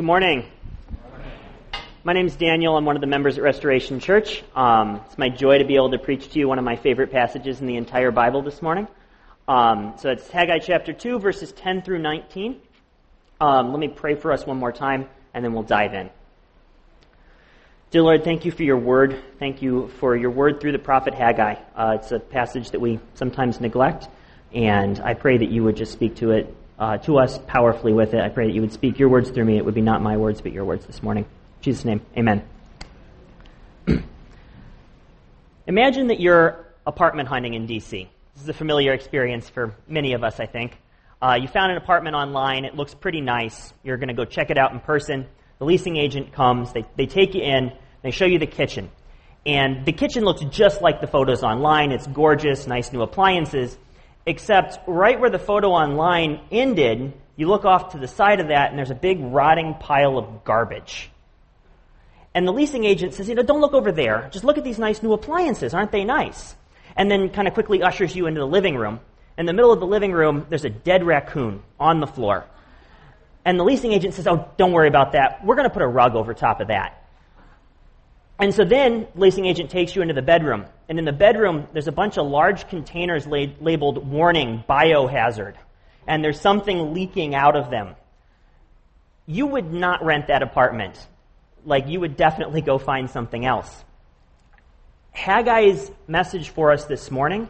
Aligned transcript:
Good 0.00 0.06
morning. 0.06 0.46
My 2.04 2.14
name 2.14 2.26
is 2.26 2.34
Daniel. 2.34 2.74
I'm 2.74 2.86
one 2.86 2.96
of 2.96 3.02
the 3.02 3.06
members 3.06 3.36
at 3.36 3.44
Restoration 3.44 4.00
Church. 4.00 4.42
Um, 4.56 5.02
it's 5.04 5.18
my 5.18 5.28
joy 5.28 5.58
to 5.58 5.66
be 5.66 5.74
able 5.74 5.90
to 5.90 5.98
preach 5.98 6.30
to 6.30 6.38
you 6.38 6.48
one 6.48 6.58
of 6.58 6.64
my 6.64 6.76
favorite 6.76 7.12
passages 7.12 7.60
in 7.60 7.66
the 7.66 7.76
entire 7.76 8.10
Bible 8.10 8.40
this 8.40 8.62
morning. 8.62 8.88
Um, 9.46 9.96
so 9.98 10.08
it's 10.08 10.26
Haggai 10.30 10.60
chapter 10.60 10.94
2, 10.94 11.18
verses 11.18 11.52
10 11.52 11.82
through 11.82 11.98
19. 11.98 12.62
Um, 13.42 13.72
let 13.72 13.78
me 13.78 13.88
pray 13.88 14.14
for 14.14 14.32
us 14.32 14.46
one 14.46 14.56
more 14.56 14.72
time, 14.72 15.06
and 15.34 15.44
then 15.44 15.52
we'll 15.52 15.64
dive 15.64 15.92
in. 15.92 16.08
Dear 17.90 18.00
Lord, 18.00 18.24
thank 18.24 18.46
you 18.46 18.52
for 18.52 18.62
your 18.62 18.78
word. 18.78 19.22
Thank 19.38 19.60
you 19.60 19.88
for 19.98 20.16
your 20.16 20.30
word 20.30 20.62
through 20.62 20.72
the 20.72 20.78
prophet 20.78 21.12
Haggai. 21.12 21.56
Uh, 21.76 21.98
it's 22.00 22.10
a 22.10 22.18
passage 22.18 22.70
that 22.70 22.80
we 22.80 23.00
sometimes 23.16 23.60
neglect, 23.60 24.08
and 24.54 24.98
I 24.98 25.12
pray 25.12 25.36
that 25.36 25.50
you 25.50 25.62
would 25.64 25.76
just 25.76 25.92
speak 25.92 26.16
to 26.16 26.30
it 26.30 26.56
uh, 26.80 26.96
to 26.96 27.18
us 27.18 27.38
powerfully 27.46 27.92
with 27.92 28.14
it. 28.14 28.20
I 28.20 28.30
pray 28.30 28.46
that 28.46 28.54
you 28.54 28.62
would 28.62 28.72
speak 28.72 28.98
your 28.98 29.10
words 29.10 29.30
through 29.30 29.44
me. 29.44 29.58
It 29.58 29.64
would 29.64 29.74
be 29.74 29.82
not 29.82 30.02
my 30.02 30.16
words, 30.16 30.40
but 30.40 30.52
your 30.52 30.64
words 30.64 30.86
this 30.86 31.02
morning. 31.02 31.24
In 31.24 31.62
Jesus' 31.62 31.84
name, 31.84 32.00
amen. 32.16 32.42
Imagine 35.66 36.08
that 36.08 36.20
you're 36.20 36.66
apartment 36.86 37.28
hunting 37.28 37.54
in 37.54 37.66
D.C. 37.66 38.08
This 38.34 38.42
is 38.42 38.48
a 38.48 38.54
familiar 38.54 38.94
experience 38.94 39.48
for 39.48 39.74
many 39.86 40.14
of 40.14 40.24
us, 40.24 40.40
I 40.40 40.46
think. 40.46 40.78
Uh, 41.20 41.36
you 41.40 41.48
found 41.48 41.70
an 41.70 41.76
apartment 41.76 42.16
online. 42.16 42.64
It 42.64 42.74
looks 42.74 42.94
pretty 42.94 43.20
nice. 43.20 43.74
You're 43.82 43.98
going 43.98 44.08
to 44.08 44.14
go 44.14 44.24
check 44.24 44.50
it 44.50 44.56
out 44.56 44.72
in 44.72 44.80
person. 44.80 45.26
The 45.58 45.66
leasing 45.66 45.98
agent 45.98 46.32
comes. 46.32 46.72
They, 46.72 46.86
they 46.96 47.04
take 47.04 47.34
you 47.34 47.42
in. 47.42 47.72
They 48.02 48.10
show 48.10 48.24
you 48.24 48.38
the 48.38 48.46
kitchen. 48.46 48.90
And 49.44 49.84
the 49.84 49.92
kitchen 49.92 50.24
looks 50.24 50.42
just 50.50 50.80
like 50.80 51.02
the 51.02 51.06
photos 51.06 51.42
online. 51.42 51.92
It's 51.92 52.06
gorgeous, 52.06 52.66
nice 52.66 52.90
new 52.90 53.02
appliances. 53.02 53.76
Except 54.26 54.78
right 54.86 55.18
where 55.18 55.30
the 55.30 55.38
photo 55.38 55.68
online 55.70 56.40
ended, 56.50 57.12
you 57.36 57.48
look 57.48 57.64
off 57.64 57.92
to 57.92 57.98
the 57.98 58.08
side 58.08 58.40
of 58.40 58.48
that 58.48 58.70
and 58.70 58.78
there's 58.78 58.90
a 58.90 58.94
big 58.94 59.18
rotting 59.20 59.74
pile 59.74 60.18
of 60.18 60.44
garbage. 60.44 61.10
And 62.34 62.46
the 62.46 62.52
leasing 62.52 62.84
agent 62.84 63.14
says, 63.14 63.28
you 63.28 63.34
know, 63.34 63.42
don't 63.42 63.60
look 63.60 63.72
over 63.72 63.92
there. 63.92 64.28
Just 64.30 64.44
look 64.44 64.58
at 64.58 64.64
these 64.64 64.78
nice 64.78 65.02
new 65.02 65.12
appliances. 65.12 65.74
Aren't 65.74 65.90
they 65.90 66.04
nice? 66.04 66.54
And 66.96 67.10
then 67.10 67.30
kind 67.30 67.48
of 67.48 67.54
quickly 67.54 67.82
ushers 67.82 68.14
you 68.14 68.26
into 68.26 68.40
the 68.40 68.46
living 68.46 68.76
room. 68.76 69.00
In 69.36 69.46
the 69.46 69.52
middle 69.52 69.72
of 69.72 69.80
the 69.80 69.86
living 69.86 70.12
room, 70.12 70.46
there's 70.48 70.64
a 70.64 70.70
dead 70.70 71.04
raccoon 71.04 71.62
on 71.78 72.00
the 72.00 72.06
floor. 72.06 72.44
And 73.44 73.58
the 73.58 73.64
leasing 73.64 73.92
agent 73.92 74.14
says, 74.14 74.26
oh, 74.26 74.48
don't 74.58 74.72
worry 74.72 74.88
about 74.88 75.12
that. 75.12 75.44
We're 75.44 75.56
going 75.56 75.68
to 75.68 75.72
put 75.72 75.82
a 75.82 75.88
rug 75.88 76.14
over 76.14 76.34
top 76.34 76.60
of 76.60 76.68
that. 76.68 77.09
And 78.40 78.54
so 78.54 78.64
then, 78.64 79.06
the 79.14 79.20
leasing 79.20 79.44
agent 79.44 79.70
takes 79.70 79.94
you 79.94 80.00
into 80.00 80.14
the 80.14 80.22
bedroom. 80.22 80.64
And 80.88 80.98
in 80.98 81.04
the 81.04 81.12
bedroom, 81.12 81.68
there's 81.74 81.88
a 81.88 81.92
bunch 81.92 82.16
of 82.16 82.26
large 82.26 82.68
containers 82.68 83.26
labeled 83.26 84.08
warning 84.08 84.64
biohazard. 84.68 85.56
And 86.06 86.24
there's 86.24 86.40
something 86.40 86.94
leaking 86.94 87.34
out 87.34 87.54
of 87.54 87.70
them. 87.70 87.94
You 89.26 89.46
would 89.46 89.72
not 89.72 90.02
rent 90.02 90.28
that 90.28 90.42
apartment. 90.42 91.06
Like, 91.66 91.88
you 91.88 92.00
would 92.00 92.16
definitely 92.16 92.62
go 92.62 92.78
find 92.78 93.10
something 93.10 93.44
else. 93.44 93.84
Haggai's 95.12 95.90
message 96.08 96.48
for 96.48 96.72
us 96.72 96.86
this 96.86 97.10
morning 97.10 97.48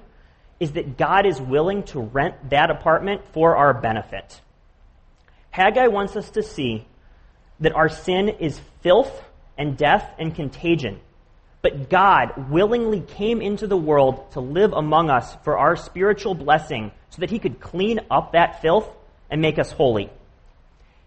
is 0.58 0.72
that 0.72 0.98
God 0.98 1.25
is 1.25 1.41
willing 1.41 1.84
to 1.84 2.00
rent 2.00 2.50
that 2.50 2.69
apartment 2.69 3.22
for 3.32 3.56
our 3.56 3.72
benefit. 3.72 4.41
Haggai 5.50 5.86
wants 5.86 6.16
us 6.16 6.30
to 6.30 6.42
see 6.42 6.86
that 7.60 7.77
our 7.77 7.88
sin 7.88 8.28
is 8.28 8.60
filth 8.80 9.25
and 9.61 9.77
death 9.77 10.11
and 10.19 10.34
contagion. 10.34 10.98
But 11.62 11.91
God 11.91 12.50
willingly 12.50 13.03
came 13.03 13.42
into 13.42 13.66
the 13.66 13.77
world 13.77 14.33
to 14.33 14.41
live 14.41 14.72
among 14.72 15.11
us 15.11 15.36
for 15.44 15.58
our 15.58 15.77
spiritual 15.77 16.34
blessing 16.34 16.92
so 17.11 17.20
that 17.20 17.28
he 17.28 17.39
could 17.39 17.61
clean 17.61 18.00
up 18.11 18.33
that 18.33 18.62
filth 18.62 18.88
and 19.31 19.42
make 19.42 19.58
us 19.58 19.70
holy. 19.70 20.08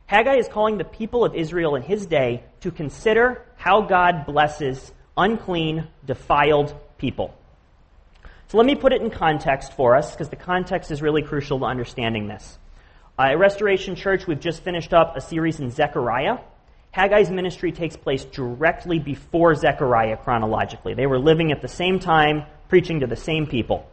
Haggai 0.05 0.35
is 0.35 0.47
calling 0.47 0.77
the 0.77 0.83
people 0.83 1.25
of 1.25 1.33
Israel 1.33 1.75
in 1.75 1.81
his 1.81 2.05
day 2.05 2.43
to 2.61 2.69
consider 2.69 3.43
how 3.55 3.81
God 3.81 4.27
blesses 4.27 4.91
unclean, 5.17 5.87
defiled 6.05 6.75
people. 6.99 7.33
So 8.49 8.57
let 8.57 8.67
me 8.67 8.75
put 8.75 8.93
it 8.93 9.01
in 9.01 9.09
context 9.09 9.73
for 9.73 9.95
us 9.95 10.11
because 10.11 10.29
the 10.29 10.35
context 10.35 10.91
is 10.91 11.01
really 11.01 11.23
crucial 11.23 11.57
to 11.57 11.65
understanding 11.65 12.27
this. 12.27 12.59
Uh, 13.17 13.29
at 13.31 13.39
Restoration 13.39 13.95
Church, 13.95 14.27
we've 14.27 14.39
just 14.39 14.61
finished 14.61 14.93
up 14.93 15.17
a 15.17 15.21
series 15.21 15.59
in 15.59 15.71
Zechariah. 15.71 16.37
Haggai's 16.93 17.31
ministry 17.31 17.71
takes 17.71 17.97
place 17.97 18.23
directly 18.23 18.99
before 18.99 19.55
Zechariah 19.55 20.15
chronologically. 20.15 20.93
They 20.93 21.07
were 21.07 21.17
living 21.17 21.51
at 21.51 21.59
the 21.59 21.67
same 21.67 21.97
time, 21.97 22.43
preaching 22.69 22.99
to 22.99 23.07
the 23.07 23.15
same 23.15 23.47
people. 23.47 23.89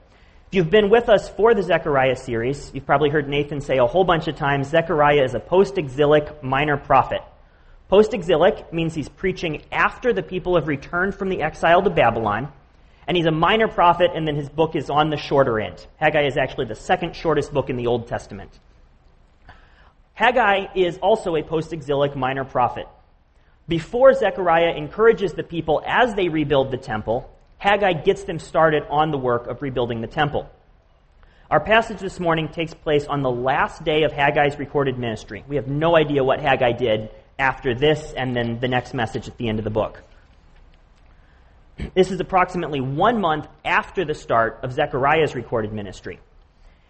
If 0.49 0.55
you've 0.55 0.71
been 0.71 0.91
with 0.91 1.09
us 1.09 1.27
for 1.31 1.55
the 1.55 1.63
Zechariah 1.63 2.17
series, 2.17 2.71
you've 2.75 2.85
probably 2.85 3.09
heard 3.09 3.27
Nathan 3.27 3.63
say 3.63 3.79
a 3.79 3.87
whole 3.87 4.05
bunch 4.05 4.29
of 4.29 4.37
times 4.37 4.69
Zechariah 4.69 5.25
is 5.25 5.33
a 5.33 5.41
post 5.41 5.79
exilic 5.79 6.43
minor 6.43 6.77
prophet. 6.77 7.23
Post 7.89 8.13
exilic 8.13 8.71
means 8.71 8.95
he's 8.95 9.09
preaching 9.09 9.63
after 9.73 10.13
the 10.13 10.23
people 10.23 10.57
have 10.57 10.69
returned 10.69 11.15
from 11.15 11.31
the 11.31 11.41
exile 11.41 11.81
to 11.83 11.89
Babylon, 11.89 12.53
and 13.09 13.17
he's 13.17 13.25
a 13.25 13.31
minor 13.31 13.67
prophet, 13.69 14.11
and 14.15 14.29
then 14.29 14.37
his 14.37 14.51
book 14.51 14.77
is 14.77 14.91
on 14.91 15.09
the 15.09 15.17
shorter 15.17 15.59
end. 15.59 15.87
Haggai 15.97 16.27
is 16.27 16.37
actually 16.37 16.67
the 16.67 16.75
second 16.75 17.17
shortest 17.17 17.51
book 17.55 17.71
in 17.71 17.77
the 17.77 17.87
Old 17.87 18.09
Testament. 18.09 18.61
Haggai 20.21 20.67
is 20.75 20.99
also 20.99 21.35
a 21.35 21.43
post 21.43 21.73
exilic 21.73 22.15
minor 22.15 22.45
prophet. 22.45 22.87
Before 23.67 24.13
Zechariah 24.13 24.75
encourages 24.77 25.33
the 25.33 25.43
people 25.43 25.83
as 25.87 26.15
they 26.15 26.29
rebuild 26.29 26.71
the 26.71 26.77
temple, 26.77 27.35
Haggai 27.57 28.03
gets 28.03 28.25
them 28.25 28.39
started 28.39 28.83
on 28.91 29.13
the 29.13 29.17
work 29.17 29.47
of 29.47 29.63
rebuilding 29.63 30.03
the 30.03 30.07
temple. 30.07 30.47
Our 31.51 31.61
passage 31.61 32.01
this 32.01 32.21
morning 32.21 32.49
takes 32.49 32.75
place 32.75 33.07
on 33.07 33.23
the 33.23 33.31
last 33.31 33.83
day 33.83 34.03
of 34.03 34.13
Haggai's 34.13 34.59
recorded 34.59 34.99
ministry. 34.99 35.43
We 35.49 35.57
have 35.57 35.69
no 35.69 35.97
idea 35.97 36.23
what 36.23 36.39
Haggai 36.39 36.73
did 36.73 37.09
after 37.39 37.75
this 37.75 38.13
and 38.13 38.37
then 38.37 38.61
the 38.61 38.69
next 38.69 38.93
message 38.93 39.27
at 39.27 39.39
the 39.39 39.49
end 39.49 39.59
of 39.59 39.65
the 39.65 39.71
book. 39.71 40.03
This 41.95 42.11
is 42.11 42.21
approximately 42.21 42.83
one 42.83 43.23
month 43.23 43.49
after 43.65 44.05
the 44.05 44.13
start 44.13 44.61
of 44.63 44.75
Zechariah's 44.75 45.35
recorded 45.35 45.73
ministry. 45.73 46.21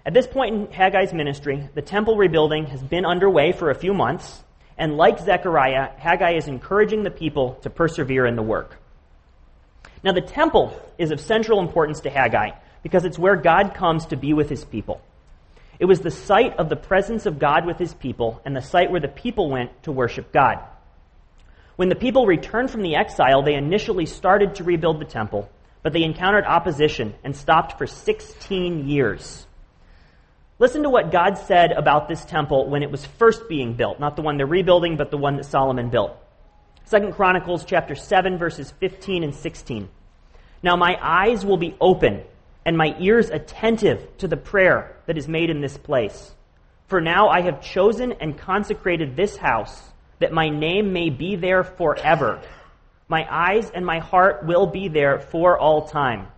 At 0.04 0.14
this 0.14 0.26
point 0.26 0.54
in 0.54 0.72
Haggai's 0.72 1.12
ministry, 1.12 1.68
the 1.74 1.82
temple 1.82 2.16
rebuilding 2.16 2.66
has 2.66 2.82
been 2.82 3.04
underway 3.04 3.52
for 3.52 3.70
a 3.70 3.74
few 3.74 3.92
months, 3.92 4.42
and 4.78 4.96
like 4.96 5.18
Zechariah, 5.18 5.90
Haggai 5.98 6.36
is 6.36 6.48
encouraging 6.48 7.02
the 7.02 7.10
people 7.10 7.56
to 7.62 7.70
persevere 7.70 8.24
in 8.24 8.34
the 8.34 8.42
work. 8.42 8.78
Now, 10.02 10.12
the 10.12 10.22
temple 10.22 10.80
is 10.96 11.10
of 11.10 11.20
central 11.20 11.60
importance 11.60 12.00
to 12.00 12.10
Haggai 12.10 12.52
because 12.82 13.04
it's 13.04 13.18
where 13.18 13.36
God 13.36 13.74
comes 13.74 14.06
to 14.06 14.16
be 14.16 14.32
with 14.32 14.48
his 14.48 14.64
people. 14.64 15.02
It 15.78 15.84
was 15.84 16.00
the 16.00 16.10
site 16.10 16.56
of 16.58 16.70
the 16.70 16.76
presence 16.76 17.26
of 17.26 17.38
God 17.38 17.66
with 17.66 17.78
his 17.78 17.92
people 17.92 18.40
and 18.46 18.56
the 18.56 18.62
site 18.62 18.90
where 18.90 19.00
the 19.00 19.08
people 19.08 19.50
went 19.50 19.82
to 19.82 19.92
worship 19.92 20.32
God. 20.32 20.60
When 21.76 21.90
the 21.90 21.94
people 21.94 22.26
returned 22.26 22.70
from 22.70 22.82
the 22.82 22.96
exile, 22.96 23.42
they 23.42 23.54
initially 23.54 24.06
started 24.06 24.54
to 24.56 24.64
rebuild 24.64 25.00
the 25.00 25.06
temple, 25.06 25.50
but 25.82 25.92
they 25.92 26.04
encountered 26.04 26.44
opposition 26.44 27.14
and 27.22 27.36
stopped 27.36 27.76
for 27.76 27.86
16 27.86 28.88
years. 28.88 29.46
Listen 30.60 30.82
to 30.82 30.91
what 30.91 31.10
God 31.10 31.38
said 31.38 31.72
about 31.72 32.06
this 32.06 32.22
temple 32.22 32.69
when 32.69 32.82
it 32.82 32.91
was 32.91 33.06
first 33.06 33.48
being 33.48 33.72
built, 33.72 33.98
not 33.98 34.15
the 34.15 34.21
one 34.21 34.37
they're 34.37 34.47
rebuilding, 34.47 34.98
but 34.98 35.10
the 35.10 35.16
one 35.16 35.37
that 35.37 35.47
Solomon 35.47 35.88
built. 35.88 36.15
Second 36.84 37.15
Chronicles 37.15 37.65
chapter 37.65 37.94
7 37.94 38.37
verses 38.37 38.71
15 38.78 39.25
and 39.25 39.34
16. 39.34 39.88
Now 40.62 40.76
my 40.76 40.98
eyes 41.00 41.47
will 41.47 41.56
be 41.56 41.75
open 41.81 42.22
and 42.66 42.76
my 42.76 42.94
ears 42.98 43.31
attentive 43.31 44.06
to 44.19 44.28
the 44.28 44.37
prayer 44.37 44.97
that 45.06 45.16
is 45.16 45.26
made 45.26 45.48
in 45.48 45.62
this 45.62 45.78
place. 45.78 46.34
For 46.88 47.00
now 47.00 47.28
I 47.28 47.41
have 47.41 47.62
chosen 47.62 48.12
and 48.12 48.37
consecrated 48.37 49.16
this 49.16 49.38
house 49.38 49.81
that 50.19 50.31
my 50.31 50.50
name 50.50 50.92
may 50.92 51.09
be 51.09 51.37
there 51.37 51.65
forever. 51.65 52.42
My 53.09 53.27
eyes 53.31 53.71
and 53.71 53.87
my 53.87 54.00
heart 54.00 54.44
will 54.44 54.66
be 54.66 54.88
there 54.88 55.21
for 55.21 55.59
all 55.59 55.88
time. 55.88 56.28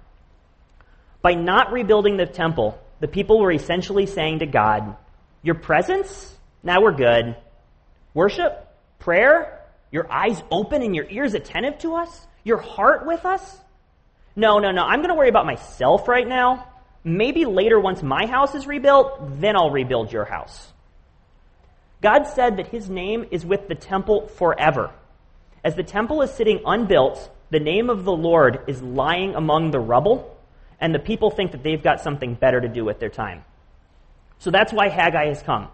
By 1.22 1.34
not 1.34 1.72
rebuilding 1.72 2.18
the 2.18 2.26
temple, 2.26 2.81
the 3.02 3.08
people 3.08 3.40
were 3.40 3.50
essentially 3.50 4.06
saying 4.06 4.38
to 4.38 4.46
God, 4.46 4.96
Your 5.42 5.56
presence? 5.56 6.32
Now 6.62 6.80
we're 6.80 6.92
good. 6.92 7.36
Worship? 8.14 8.68
Prayer? 9.00 9.60
Your 9.90 10.10
eyes 10.10 10.40
open 10.52 10.82
and 10.82 10.94
your 10.94 11.10
ears 11.10 11.34
attentive 11.34 11.78
to 11.78 11.96
us? 11.96 12.26
Your 12.44 12.58
heart 12.58 13.04
with 13.04 13.26
us? 13.26 13.58
No, 14.36 14.60
no, 14.60 14.70
no. 14.70 14.84
I'm 14.84 15.00
going 15.00 15.08
to 15.08 15.16
worry 15.16 15.28
about 15.28 15.46
myself 15.46 16.06
right 16.06 16.26
now. 16.26 16.68
Maybe 17.02 17.44
later, 17.44 17.80
once 17.80 18.04
my 18.04 18.26
house 18.26 18.54
is 18.54 18.68
rebuilt, 18.68 19.40
then 19.40 19.56
I'll 19.56 19.72
rebuild 19.72 20.12
your 20.12 20.24
house. 20.24 20.72
God 22.02 22.28
said 22.28 22.58
that 22.58 22.68
his 22.68 22.88
name 22.88 23.26
is 23.32 23.44
with 23.44 23.66
the 23.66 23.74
temple 23.74 24.28
forever. 24.28 24.92
As 25.64 25.74
the 25.74 25.82
temple 25.82 26.22
is 26.22 26.30
sitting 26.30 26.60
unbuilt, 26.64 27.30
the 27.50 27.58
name 27.58 27.90
of 27.90 28.04
the 28.04 28.12
Lord 28.12 28.60
is 28.68 28.80
lying 28.80 29.34
among 29.34 29.72
the 29.72 29.80
rubble 29.80 30.38
and 30.82 30.92
the 30.92 30.98
people 30.98 31.30
think 31.30 31.52
that 31.52 31.62
they've 31.62 31.82
got 31.82 32.00
something 32.00 32.34
better 32.34 32.60
to 32.60 32.68
do 32.68 32.84
with 32.84 32.98
their 32.98 33.08
time. 33.08 33.44
So 34.38 34.50
that's 34.50 34.72
why 34.72 34.88
Haggai 34.88 35.28
has 35.28 35.40
come. 35.40 35.68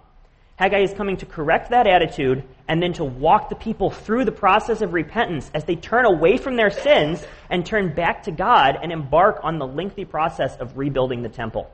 Haggai 0.57 0.81
is 0.81 0.93
coming 0.93 1.17
to 1.17 1.27
correct 1.27 1.71
that 1.71 1.87
attitude 1.87 2.45
and 2.69 2.83
then 2.83 2.93
to 2.93 3.05
walk 3.05 3.49
the 3.49 3.57
people 3.57 3.91
through 3.91 4.27
the 4.27 4.33
process 4.33 4.83
of 4.83 4.93
repentance 4.93 5.51
as 5.55 5.65
they 5.65 5.77
turn 5.77 6.05
away 6.05 6.37
from 6.37 6.57
their 6.57 6.69
sins 6.69 7.25
and 7.49 7.65
turn 7.65 7.95
back 7.95 8.25
to 8.25 8.31
God 8.31 8.77
and 8.83 8.93
embark 8.93 9.41
on 9.43 9.59
the 9.59 9.67
lengthy 9.67 10.05
process 10.05 10.55
of 10.57 10.77
rebuilding 10.77 11.23
the 11.23 11.31
temple. 11.31 11.71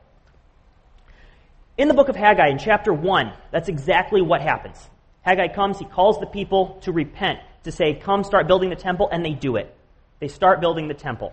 In 1.77 1.89
the 1.89 1.95
book 1.95 2.09
of 2.09 2.15
Haggai, 2.15 2.51
in 2.51 2.59
chapter 2.59 2.93
1, 2.93 3.33
that's 3.51 3.69
exactly 3.69 4.23
what 4.23 4.43
happens. 4.43 4.79
Haggai 5.23 5.49
comes, 5.49 5.81
he 5.81 5.87
calls 5.87 6.21
the 6.21 6.27
people 6.27 6.79
to 6.83 6.93
repent, 6.93 7.41
to 7.65 7.73
say, 7.73 7.95
Come, 7.95 8.23
start 8.23 8.47
building 8.47 8.71
the 8.71 8.77
temple, 8.77 9.09
and 9.11 9.25
they 9.25 9.33
do 9.33 9.57
it. 9.57 9.75
They 10.21 10.29
start 10.29 10.61
building 10.61 10.87
the 10.87 10.95
temple. 10.95 11.33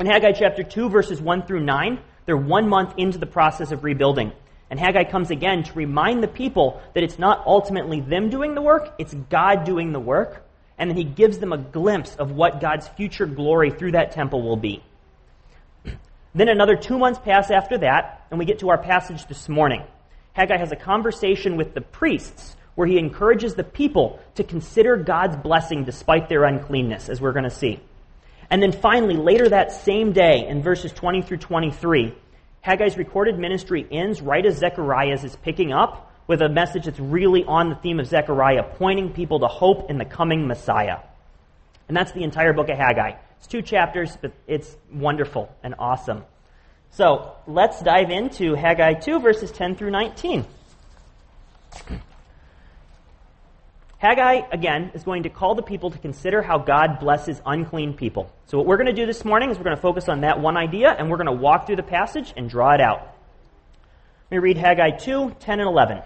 In 0.00 0.06
Haggai 0.06 0.30
chapter 0.30 0.62
2, 0.62 0.90
verses 0.90 1.20
1 1.20 1.42
through 1.42 1.64
9, 1.64 1.98
they're 2.24 2.36
one 2.36 2.68
month 2.68 2.94
into 2.98 3.18
the 3.18 3.26
process 3.26 3.72
of 3.72 3.82
rebuilding. 3.82 4.30
And 4.70 4.78
Haggai 4.78 5.02
comes 5.02 5.32
again 5.32 5.64
to 5.64 5.72
remind 5.72 6.22
the 6.22 6.28
people 6.28 6.80
that 6.94 7.02
it's 7.02 7.18
not 7.18 7.44
ultimately 7.44 8.00
them 8.00 8.30
doing 8.30 8.54
the 8.54 8.62
work, 8.62 8.94
it's 8.98 9.12
God 9.12 9.64
doing 9.64 9.90
the 9.90 9.98
work. 9.98 10.44
And 10.78 10.88
then 10.88 10.96
he 10.96 11.02
gives 11.02 11.38
them 11.38 11.52
a 11.52 11.58
glimpse 11.58 12.14
of 12.14 12.30
what 12.30 12.60
God's 12.60 12.86
future 12.86 13.26
glory 13.26 13.72
through 13.72 13.92
that 13.92 14.12
temple 14.12 14.40
will 14.40 14.56
be. 14.56 14.84
Then 16.32 16.48
another 16.48 16.76
two 16.76 16.98
months 16.98 17.18
pass 17.18 17.50
after 17.50 17.78
that, 17.78 18.24
and 18.30 18.38
we 18.38 18.44
get 18.44 18.60
to 18.60 18.68
our 18.68 18.78
passage 18.78 19.26
this 19.26 19.48
morning. 19.48 19.82
Haggai 20.34 20.58
has 20.58 20.70
a 20.70 20.76
conversation 20.76 21.56
with 21.56 21.74
the 21.74 21.80
priests 21.80 22.54
where 22.76 22.86
he 22.86 22.98
encourages 22.98 23.56
the 23.56 23.64
people 23.64 24.20
to 24.36 24.44
consider 24.44 24.96
God's 24.96 25.34
blessing 25.34 25.82
despite 25.82 26.28
their 26.28 26.44
uncleanness, 26.44 27.08
as 27.08 27.20
we're 27.20 27.32
going 27.32 27.42
to 27.42 27.50
see. 27.50 27.80
And 28.50 28.62
then 28.62 28.72
finally, 28.72 29.16
later 29.16 29.48
that 29.48 29.72
same 29.72 30.12
day, 30.12 30.46
in 30.48 30.62
verses 30.62 30.92
20 30.92 31.22
through 31.22 31.38
23, 31.38 32.14
Haggai's 32.60 32.96
recorded 32.96 33.38
ministry 33.38 33.86
ends 33.90 34.22
right 34.22 34.44
as 34.44 34.56
Zechariah's 34.56 35.24
is 35.24 35.36
picking 35.36 35.72
up 35.72 36.12
with 36.26 36.42
a 36.42 36.48
message 36.48 36.84
that's 36.84 37.00
really 37.00 37.44
on 37.44 37.70
the 37.70 37.74
theme 37.76 38.00
of 38.00 38.06
Zechariah, 38.06 38.62
pointing 38.62 39.12
people 39.12 39.40
to 39.40 39.46
hope 39.46 39.90
in 39.90 39.98
the 39.98 40.04
coming 40.04 40.46
Messiah. 40.46 40.98
And 41.88 41.96
that's 41.96 42.12
the 42.12 42.22
entire 42.22 42.52
book 42.52 42.68
of 42.68 42.76
Haggai. 42.76 43.12
It's 43.38 43.46
two 43.46 43.62
chapters, 43.62 44.16
but 44.20 44.32
it's 44.46 44.76
wonderful 44.92 45.54
and 45.62 45.74
awesome. 45.78 46.24
So 46.90 47.32
let's 47.46 47.80
dive 47.82 48.10
into 48.10 48.54
Haggai 48.54 48.94
2, 48.94 49.20
verses 49.20 49.52
10 49.52 49.76
through 49.76 49.90
19. 49.90 50.44
Haggai, 53.98 54.42
again, 54.52 54.92
is 54.94 55.02
going 55.02 55.24
to 55.24 55.28
call 55.28 55.56
the 55.56 55.62
people 55.62 55.90
to 55.90 55.98
consider 55.98 56.40
how 56.40 56.58
God 56.58 57.00
blesses 57.00 57.42
unclean 57.44 57.94
people. 57.94 58.32
So, 58.46 58.56
what 58.56 58.66
we're 58.66 58.76
going 58.76 58.86
to 58.86 58.92
do 58.92 59.06
this 59.06 59.24
morning 59.24 59.50
is 59.50 59.58
we're 59.58 59.64
going 59.64 59.76
to 59.76 59.82
focus 59.82 60.08
on 60.08 60.20
that 60.20 60.40
one 60.40 60.56
idea, 60.56 60.90
and 60.90 61.10
we're 61.10 61.16
going 61.16 61.26
to 61.26 61.32
walk 61.32 61.66
through 61.66 61.76
the 61.76 61.82
passage 61.82 62.32
and 62.36 62.48
draw 62.48 62.74
it 62.74 62.80
out. 62.80 63.00
Let 64.30 64.36
me 64.36 64.38
read 64.38 64.56
Haggai 64.56 64.90
2 64.98 65.36
10 65.40 65.58
and 65.58 65.68
11. 65.68 66.00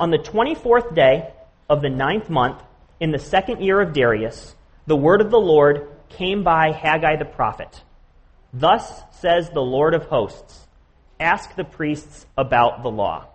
On 0.00 0.10
the 0.10 0.18
24th 0.18 0.94
day 0.94 1.30
of 1.68 1.82
the 1.82 1.90
ninth 1.90 2.30
month, 2.30 2.62
in 3.00 3.10
the 3.10 3.18
second 3.18 3.60
year 3.60 3.82
of 3.82 3.92
Darius, 3.92 4.54
the 4.86 4.96
word 4.96 5.20
of 5.20 5.30
the 5.30 5.38
Lord 5.38 5.88
came 6.08 6.42
by 6.42 6.72
Haggai 6.72 7.16
the 7.16 7.26
prophet. 7.26 7.82
Thus 8.54 9.02
says 9.20 9.50
the 9.50 9.60
Lord 9.60 9.92
of 9.92 10.04
hosts 10.04 10.66
Ask 11.20 11.54
the 11.54 11.64
priests 11.64 12.26
about 12.36 12.82
the 12.82 12.90
law. 12.90 13.26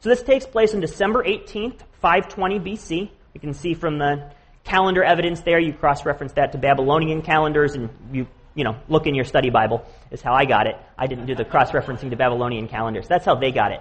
So 0.00 0.10
this 0.10 0.22
takes 0.22 0.46
place 0.46 0.74
on 0.74 0.80
December 0.80 1.24
18th, 1.24 1.80
520 2.04 2.60
BC. 2.60 3.10
You 3.32 3.40
can 3.40 3.54
see 3.54 3.72
from 3.72 3.96
the 3.96 4.30
calendar 4.62 5.02
evidence 5.02 5.40
there, 5.40 5.58
you 5.58 5.72
cross-reference 5.72 6.34
that 6.34 6.52
to 6.52 6.58
Babylonian 6.58 7.22
calendars, 7.22 7.76
and 7.76 7.88
you, 8.12 8.26
you 8.54 8.62
know, 8.62 8.76
look 8.90 9.06
in 9.06 9.14
your 9.14 9.24
study 9.24 9.48
Bible, 9.48 9.82
is 10.10 10.20
how 10.20 10.34
I 10.34 10.44
got 10.44 10.66
it. 10.66 10.76
I 10.98 11.06
didn't 11.06 11.24
do 11.24 11.34
the 11.34 11.46
cross-referencing 11.46 12.10
to 12.10 12.16
Babylonian 12.16 12.68
calendars. 12.68 13.08
That's 13.08 13.24
how 13.24 13.36
they 13.36 13.52
got 13.52 13.72
it. 13.72 13.80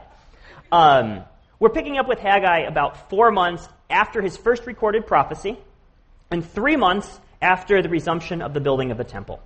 Um, 0.72 1.26
we're 1.60 1.72
picking 1.72 1.98
up 1.98 2.08
with 2.08 2.20
Haggai 2.20 2.60
about 2.60 3.10
four 3.10 3.30
months 3.30 3.68
after 3.90 4.22
his 4.22 4.38
first 4.38 4.66
recorded 4.68 5.06
prophecy, 5.06 5.60
and 6.32 6.50
three 6.50 6.78
months 6.78 7.20
after 7.42 7.82
the 7.82 7.90
resumption 7.90 8.42
of 8.42 8.54
the 8.54 8.62
building 8.62 8.92
of 8.92 8.98
the 8.98 9.04
temple. 9.04 9.42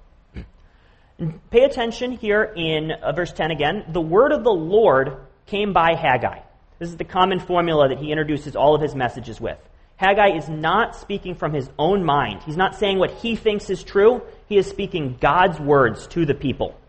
pay 1.49 1.63
attention 1.63 2.11
here 2.11 2.43
in 2.43 2.91
uh, 2.91 3.11
verse 3.11 3.33
10 3.33 3.49
again. 3.49 3.85
The 3.89 4.01
word 4.01 4.31
of 4.31 4.43
the 4.43 4.53
Lord 4.53 5.17
came 5.47 5.73
by 5.73 5.95
Haggai. 5.95 6.41
This 6.79 6.89
is 6.89 6.97
the 6.97 7.03
common 7.03 7.39
formula 7.39 7.89
that 7.89 7.97
he 7.97 8.11
introduces 8.11 8.55
all 8.55 8.75
of 8.75 8.81
his 8.81 8.95
messages 8.95 9.41
with. 9.41 9.57
Haggai 9.97 10.37
is 10.37 10.47
not 10.47 10.95
speaking 10.95 11.33
from 11.35 11.53
his 11.53 11.69
own 11.79 12.03
mind. 12.03 12.43
He's 12.43 12.57
not 12.57 12.75
saying 12.75 12.99
what 12.99 13.11
he 13.11 13.35
thinks 13.35 13.69
is 13.69 13.83
true. 13.83 14.21
He 14.47 14.57
is 14.57 14.67
speaking 14.67 15.17
God's 15.19 15.59
words 15.59 16.05
to 16.07 16.25
the 16.25 16.35
people. 16.35 16.79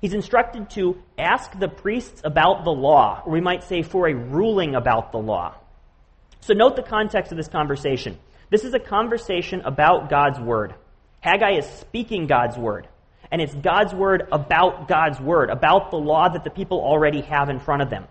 He's 0.00 0.14
instructed 0.14 0.70
to 0.70 0.96
ask 1.18 1.58
the 1.58 1.66
priests 1.66 2.20
about 2.22 2.62
the 2.62 2.70
law, 2.70 3.22
or 3.26 3.32
we 3.32 3.40
might 3.40 3.64
say 3.64 3.82
for 3.82 4.08
a 4.08 4.14
ruling 4.14 4.76
about 4.76 5.10
the 5.10 5.18
law. 5.18 5.54
So 6.40 6.54
note 6.54 6.76
the 6.76 6.82
context 6.82 7.32
of 7.32 7.36
this 7.36 7.48
conversation. 7.48 8.16
This 8.48 8.62
is 8.62 8.74
a 8.74 8.78
conversation 8.78 9.62
about 9.62 10.08
God's 10.08 10.38
word. 10.38 10.74
Haggai 11.20 11.58
is 11.58 11.66
speaking 11.66 12.28
God's 12.28 12.56
word. 12.56 12.86
And 13.30 13.42
it's 13.42 13.54
God's 13.54 13.92
word 13.92 14.28
about 14.30 14.86
God's 14.86 15.20
word, 15.20 15.50
about 15.50 15.90
the 15.90 15.98
law 15.98 16.28
that 16.28 16.44
the 16.44 16.50
people 16.50 16.78
already 16.78 17.22
have 17.22 17.50
in 17.50 17.58
front 17.58 17.82
of 17.82 17.90
them. 17.90 18.06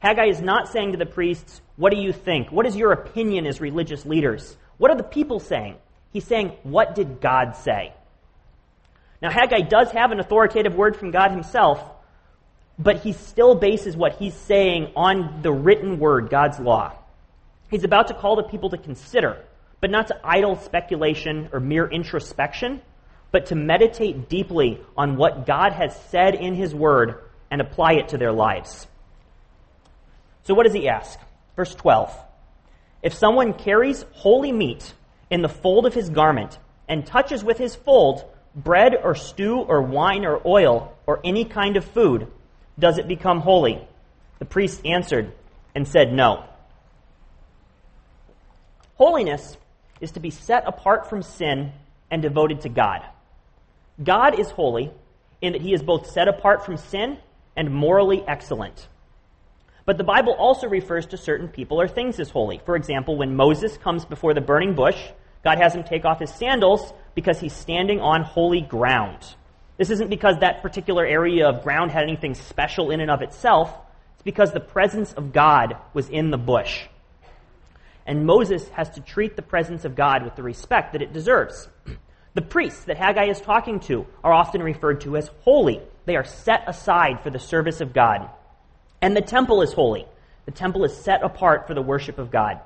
Haggai 0.00 0.26
is 0.26 0.40
not 0.40 0.68
saying 0.68 0.92
to 0.92 0.98
the 0.98 1.06
priests, 1.06 1.60
What 1.76 1.92
do 1.92 2.00
you 2.00 2.12
think? 2.12 2.52
What 2.52 2.66
is 2.66 2.76
your 2.76 2.92
opinion 2.92 3.46
as 3.46 3.60
religious 3.60 4.06
leaders? 4.06 4.56
What 4.78 4.90
are 4.90 4.96
the 4.96 5.02
people 5.02 5.40
saying? 5.40 5.76
He's 6.12 6.24
saying, 6.24 6.52
What 6.62 6.94
did 6.94 7.20
God 7.20 7.56
say? 7.56 7.92
Now, 9.20 9.30
Haggai 9.30 9.62
does 9.62 9.90
have 9.90 10.12
an 10.12 10.20
authoritative 10.20 10.74
word 10.74 10.96
from 10.96 11.10
God 11.10 11.32
himself, 11.32 11.82
but 12.78 12.98
he 12.98 13.12
still 13.12 13.56
bases 13.56 13.96
what 13.96 14.16
he's 14.16 14.34
saying 14.34 14.92
on 14.94 15.42
the 15.42 15.52
written 15.52 15.98
word, 15.98 16.30
God's 16.30 16.60
law. 16.60 16.94
He's 17.68 17.84
about 17.84 18.08
to 18.08 18.14
call 18.14 18.36
the 18.36 18.44
people 18.44 18.70
to 18.70 18.78
consider, 18.78 19.44
but 19.80 19.90
not 19.90 20.06
to 20.08 20.20
idle 20.22 20.56
speculation 20.56 21.48
or 21.52 21.58
mere 21.58 21.88
introspection, 21.88 22.80
but 23.32 23.46
to 23.46 23.56
meditate 23.56 24.28
deeply 24.28 24.80
on 24.96 25.16
what 25.16 25.44
God 25.44 25.72
has 25.72 26.00
said 26.10 26.36
in 26.36 26.54
his 26.54 26.72
word 26.72 27.24
and 27.50 27.60
apply 27.60 27.94
it 27.94 28.10
to 28.10 28.18
their 28.18 28.32
lives. 28.32 28.86
So, 30.48 30.54
what 30.54 30.64
does 30.64 30.72
he 30.72 30.88
ask? 30.88 31.20
Verse 31.56 31.74
12 31.74 32.10
If 33.02 33.12
someone 33.12 33.52
carries 33.52 34.06
holy 34.12 34.50
meat 34.50 34.94
in 35.28 35.42
the 35.42 35.48
fold 35.48 35.84
of 35.84 35.92
his 35.92 36.08
garment 36.08 36.56
and 36.88 37.04
touches 37.04 37.44
with 37.44 37.58
his 37.58 37.74
fold 37.74 38.24
bread 38.56 38.94
or 38.96 39.14
stew 39.14 39.58
or 39.58 39.82
wine 39.82 40.24
or 40.24 40.40
oil 40.46 40.96
or 41.06 41.20
any 41.22 41.44
kind 41.44 41.76
of 41.76 41.84
food, 41.84 42.28
does 42.78 42.96
it 42.96 43.06
become 43.06 43.40
holy? 43.40 43.86
The 44.38 44.46
priest 44.46 44.80
answered 44.86 45.34
and 45.74 45.86
said, 45.86 46.14
No. 46.14 46.44
Holiness 48.94 49.58
is 50.00 50.12
to 50.12 50.20
be 50.20 50.30
set 50.30 50.66
apart 50.66 51.10
from 51.10 51.20
sin 51.22 51.72
and 52.10 52.22
devoted 52.22 52.62
to 52.62 52.70
God. 52.70 53.02
God 54.02 54.40
is 54.40 54.48
holy 54.48 54.92
in 55.42 55.52
that 55.52 55.60
he 55.60 55.74
is 55.74 55.82
both 55.82 56.10
set 56.10 56.26
apart 56.26 56.64
from 56.64 56.78
sin 56.78 57.18
and 57.54 57.70
morally 57.70 58.24
excellent. 58.26 58.88
But 59.88 59.96
the 59.96 60.04
Bible 60.04 60.34
also 60.34 60.68
refers 60.68 61.06
to 61.06 61.16
certain 61.16 61.48
people 61.48 61.80
or 61.80 61.88
things 61.88 62.20
as 62.20 62.28
holy. 62.28 62.60
For 62.66 62.76
example, 62.76 63.16
when 63.16 63.34
Moses 63.34 63.78
comes 63.78 64.04
before 64.04 64.34
the 64.34 64.42
burning 64.42 64.74
bush, 64.74 65.02
God 65.42 65.56
has 65.56 65.74
him 65.74 65.82
take 65.82 66.04
off 66.04 66.20
his 66.20 66.28
sandals 66.28 66.92
because 67.14 67.40
he's 67.40 67.54
standing 67.54 67.98
on 67.98 68.22
holy 68.22 68.60
ground. 68.60 69.16
This 69.78 69.88
isn't 69.88 70.10
because 70.10 70.40
that 70.40 70.60
particular 70.60 71.06
area 71.06 71.48
of 71.48 71.62
ground 71.62 71.90
had 71.90 72.02
anything 72.02 72.34
special 72.34 72.90
in 72.90 73.00
and 73.00 73.10
of 73.10 73.22
itself. 73.22 73.72
It's 74.12 74.22
because 74.24 74.52
the 74.52 74.60
presence 74.60 75.14
of 75.14 75.32
God 75.32 75.78
was 75.94 76.10
in 76.10 76.30
the 76.30 76.36
bush. 76.36 76.84
And 78.06 78.26
Moses 78.26 78.68
has 78.68 78.90
to 78.90 79.00
treat 79.00 79.36
the 79.36 79.42
presence 79.42 79.86
of 79.86 79.96
God 79.96 80.22
with 80.22 80.36
the 80.36 80.42
respect 80.42 80.92
that 80.92 81.00
it 81.00 81.14
deserves. 81.14 81.66
The 82.34 82.42
priests 82.42 82.84
that 82.84 82.98
Haggai 82.98 83.30
is 83.30 83.40
talking 83.40 83.80
to 83.88 84.06
are 84.22 84.34
often 84.34 84.62
referred 84.62 85.00
to 85.00 85.16
as 85.16 85.28
holy. 85.40 85.80
They 86.04 86.14
are 86.14 86.24
set 86.24 86.68
aside 86.68 87.22
for 87.22 87.30
the 87.30 87.38
service 87.40 87.80
of 87.80 87.94
God. 87.94 88.28
And 89.00 89.16
the 89.16 89.22
temple 89.22 89.62
is 89.62 89.72
holy. 89.72 90.06
The 90.46 90.52
temple 90.52 90.84
is 90.84 90.96
set 90.96 91.22
apart 91.22 91.66
for 91.66 91.74
the 91.74 91.82
worship 91.82 92.18
of 92.18 92.30
God. 92.30 92.60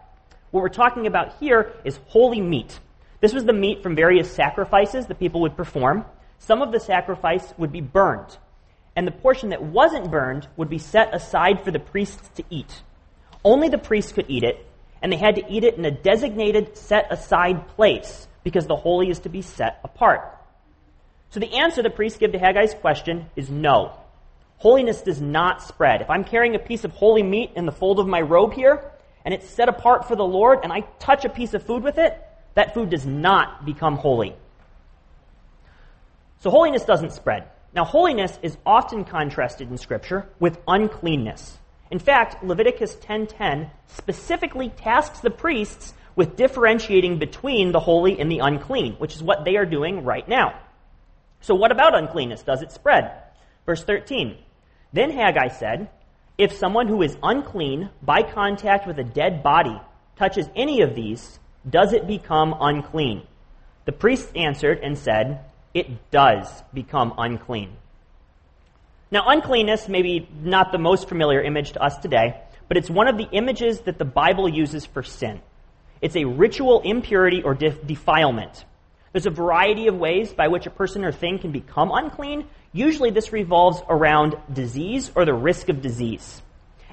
What 0.50 0.60
we're 0.60 0.68
talking 0.68 1.06
about 1.06 1.36
here 1.40 1.72
is 1.84 1.98
holy 2.08 2.40
meat. 2.40 2.78
This 3.20 3.32
was 3.32 3.44
the 3.44 3.52
meat 3.52 3.82
from 3.82 3.96
various 3.96 4.30
sacrifices 4.30 5.06
that 5.06 5.18
people 5.18 5.42
would 5.42 5.56
perform. 5.56 6.04
Some 6.38 6.60
of 6.60 6.72
the 6.72 6.80
sacrifice 6.80 7.54
would 7.56 7.72
be 7.72 7.80
burned, 7.80 8.36
and 8.96 9.06
the 9.06 9.12
portion 9.12 9.50
that 9.50 9.62
wasn't 9.62 10.10
burned 10.10 10.48
would 10.56 10.68
be 10.68 10.78
set 10.78 11.14
aside 11.14 11.64
for 11.64 11.70
the 11.70 11.78
priests 11.78 12.28
to 12.36 12.44
eat. 12.50 12.82
Only 13.44 13.68
the 13.68 13.78
priests 13.78 14.12
could 14.12 14.26
eat 14.28 14.42
it, 14.42 14.66
and 15.00 15.12
they 15.12 15.16
had 15.16 15.36
to 15.36 15.44
eat 15.48 15.64
it 15.64 15.76
in 15.76 15.84
a 15.84 15.90
designated, 15.90 16.76
set 16.76 17.12
aside 17.12 17.68
place 17.68 18.26
because 18.44 18.66
the 18.66 18.76
holy 18.76 19.08
is 19.08 19.20
to 19.20 19.28
be 19.28 19.42
set 19.42 19.80
apart. 19.84 20.22
So 21.30 21.40
the 21.40 21.54
answer 21.54 21.82
the 21.82 21.90
priests 21.90 22.18
give 22.18 22.32
to 22.32 22.38
Haggai's 22.38 22.74
question 22.74 23.26
is 23.36 23.50
no. 23.50 23.96
Holiness 24.62 25.02
does 25.02 25.20
not 25.20 25.60
spread. 25.60 26.02
If 26.02 26.08
I'm 26.08 26.22
carrying 26.22 26.54
a 26.54 26.58
piece 26.60 26.84
of 26.84 26.92
holy 26.92 27.24
meat 27.24 27.50
in 27.56 27.66
the 27.66 27.72
fold 27.72 27.98
of 27.98 28.06
my 28.06 28.20
robe 28.20 28.52
here, 28.52 28.92
and 29.24 29.34
it's 29.34 29.50
set 29.50 29.68
apart 29.68 30.06
for 30.06 30.14
the 30.14 30.24
Lord, 30.24 30.60
and 30.62 30.72
I 30.72 30.82
touch 31.00 31.24
a 31.24 31.28
piece 31.28 31.52
of 31.52 31.64
food 31.64 31.82
with 31.82 31.98
it, 31.98 32.16
that 32.54 32.72
food 32.72 32.88
does 32.88 33.04
not 33.04 33.66
become 33.66 33.96
holy. 33.96 34.36
So 36.38 36.50
holiness 36.50 36.84
doesn't 36.84 37.12
spread. 37.12 37.48
Now, 37.74 37.84
holiness 37.84 38.38
is 38.40 38.56
often 38.64 39.04
contrasted 39.04 39.68
in 39.68 39.78
Scripture 39.78 40.28
with 40.38 40.60
uncleanness. 40.68 41.58
In 41.90 41.98
fact, 41.98 42.44
Leviticus 42.44 42.94
10:10 43.00 43.68
specifically 43.88 44.68
tasks 44.68 45.18
the 45.18 45.30
priests 45.30 45.92
with 46.14 46.36
differentiating 46.36 47.18
between 47.18 47.72
the 47.72 47.80
holy 47.80 48.20
and 48.20 48.30
the 48.30 48.38
unclean, 48.38 48.92
which 48.98 49.16
is 49.16 49.24
what 49.24 49.44
they 49.44 49.56
are 49.56 49.66
doing 49.66 50.04
right 50.04 50.28
now. 50.28 50.54
So 51.40 51.56
what 51.56 51.72
about 51.72 51.96
uncleanness? 51.96 52.44
Does 52.44 52.62
it 52.62 52.70
spread? 52.70 53.10
Verse 53.66 53.82
13. 53.82 54.38
Then 54.92 55.10
Haggai 55.10 55.48
said, 55.48 55.88
If 56.36 56.52
someone 56.52 56.88
who 56.88 57.02
is 57.02 57.16
unclean 57.22 57.90
by 58.02 58.22
contact 58.22 58.86
with 58.86 58.98
a 58.98 59.04
dead 59.04 59.42
body 59.42 59.80
touches 60.16 60.48
any 60.54 60.82
of 60.82 60.94
these, 60.94 61.38
does 61.68 61.92
it 61.92 62.06
become 62.06 62.54
unclean? 62.60 63.22
The 63.84 63.92
priest 63.92 64.36
answered 64.36 64.80
and 64.82 64.98
said, 64.98 65.40
It 65.74 66.10
does 66.10 66.62
become 66.74 67.14
unclean. 67.16 67.76
Now, 69.10 69.24
uncleanness 69.28 69.88
may 69.88 70.02
be 70.02 70.28
not 70.40 70.72
the 70.72 70.78
most 70.78 71.08
familiar 71.08 71.42
image 71.42 71.72
to 71.72 71.82
us 71.82 71.98
today, 71.98 72.40
but 72.68 72.76
it's 72.76 72.88
one 72.88 73.08
of 73.08 73.18
the 73.18 73.28
images 73.32 73.80
that 73.80 73.98
the 73.98 74.04
Bible 74.04 74.48
uses 74.48 74.86
for 74.86 75.02
sin. 75.02 75.40
It's 76.00 76.16
a 76.16 76.24
ritual 76.24 76.80
impurity 76.80 77.42
or 77.42 77.54
defilement. 77.54 78.64
There's 79.12 79.26
a 79.26 79.30
variety 79.30 79.86
of 79.88 79.96
ways 79.96 80.32
by 80.32 80.48
which 80.48 80.66
a 80.66 80.70
person 80.70 81.04
or 81.04 81.12
thing 81.12 81.38
can 81.38 81.52
become 81.52 81.90
unclean. 81.92 82.46
Usually 82.72 83.10
this 83.10 83.32
revolves 83.32 83.82
around 83.88 84.36
disease 84.52 85.10
or 85.14 85.24
the 85.24 85.34
risk 85.34 85.68
of 85.68 85.82
disease. 85.82 86.42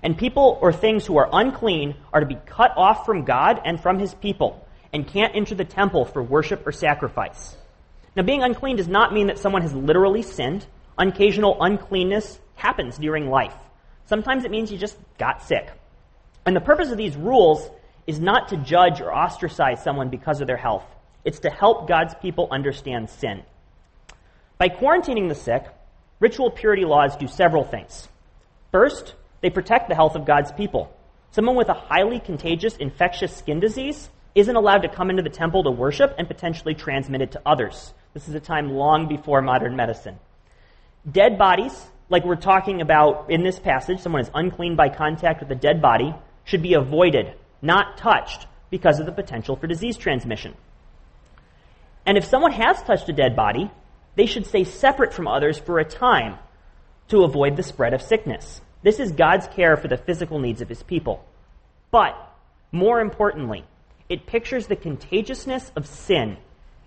And 0.04 0.18
people 0.18 0.58
or 0.62 0.74
things 0.74 1.06
who 1.06 1.18
are 1.18 1.30
unclean 1.32 1.96
are 2.14 2.20
to 2.20 2.26
be 2.26 2.38
cut 2.46 2.74
off 2.76 3.06
from 3.06 3.26
God 3.26 3.62
and 3.64 3.82
from 3.82 4.00
his 4.00 4.14
people 4.14 4.66
and 4.92 5.08
can't 5.08 5.36
enter 5.36 5.56
the 5.56 5.66
temple 5.66 6.06
for 6.06 6.22
worship 6.22 6.66
or 6.68 6.72
sacrifice. 6.72 7.56
Now, 8.16 8.24
being 8.24 8.44
unclean 8.44 8.76
does 8.76 8.88
not 8.88 9.14
mean 9.14 9.28
that 9.28 9.38
someone 9.38 9.62
has 9.62 9.74
literally 9.74 10.24
sinned. 10.24 10.66
Occasional 10.98 11.62
uncleanness 11.62 12.40
happens 12.56 12.98
during 12.98 13.30
life. 13.30 13.56
Sometimes 14.06 14.44
it 14.44 14.52
means 14.52 14.72
you 14.72 14.78
just 14.78 14.98
got 15.18 15.44
sick. 15.44 15.70
And 16.46 16.56
the 16.56 16.62
purpose 16.62 16.92
of 16.92 16.98
these 16.98 17.16
rules 17.16 17.70
is 18.08 18.20
not 18.20 18.50
to 18.50 18.58
judge 18.58 19.00
or 19.00 19.14
ostracize 19.14 19.84
someone 19.84 20.10
because 20.10 20.42
of 20.42 20.48
their 20.48 20.58
health. 20.58 20.86
It's 21.24 21.40
to 21.42 21.50
help 21.50 21.88
God's 21.88 22.16
people 22.16 22.48
understand 22.52 23.10
sin. 23.10 23.44
By 24.60 24.68
quarantining 24.68 25.30
the 25.30 25.36
sick, 25.36 25.64
ritual 26.20 26.52
purity 26.52 26.84
laws 26.84 27.16
do 27.16 27.28
several 27.30 27.64
things. 27.64 28.10
First, 28.74 29.16
they 29.40 29.50
protect 29.50 29.88
the 29.88 29.96
health 29.96 30.16
of 30.16 30.26
God's 30.26 30.52
people. 30.52 30.94
Someone 31.32 31.56
with 31.56 31.70
a 31.70 31.74
highly 31.74 32.20
contagious 32.20 32.76
infectious 32.76 33.34
skin 33.34 33.62
disease 33.62 34.10
isn't 34.36 34.58
allowed 34.58 34.80
to 34.80 34.90
come 34.90 35.10
into 35.10 35.24
the 35.24 35.30
temple 35.30 35.64
to 35.64 35.72
worship 35.72 36.14
and 36.18 36.28
potentially 36.28 36.74
transmit 36.74 37.22
it 37.22 37.32
to 37.32 37.42
others. 37.46 37.94
This 38.14 38.28
is 38.28 38.36
a 38.36 38.42
time 38.42 38.72
long 38.72 39.08
before 39.08 39.42
modern 39.42 39.78
medicine. 39.78 40.20
Dead 41.10 41.38
bodies, 41.38 41.88
like 42.10 42.26
we're 42.26 42.36
talking 42.36 42.82
about 42.82 43.32
in 43.32 43.44
this 43.44 43.60
passage, 43.60 44.02
someone 44.02 44.24
is 44.24 44.32
unclean 44.34 44.76
by 44.76 44.90
contact 44.90 45.40
with 45.40 45.50
a 45.52 45.56
dead 45.56 45.82
body, 45.82 46.14
should 46.44 46.62
be 46.62 46.74
avoided, 46.74 47.34
not 47.62 47.96
touched, 47.96 48.46
because 48.70 49.00
of 49.00 49.06
the 49.06 49.14
potential 49.14 49.56
for 49.56 49.68
disease 49.68 49.96
transmission. 49.96 50.54
And 52.06 52.18
if 52.18 52.26
someone 52.26 52.52
has 52.52 52.84
touched 52.84 53.08
a 53.08 53.14
dead 53.14 53.38
body, 53.38 53.72
they 54.20 54.26
should 54.26 54.46
stay 54.46 54.66
separate 54.66 55.14
from 55.14 55.30
others 55.30 55.58
for 55.58 55.80
a 55.80 55.86
time 55.86 56.38
to 57.08 57.24
avoid 57.24 57.56
the 57.56 57.64
spread 57.64 57.94
of 57.94 58.02
sickness. 58.02 58.60
This 58.84 59.00
is 59.00 59.14
God's 59.14 59.48
care 59.48 59.78
for 59.78 59.88
the 59.88 59.96
physical 59.96 60.40
needs 60.40 60.60
of 60.60 60.68
his 60.68 60.84
people. 60.84 61.26
But, 61.90 62.18
more 62.70 63.00
importantly, 63.00 63.64
it 64.10 64.28
pictures 64.28 64.68
the 64.68 64.76
contagiousness 64.76 65.72
of 65.74 65.88
sin 65.88 66.36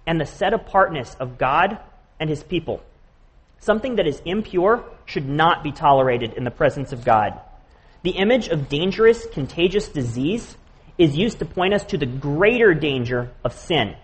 and 0.06 0.20
the 0.20 0.26
set 0.26 0.52
apartness 0.52 1.16
of 1.18 1.38
God 1.38 1.78
and 2.20 2.28
his 2.28 2.42
people. 2.42 2.82
Something 3.60 3.96
that 3.96 4.06
is 4.06 4.20
impure 4.26 4.84
should 5.06 5.26
not 5.26 5.62
be 5.64 5.72
tolerated 5.72 6.34
in 6.34 6.44
the 6.44 6.50
presence 6.50 6.92
of 6.92 7.02
God. 7.02 7.40
The 8.02 8.10
image 8.10 8.48
of 8.48 8.68
dangerous, 8.68 9.24
contagious 9.32 9.88
disease 9.88 10.54
is 10.98 11.16
used 11.16 11.38
to 11.38 11.46
point 11.46 11.72
us 11.72 11.84
to 11.86 11.96
the 11.96 12.04
greater 12.04 12.74
danger 12.74 13.30
of 13.42 13.54
sin 13.54 13.96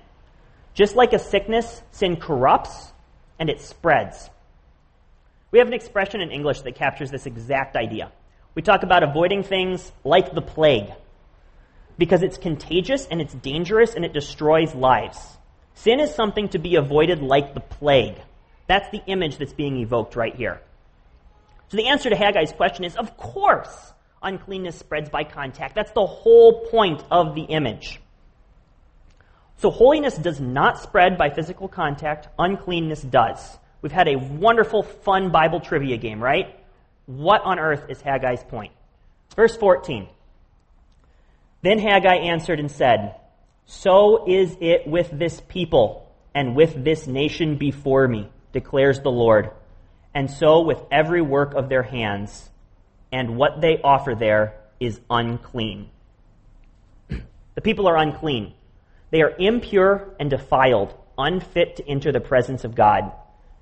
just 0.79 0.95
like 0.95 1.13
a 1.13 1.19
sickness, 1.19 1.83
sin 1.91 2.15
corrupts 2.15 2.93
and 3.39 3.49
it 3.49 3.61
spreads. 3.61 4.31
We 5.51 5.59
have 5.59 5.69
an 5.69 5.75
expression 5.75 6.21
in 6.21 6.31
English 6.31 6.61
that 6.63 6.75
captures 6.75 7.11
this 7.11 7.27
exact 7.27 7.77
idea. 7.77 8.13
We 8.55 8.63
talk 8.63 8.83
about 8.83 9.03
avoiding 9.03 9.43
things 9.43 9.91
like 10.05 10.35
the 10.35 10.43
plague 10.43 10.91
because 11.97 12.23
it's 12.23 12.39
contagious 12.39 13.07
and 13.07 13.21
it's 13.21 13.35
dangerous 13.35 13.95
and 13.95 14.05
it 14.05 14.13
destroys 14.13 14.75
lives. 14.75 15.19
Sin 15.75 16.01
is 16.01 16.15
something 16.15 16.49
to 16.51 16.59
be 16.59 16.77
avoided 16.77 17.23
like 17.23 17.55
the 17.55 17.61
plague. 17.61 18.17
That's 18.67 18.91
the 18.91 19.03
image 19.07 19.39
that's 19.39 19.53
being 19.53 19.79
evoked 19.79 20.17
right 20.17 20.35
here. 20.35 20.61
So 21.69 21.77
the 21.77 21.89
answer 21.89 22.11
to 22.11 22.17
Haggai's 22.17 22.53
question 22.53 22.85
is 22.85 22.97
of 22.97 23.17
course 23.17 23.93
uncleanness 24.23 24.77
spreads 24.77 25.09
by 25.09 25.25
contact. 25.25 25.75
That's 25.75 25.93
the 25.93 26.07
whole 26.07 26.67
point 26.67 27.03
of 27.11 27.35
the 27.35 27.43
image. 27.43 28.01
So 29.59 29.71
holiness 29.71 30.17
does 30.17 30.41
not 30.41 30.81
spread 30.81 31.19
by 31.19 31.31
physical 31.31 31.69
contact, 31.69 32.29
uncleanness 32.39 33.03
does. 33.03 33.59
We've 33.83 33.93
had 33.93 34.09
a 34.09 34.17
wonderful, 34.17 34.83
fun 34.83 35.31
Bible 35.31 35.61
trivia 35.61 35.97
game, 35.97 36.23
right? 36.23 36.59
What 37.07 37.43
on 37.43 37.59
earth 37.59 37.85
is 37.89 38.01
Haggai's 38.01 38.43
point? 38.45 38.73
Verse 39.35 39.57
14. 39.57 40.09
Then 41.63 41.79
Haggai 41.79 42.17
answered 42.17 42.61
and 42.61 42.71
said, 42.71 43.17
So 43.67 44.25
is 44.29 44.57
it 44.61 44.87
with 44.87 45.11
this 45.13 45.41
people 45.49 46.09
and 46.35 46.55
with 46.55 46.85
this 46.85 47.07
nation 47.07 47.57
before 47.57 48.07
me, 48.07 48.29
declares 48.53 49.01
the 49.01 49.11
Lord, 49.11 49.51
and 50.15 50.31
so 50.31 50.63
with 50.63 50.81
every 50.91 51.23
work 51.23 51.55
of 51.55 51.69
their 51.69 51.83
hands, 51.83 52.49
and 53.11 53.37
what 53.37 53.61
they 53.61 53.81
offer 53.83 54.15
there 54.15 54.55
is 54.79 55.01
unclean. 55.11 55.89
the 57.09 57.61
people 57.61 57.89
are 57.89 57.97
unclean. 57.97 58.55
They 59.11 59.23
are 59.23 59.35
impure 59.39 60.15
and 60.21 60.31
defiled, 60.31 60.95
unfit 61.17 61.77
to 61.77 61.89
enter 61.89 62.13
the 62.13 62.21
presence 62.21 62.65
of 62.65 62.75
God. 62.75 63.13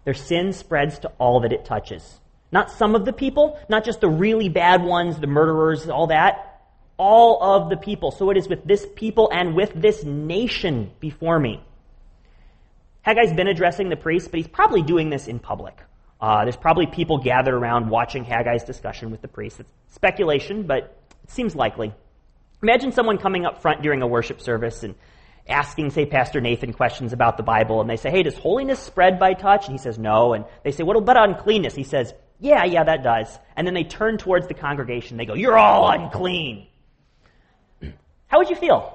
Their 0.05 0.15
sin 0.15 0.53
spreads 0.53 1.01
to 1.01 1.09
all 1.19 1.41
that 1.41 1.53
it 1.53 1.65
touches. 1.65 2.21
Not 2.53 2.71
some 2.71 2.95
of 2.95 3.05
the 3.05 3.13
people, 3.13 3.59
not 3.69 3.85
just 3.85 4.01
the 4.01 4.09
really 4.09 4.49
bad 4.49 4.83
ones, 4.83 5.19
the 5.19 5.27
murderers, 5.27 5.89
all 5.89 6.09
that. 6.09 6.63
All 6.97 7.43
of 7.43 7.69
the 7.69 7.77
people. 7.77 8.11
So 8.11 8.31
it 8.31 8.37
is 8.37 8.49
with 8.49 8.65
this 8.65 8.87
people 8.95 9.31
and 9.33 9.55
with 9.55 9.73
this 9.75 10.05
nation 10.05 10.91
before 11.01 11.39
me. 11.39 11.63
Haggai's 13.05 13.33
been 13.33 13.49
addressing 13.49 13.89
the 13.89 13.97
priests, 13.97 14.29
but 14.29 14.39
he's 14.39 14.49
probably 14.49 14.83
doing 14.83 15.11
this 15.11 15.29
in 15.29 15.39
public. 15.39 15.79
Uh, 16.21 16.45
there's 16.45 16.57
probably 16.57 16.87
people 16.87 17.19
gathered 17.19 17.55
around 17.55 17.91
watching 17.91 18.25
Haggai's 18.25 18.65
discussion 18.65 19.11
with 19.11 19.21
the 19.21 19.29
priests. 19.29 19.61
It's 19.61 19.73
speculation, 19.89 20.63
but 20.63 20.97
it 21.23 21.31
seems 21.31 21.55
likely. 21.55 21.93
Imagine 22.63 22.93
someone 22.93 23.19
coming 23.19 23.45
up 23.45 23.61
front 23.61 23.83
during 23.83 24.03
a 24.03 24.07
worship 24.07 24.41
service 24.41 24.83
and 24.83 24.95
asking, 25.49 25.91
say, 25.91 26.07
Pastor 26.07 26.41
Nathan 26.41 26.73
questions 26.73 27.13
about 27.13 27.37
the 27.37 27.43
Bible, 27.43 27.81
and 27.81 27.89
they 27.89 27.97
say, 27.97 28.11
hey, 28.11 28.23
does 28.23 28.37
holiness 28.37 28.81
spread 28.81 29.19
by 29.19 29.35
touch? 29.35 29.67
And 29.67 29.73
he 29.73 29.79
says, 29.79 29.99
no. 29.99 30.33
And 30.33 30.45
they 30.65 30.73
say, 30.73 30.83
what 30.83 30.97
about 30.97 31.17
uncleanness? 31.17 31.75
He 31.75 31.85
says, 31.85 32.13
yeah, 32.41 32.65
yeah, 32.65 32.85
that 32.85 33.03
does. 33.03 33.39
And 33.57 33.67
then 33.67 33.75
they 33.75 33.85
turn 33.85 34.19
towards 34.19 34.49
the 34.49 34.55
congregation. 34.55 35.17
They 35.17 35.27
go, 35.27 35.35
you're 35.35 35.57
all 35.57 35.89
unclean. 35.91 36.67
How 38.27 38.39
would 38.39 38.51
you 38.51 38.57
feel? 38.57 38.93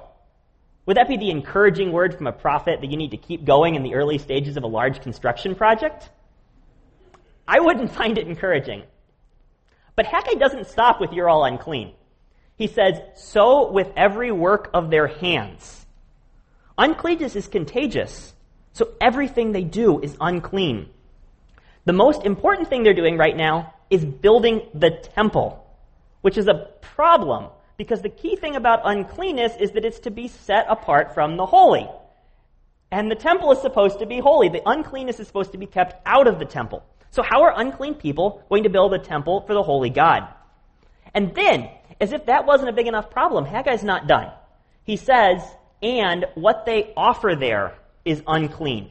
Would 0.86 0.96
that 0.96 1.08
be 1.08 1.16
the 1.16 1.30
encouraging 1.30 1.92
word 1.92 2.16
from 2.16 2.26
a 2.26 2.32
prophet 2.32 2.80
that 2.80 2.90
you 2.90 2.96
need 2.96 3.12
to 3.12 3.16
keep 3.16 3.44
going 3.44 3.74
in 3.74 3.82
the 3.82 3.94
early 3.94 4.18
stages 4.18 4.56
of 4.56 4.64
a 4.64 4.68
large 4.68 5.00
construction 5.00 5.54
project? 5.54 6.10
I 7.46 7.60
wouldn't 7.60 7.92
find 7.94 8.18
it 8.18 8.26
encouraging. 8.26 8.82
But 9.94 10.06
Haggai 10.06 10.34
doesn't 10.34 10.68
stop 10.68 11.00
with 11.00 11.12
you're 11.12 11.28
all 11.28 11.44
unclean. 11.44 11.94
He 12.56 12.66
says, 12.66 13.00
so 13.14 13.70
with 13.70 13.88
every 13.96 14.30
work 14.32 14.70
of 14.74 14.90
their 14.90 15.06
hands. 15.06 15.81
Uncleanness 16.78 17.36
is 17.36 17.48
contagious, 17.48 18.34
so 18.72 18.92
everything 19.00 19.52
they 19.52 19.64
do 19.64 20.00
is 20.00 20.16
unclean. 20.20 20.88
The 21.84 21.92
most 21.92 22.24
important 22.24 22.68
thing 22.68 22.82
they're 22.82 22.94
doing 22.94 23.18
right 23.18 23.36
now 23.36 23.74
is 23.90 24.04
building 24.04 24.62
the 24.72 24.90
temple, 24.90 25.66
which 26.22 26.38
is 26.38 26.48
a 26.48 26.70
problem 26.80 27.50
because 27.76 28.02
the 28.02 28.08
key 28.08 28.36
thing 28.36 28.56
about 28.56 28.80
uncleanness 28.84 29.52
is 29.58 29.72
that 29.72 29.84
it's 29.84 30.00
to 30.00 30.10
be 30.10 30.28
set 30.28 30.66
apart 30.68 31.14
from 31.14 31.36
the 31.36 31.46
holy. 31.46 31.88
And 32.90 33.10
the 33.10 33.16
temple 33.16 33.50
is 33.52 33.60
supposed 33.60 33.98
to 33.98 34.06
be 34.06 34.18
holy. 34.20 34.48
The 34.48 34.62
uncleanness 34.64 35.18
is 35.18 35.26
supposed 35.26 35.52
to 35.52 35.58
be 35.58 35.66
kept 35.66 36.00
out 36.06 36.28
of 36.28 36.38
the 36.38 36.44
temple. 36.44 36.84
So 37.10 37.22
how 37.22 37.42
are 37.42 37.58
unclean 37.58 37.94
people 37.94 38.42
going 38.48 38.62
to 38.62 38.70
build 38.70 38.94
a 38.94 38.98
temple 38.98 39.40
for 39.42 39.54
the 39.54 39.62
holy 39.62 39.90
God? 39.90 40.28
And 41.14 41.34
then, 41.34 41.70
as 42.00 42.12
if 42.12 42.26
that 42.26 42.46
wasn't 42.46 42.70
a 42.70 42.72
big 42.72 42.86
enough 42.86 43.10
problem, 43.10 43.44
Haggai's 43.44 43.82
not 43.82 44.06
done. 44.06 44.30
He 44.84 44.96
says, 44.96 45.42
and 45.82 46.26
what 46.34 46.64
they 46.64 46.92
offer 46.96 47.34
there 47.38 47.74
is 48.04 48.22
unclean. 48.26 48.90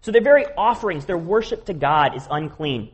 So 0.00 0.12
their 0.12 0.22
very 0.22 0.46
offerings, 0.56 1.04
their 1.04 1.18
worship 1.18 1.66
to 1.66 1.74
God 1.74 2.16
is 2.16 2.26
unclean. 2.30 2.90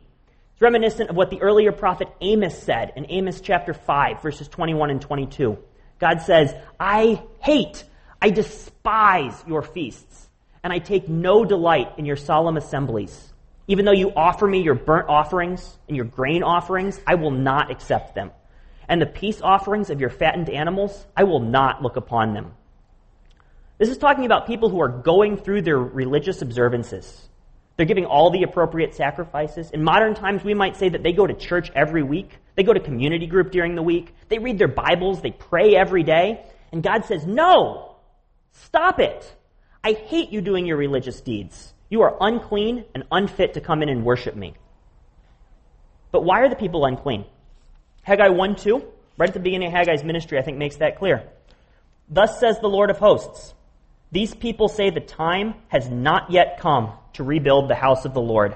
It's 0.53 0.61
reminiscent 0.61 1.09
of 1.09 1.15
what 1.15 1.29
the 1.29 1.41
earlier 1.41 1.71
prophet 1.71 2.09
Amos 2.19 2.61
said 2.61 2.93
in 2.95 3.05
Amos 3.09 3.39
chapter 3.39 3.73
5, 3.73 4.21
verses 4.21 4.47
21 4.49 4.89
and 4.89 5.01
22. 5.01 5.57
God 5.99 6.21
says, 6.21 6.53
I 6.79 7.23
hate, 7.41 7.83
I 8.21 8.29
despise 8.29 9.43
your 9.47 9.61
feasts, 9.61 10.27
and 10.63 10.73
I 10.73 10.79
take 10.79 11.07
no 11.07 11.45
delight 11.45 11.93
in 11.97 12.05
your 12.05 12.15
solemn 12.17 12.57
assemblies. 12.57 13.33
Even 13.67 13.85
though 13.85 13.93
you 13.93 14.11
offer 14.15 14.47
me 14.47 14.61
your 14.61 14.75
burnt 14.75 15.09
offerings 15.09 15.77
and 15.87 15.95
your 15.95 16.05
grain 16.05 16.43
offerings, 16.43 16.99
I 17.07 17.15
will 17.15 17.31
not 17.31 17.71
accept 17.71 18.15
them. 18.15 18.31
And 18.89 19.01
the 19.01 19.05
peace 19.05 19.41
offerings 19.41 19.89
of 19.89 20.01
your 20.01 20.09
fattened 20.09 20.49
animals, 20.49 21.05
I 21.15 21.23
will 21.23 21.41
not 21.41 21.81
look 21.81 21.95
upon 21.95 22.33
them. 22.33 22.53
This 23.77 23.89
is 23.89 23.97
talking 23.97 24.25
about 24.25 24.47
people 24.47 24.69
who 24.69 24.81
are 24.81 24.89
going 24.89 25.37
through 25.37 25.61
their 25.61 25.77
religious 25.77 26.41
observances. 26.41 27.27
They're 27.75 27.85
giving 27.85 28.05
all 28.05 28.31
the 28.31 28.41
appropriate 28.41 28.95
sacrifices. 28.95 29.69
In 29.69 29.83
modern 29.83 30.15
times, 30.15 30.43
we 30.43 30.55
might 30.55 30.77
say 30.77 30.89
that 30.89 31.03
they 31.03 31.13
go 31.13 31.27
to 31.27 31.35
church 31.35 31.69
every 31.75 32.01
week. 32.01 32.31
They 32.55 32.63
go 32.63 32.73
to 32.73 32.79
community 32.79 33.27
group 33.27 33.51
during 33.51 33.75
the 33.75 33.83
week. 33.83 34.15
They 34.29 34.39
read 34.39 34.57
their 34.57 34.67
Bibles. 34.67 35.21
They 35.21 35.29
pray 35.29 35.75
every 35.75 36.01
day. 36.01 36.43
And 36.71 36.81
God 36.81 37.05
says, 37.05 37.27
no, 37.27 37.97
stop 38.51 38.99
it. 38.99 39.35
I 39.83 39.91
hate 39.93 40.31
you 40.31 40.41
doing 40.41 40.65
your 40.65 40.77
religious 40.77 41.21
deeds. 41.21 41.71
You 41.89 42.01
are 42.01 42.17
unclean 42.19 42.83
and 42.95 43.03
unfit 43.11 43.53
to 43.53 43.61
come 43.61 43.83
in 43.83 43.89
and 43.89 44.03
worship 44.03 44.35
me. 44.35 44.55
But 46.11 46.23
why 46.23 46.41
are 46.41 46.49
the 46.49 46.55
people 46.55 46.83
unclean? 46.83 47.25
Haggai 48.01 48.29
1 48.29 48.55
2, 48.55 48.83
right 49.17 49.29
at 49.29 49.33
the 49.35 49.39
beginning 49.39 49.67
of 49.67 49.73
Haggai's 49.73 50.03
ministry, 50.03 50.39
I 50.39 50.41
think 50.41 50.57
makes 50.57 50.77
that 50.77 50.97
clear. 50.97 51.29
Thus 52.09 52.39
says 52.39 52.59
the 52.59 52.67
Lord 52.67 52.89
of 52.89 52.97
hosts 52.97 53.53
These 54.11 54.33
people 54.33 54.69
say 54.69 54.89
the 54.89 54.99
time 55.01 55.55
has 55.67 55.89
not 55.89 56.31
yet 56.31 56.59
come 56.59 56.93
to 57.13 57.23
rebuild 57.23 57.69
the 57.69 57.75
house 57.75 58.05
of 58.05 58.13
the 58.13 58.21
Lord. 58.21 58.55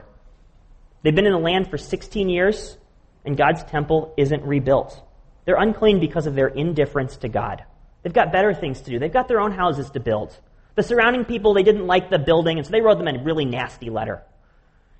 They've 1.03 1.15
been 1.15 1.25
in 1.25 1.33
the 1.33 1.39
land 1.39 1.69
for 1.69 1.77
16 1.77 2.29
years, 2.29 2.77
and 3.25 3.35
God's 3.35 3.63
temple 3.63 4.13
isn't 4.17 4.43
rebuilt. 4.43 5.01
They're 5.45 5.61
unclean 5.61 5.99
because 5.99 6.27
of 6.27 6.35
their 6.35 6.47
indifference 6.47 7.17
to 7.17 7.29
God. 7.29 7.63
They've 8.03 8.13
got 8.13 8.31
better 8.31 8.53
things 8.53 8.81
to 8.81 8.91
do. 8.91 8.99
They've 8.99 9.11
got 9.11 9.27
their 9.27 9.41
own 9.41 9.51
houses 9.51 9.89
to 9.91 9.99
build. 9.99 10.37
The 10.75 10.83
surrounding 10.83 11.25
people, 11.25 11.53
they 11.53 11.63
didn't 11.63 11.87
like 11.87 12.09
the 12.09 12.19
building, 12.19 12.57
and 12.57 12.65
so 12.65 12.71
they 12.71 12.81
wrote 12.81 12.97
them 12.97 13.07
a 13.07 13.21
really 13.23 13.45
nasty 13.45 13.89
letter. 13.89 14.23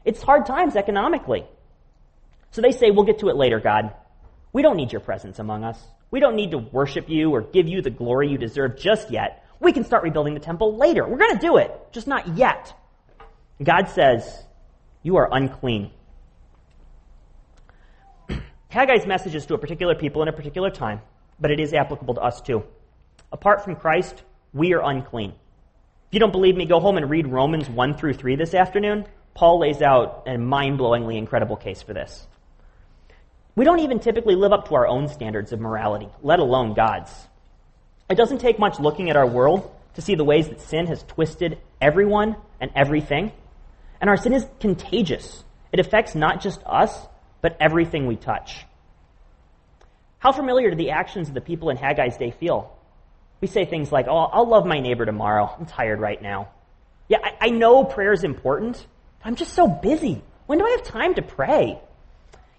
It's 0.03 0.21
hard 0.21 0.45
times 0.45 0.75
economically. 0.75 1.45
So 2.51 2.61
they 2.61 2.71
say, 2.71 2.91
We'll 2.91 3.05
get 3.05 3.19
to 3.19 3.29
it 3.29 3.35
later, 3.35 3.59
God. 3.59 3.93
We 4.51 4.61
don't 4.61 4.75
need 4.75 4.91
your 4.91 5.01
presence 5.01 5.39
among 5.39 5.63
us. 5.63 5.79
We 6.09 6.19
don't 6.19 6.35
need 6.35 6.51
to 6.51 6.57
worship 6.57 7.09
you 7.09 7.31
or 7.31 7.41
give 7.41 7.69
you 7.69 7.81
the 7.81 7.89
glory 7.89 8.29
you 8.29 8.37
deserve 8.37 8.77
just 8.77 9.09
yet. 9.11 9.45
We 9.61 9.71
can 9.71 9.83
start 9.85 10.03
rebuilding 10.03 10.33
the 10.33 10.39
temple 10.39 10.75
later. 10.75 11.07
We're 11.07 11.19
going 11.19 11.35
to 11.35 11.39
do 11.39 11.57
it, 11.57 11.71
just 11.91 12.07
not 12.07 12.35
yet. 12.35 12.73
God 13.63 13.89
says, 13.89 14.43
You 15.03 15.17
are 15.17 15.29
unclean. 15.31 15.91
Haggai's 18.71 19.05
message 19.05 19.35
is 19.35 19.45
to 19.45 19.53
a 19.53 19.59
particular 19.59 19.93
people 19.93 20.23
in 20.23 20.27
a 20.27 20.33
particular 20.33 20.71
time, 20.71 20.99
but 21.39 21.51
it 21.51 21.59
is 21.59 21.75
applicable 21.75 22.15
to 22.15 22.21
us 22.21 22.41
too. 22.41 22.63
Apart 23.31 23.63
from 23.63 23.75
Christ, 23.75 24.23
we 24.51 24.73
are 24.73 24.81
unclean. 24.81 25.29
If 25.29 26.15
you 26.15 26.19
don't 26.19 26.31
believe 26.31 26.57
me, 26.57 26.65
go 26.65 26.79
home 26.79 26.97
and 26.97 27.07
read 27.07 27.27
Romans 27.27 27.69
1 27.69 27.97
through 27.97 28.15
3 28.15 28.35
this 28.37 28.55
afternoon. 28.55 29.05
Paul 29.35 29.59
lays 29.59 29.83
out 29.83 30.23
a 30.25 30.39
mind 30.39 30.79
blowingly 30.79 31.17
incredible 31.17 31.55
case 31.55 31.83
for 31.83 31.93
this. 31.93 32.27
We 33.55 33.63
don't 33.63 33.79
even 33.79 33.99
typically 33.99 34.35
live 34.35 34.53
up 34.53 34.69
to 34.69 34.75
our 34.75 34.87
own 34.87 35.07
standards 35.07 35.53
of 35.53 35.59
morality, 35.59 36.09
let 36.23 36.39
alone 36.39 36.73
God's. 36.73 37.11
It 38.11 38.17
doesn't 38.17 38.39
take 38.39 38.59
much 38.59 38.77
looking 38.77 39.09
at 39.09 39.15
our 39.15 39.25
world 39.25 39.73
to 39.93 40.01
see 40.01 40.15
the 40.15 40.25
ways 40.25 40.49
that 40.49 40.59
sin 40.59 40.87
has 40.87 41.01
twisted 41.03 41.59
everyone 41.79 42.35
and 42.59 42.69
everything. 42.75 43.31
And 44.01 44.09
our 44.09 44.17
sin 44.17 44.33
is 44.33 44.45
contagious. 44.59 45.43
It 45.71 45.79
affects 45.79 46.13
not 46.13 46.41
just 46.41 46.61
us, 46.65 46.93
but 47.41 47.55
everything 47.61 48.07
we 48.07 48.17
touch. 48.17 48.65
How 50.19 50.33
familiar 50.33 50.69
do 50.69 50.75
the 50.75 50.91
actions 50.91 51.29
of 51.29 51.33
the 51.33 51.41
people 51.41 51.69
in 51.69 51.77
Haggai's 51.77 52.17
day 52.17 52.31
feel? 52.31 52.77
We 53.39 53.47
say 53.47 53.63
things 53.63 53.91
like, 53.91 54.07
Oh, 54.09 54.17
I'll 54.17 54.47
love 54.47 54.65
my 54.65 54.79
neighbor 54.79 55.05
tomorrow. 55.05 55.55
I'm 55.57 55.65
tired 55.65 56.01
right 56.01 56.21
now. 56.21 56.49
Yeah, 57.07 57.19
I, 57.23 57.47
I 57.47 57.49
know 57.49 57.85
prayer 57.85 58.11
is 58.11 58.23
important. 58.25 58.85
I'm 59.23 59.35
just 59.35 59.53
so 59.53 59.67
busy. 59.67 60.21
When 60.47 60.59
do 60.59 60.65
I 60.65 60.71
have 60.71 60.83
time 60.83 61.15
to 61.15 61.21
pray? 61.21 61.79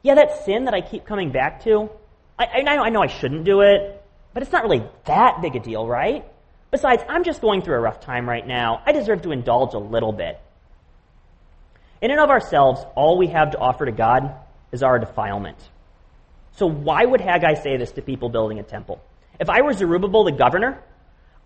Yeah, 0.03 0.15
that 0.15 0.45
sin 0.45 0.65
that 0.65 0.75
I 0.75 0.81
keep 0.81 1.05
coming 1.05 1.31
back 1.31 1.65
to, 1.65 1.91
I, 2.39 2.47
I, 2.47 2.63
know, 2.63 2.83
I 2.83 2.89
know 2.89 3.03
I 3.03 3.07
shouldn't 3.07 3.45
do 3.45 3.61
it, 3.61 4.02
but 4.35 4.43
it's 4.43 4.53
not 4.53 4.63
really 4.65 4.85
that 5.07 5.41
big 5.43 5.57
a 5.57 5.61
deal, 5.61 5.87
right? 5.87 6.25
Besides, 6.71 7.03
I'm 7.09 7.25
just 7.25 7.41
going 7.41 7.63
through 7.63 7.77
a 7.77 7.81
rough 7.81 8.01
time 8.01 8.29
right 8.29 8.47
now. 8.47 8.83
I 8.87 8.93
deserve 8.93 9.23
to 9.23 9.33
indulge 9.33 9.75
a 9.75 9.79
little 9.79 10.13
bit. 10.13 10.41
In 12.01 12.11
and 12.11 12.19
of 12.19 12.31
ourselves, 12.31 12.85
all 12.97 13.19
we 13.19 13.29
have 13.29 13.53
to 13.53 13.59
offer 13.59 13.87
to 13.87 13.93
God 13.93 14.35
is 14.73 14.83
our 14.83 14.99
defilement. 14.99 15.59
So 16.53 16.67
why 16.67 17.05
would 17.05 17.21
Haggai 17.21 17.55
say 17.55 17.77
this 17.77 17.93
to 17.93 18.03
people 18.03 18.29
building 18.29 18.59
a 18.59 18.63
temple? 18.63 19.03
If 19.39 19.49
I 19.49 19.63
were 19.63 19.73
Zerubbabel, 19.73 20.25
the 20.25 20.33
governor, 20.33 20.83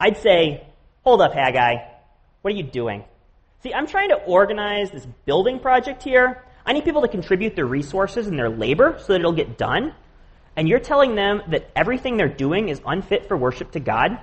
I'd 0.00 0.16
say, 0.18 0.66
hold 1.02 1.20
up, 1.20 1.32
Haggai. 1.34 1.74
What 2.42 2.54
are 2.54 2.56
you 2.56 2.62
doing? 2.62 3.04
See, 3.62 3.74
I'm 3.74 3.86
trying 3.86 4.10
to 4.10 4.16
organize 4.16 4.90
this 4.90 5.06
building 5.24 5.58
project 5.58 6.02
here. 6.02 6.44
I 6.64 6.72
need 6.72 6.84
people 6.84 7.02
to 7.02 7.08
contribute 7.08 7.56
their 7.56 7.66
resources 7.66 8.26
and 8.26 8.38
their 8.38 8.50
labor 8.50 8.96
so 8.98 9.12
that 9.12 9.20
it'll 9.20 9.32
get 9.32 9.58
done. 9.58 9.94
And 10.56 10.68
you're 10.68 10.80
telling 10.80 11.14
them 11.14 11.42
that 11.48 11.70
everything 11.76 12.16
they're 12.16 12.28
doing 12.28 12.68
is 12.70 12.80
unfit 12.86 13.28
for 13.28 13.36
worship 13.36 13.72
to 13.72 13.80
God? 13.80 14.18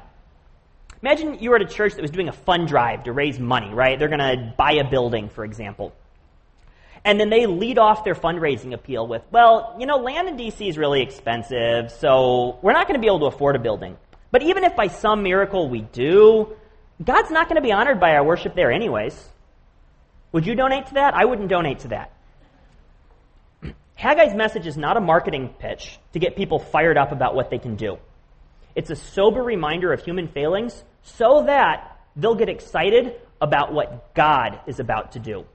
Imagine 1.01 1.37
you 1.39 1.51
were 1.51 1.57
at 1.57 1.61
a 1.61 1.65
church 1.65 1.93
that 1.95 2.01
was 2.01 2.11
doing 2.11 2.29
a 2.29 2.33
fund 2.33 2.67
drive 2.67 3.03
to 3.03 3.11
raise 3.11 3.39
money, 3.39 3.73
right? 3.73 3.99
They're 3.99 4.07
going 4.07 4.19
to 4.19 4.53
buy 4.57 4.73
a 4.73 4.89
building, 4.89 5.29
for 5.29 5.45
example. 5.45 5.93
And 7.05 7.19
then 7.19 7.29
they 7.29 7.45
lead 7.45 7.77
off 7.77 8.05
their 8.05 8.15
fundraising 8.15 8.73
appeal 8.73 9.05
with, 9.05 9.21
well, 9.29 9.75
you 9.77 9.85
know, 9.85 9.97
land 9.97 10.29
in 10.29 10.37
DC 10.37 10.67
is 10.67 10.77
really 10.77 11.01
expensive, 11.01 11.91
so 11.91 12.57
we're 12.61 12.71
not 12.71 12.87
going 12.87 12.97
to 12.97 13.01
be 13.01 13.07
able 13.07 13.19
to 13.19 13.25
afford 13.25 13.57
a 13.57 13.59
building. 13.59 13.97
But 14.31 14.43
even 14.43 14.63
if 14.63 14.75
by 14.75 14.87
some 14.87 15.21
miracle 15.21 15.69
we 15.69 15.81
do, 15.81 16.55
God's 17.03 17.29
not 17.29 17.49
going 17.49 17.57
to 17.57 17.61
be 17.61 17.73
honored 17.73 17.99
by 17.99 18.15
our 18.15 18.23
worship 18.23 18.55
there 18.55 18.71
anyways. 18.71 19.29
Would 20.31 20.47
you 20.47 20.55
donate 20.55 20.87
to 20.87 20.93
that? 20.95 21.13
I 21.13 21.25
wouldn't 21.25 21.49
donate 21.49 21.79
to 21.79 21.89
that. 21.89 22.13
Haggai's 24.03 24.35
message 24.35 24.67
is 24.67 24.75
not 24.75 24.97
a 24.97 24.99
marketing 24.99 25.55
pitch 25.59 25.97
to 26.11 26.19
get 26.19 26.35
people 26.35 26.59
fired 26.59 26.97
up 26.97 27.13
about 27.13 27.35
what 27.35 27.49
they 27.49 27.57
can 27.57 27.77
do. 27.77 27.99
It's 28.75 28.89
a 28.89 28.97
sober 28.97 29.41
reminder 29.41 29.93
of 29.93 30.03
human 30.03 30.27
failings 30.27 30.83
so 31.03 31.45
that 31.47 31.97
they'll 32.13 32.35
get 32.35 32.49
excited 32.49 33.15
about 33.39 33.71
what 33.71 34.13
God 34.13 34.59
is 34.67 34.81
about 34.81 35.13
to 35.13 35.19
do. 35.19 35.45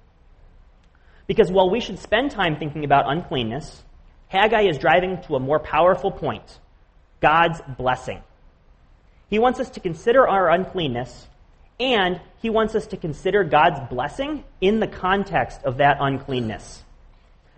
Because 1.26 1.52
while 1.52 1.68
we 1.68 1.80
should 1.80 1.98
spend 1.98 2.30
time 2.30 2.56
thinking 2.56 2.86
about 2.86 3.04
uncleanness, 3.06 3.84
Haggai 4.28 4.62
is 4.62 4.78
driving 4.78 5.20
to 5.24 5.36
a 5.36 5.40
more 5.40 5.58
powerful 5.58 6.10
point 6.10 6.58
God's 7.20 7.60
blessing. 7.76 8.22
He 9.28 9.38
wants 9.38 9.60
us 9.60 9.68
to 9.72 9.80
consider 9.80 10.26
our 10.26 10.48
uncleanness, 10.48 11.28
and 11.78 12.18
he 12.40 12.48
wants 12.48 12.74
us 12.74 12.86
to 12.86 12.96
consider 12.96 13.44
God's 13.44 13.80
blessing 13.90 14.42
in 14.62 14.80
the 14.80 14.88
context 14.88 15.64
of 15.64 15.76
that 15.76 15.98
uncleanness. 16.00 16.82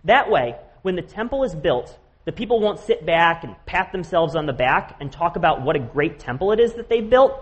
That 0.03 0.29
way, 0.29 0.57
when 0.83 0.97
the 0.97 1.03
temple 1.03 1.45
is 1.45 1.55
built, 1.55 1.97
the 2.25 2.33
people 2.33 2.61
won't 2.61 2.81
sit 2.81 3.05
back 3.05 3.45
and 3.45 3.55
pat 3.67 3.93
themselves 3.93 4.37
on 4.37 4.47
the 4.47 4.53
back 4.53 4.97
and 5.01 5.11
talk 5.11 5.37
about 5.37 5.63
what 5.63 5.77
a 5.77 5.81
great 5.81 6.19
temple 6.19 6.53
it 6.53 6.61
is 6.61 6.75
that 6.75 6.89
they 6.89 7.01
built. 7.01 7.33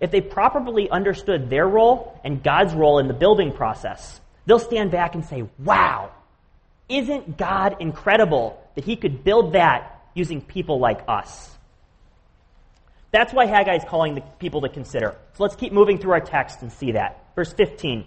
If 0.00 0.10
they 0.10 0.20
properly 0.20 0.88
understood 0.88 1.50
their 1.50 1.66
role 1.66 2.20
and 2.24 2.42
God's 2.42 2.72
role 2.72 2.98
in 2.98 3.08
the 3.08 3.14
building 3.14 3.52
process, 3.52 4.20
they'll 4.46 4.58
stand 4.58 4.90
back 4.90 5.14
and 5.14 5.24
say, 5.24 5.44
wow, 5.58 6.12
isn't 6.88 7.36
God 7.36 7.76
incredible 7.80 8.62
that 8.74 8.84
he 8.84 8.96
could 8.96 9.24
build 9.24 9.52
that 9.52 10.02
using 10.14 10.40
people 10.40 10.78
like 10.78 11.00
us? 11.08 11.50
That's 13.10 13.32
why 13.32 13.46
Haggai 13.46 13.76
is 13.76 13.84
calling 13.84 14.14
the 14.14 14.20
people 14.38 14.60
to 14.62 14.68
consider. 14.68 15.16
So 15.34 15.42
let's 15.42 15.56
keep 15.56 15.72
moving 15.72 15.98
through 15.98 16.12
our 16.12 16.20
text 16.20 16.62
and 16.62 16.70
see 16.70 16.92
that. 16.92 17.24
Verse 17.34 17.52
15. 17.52 18.06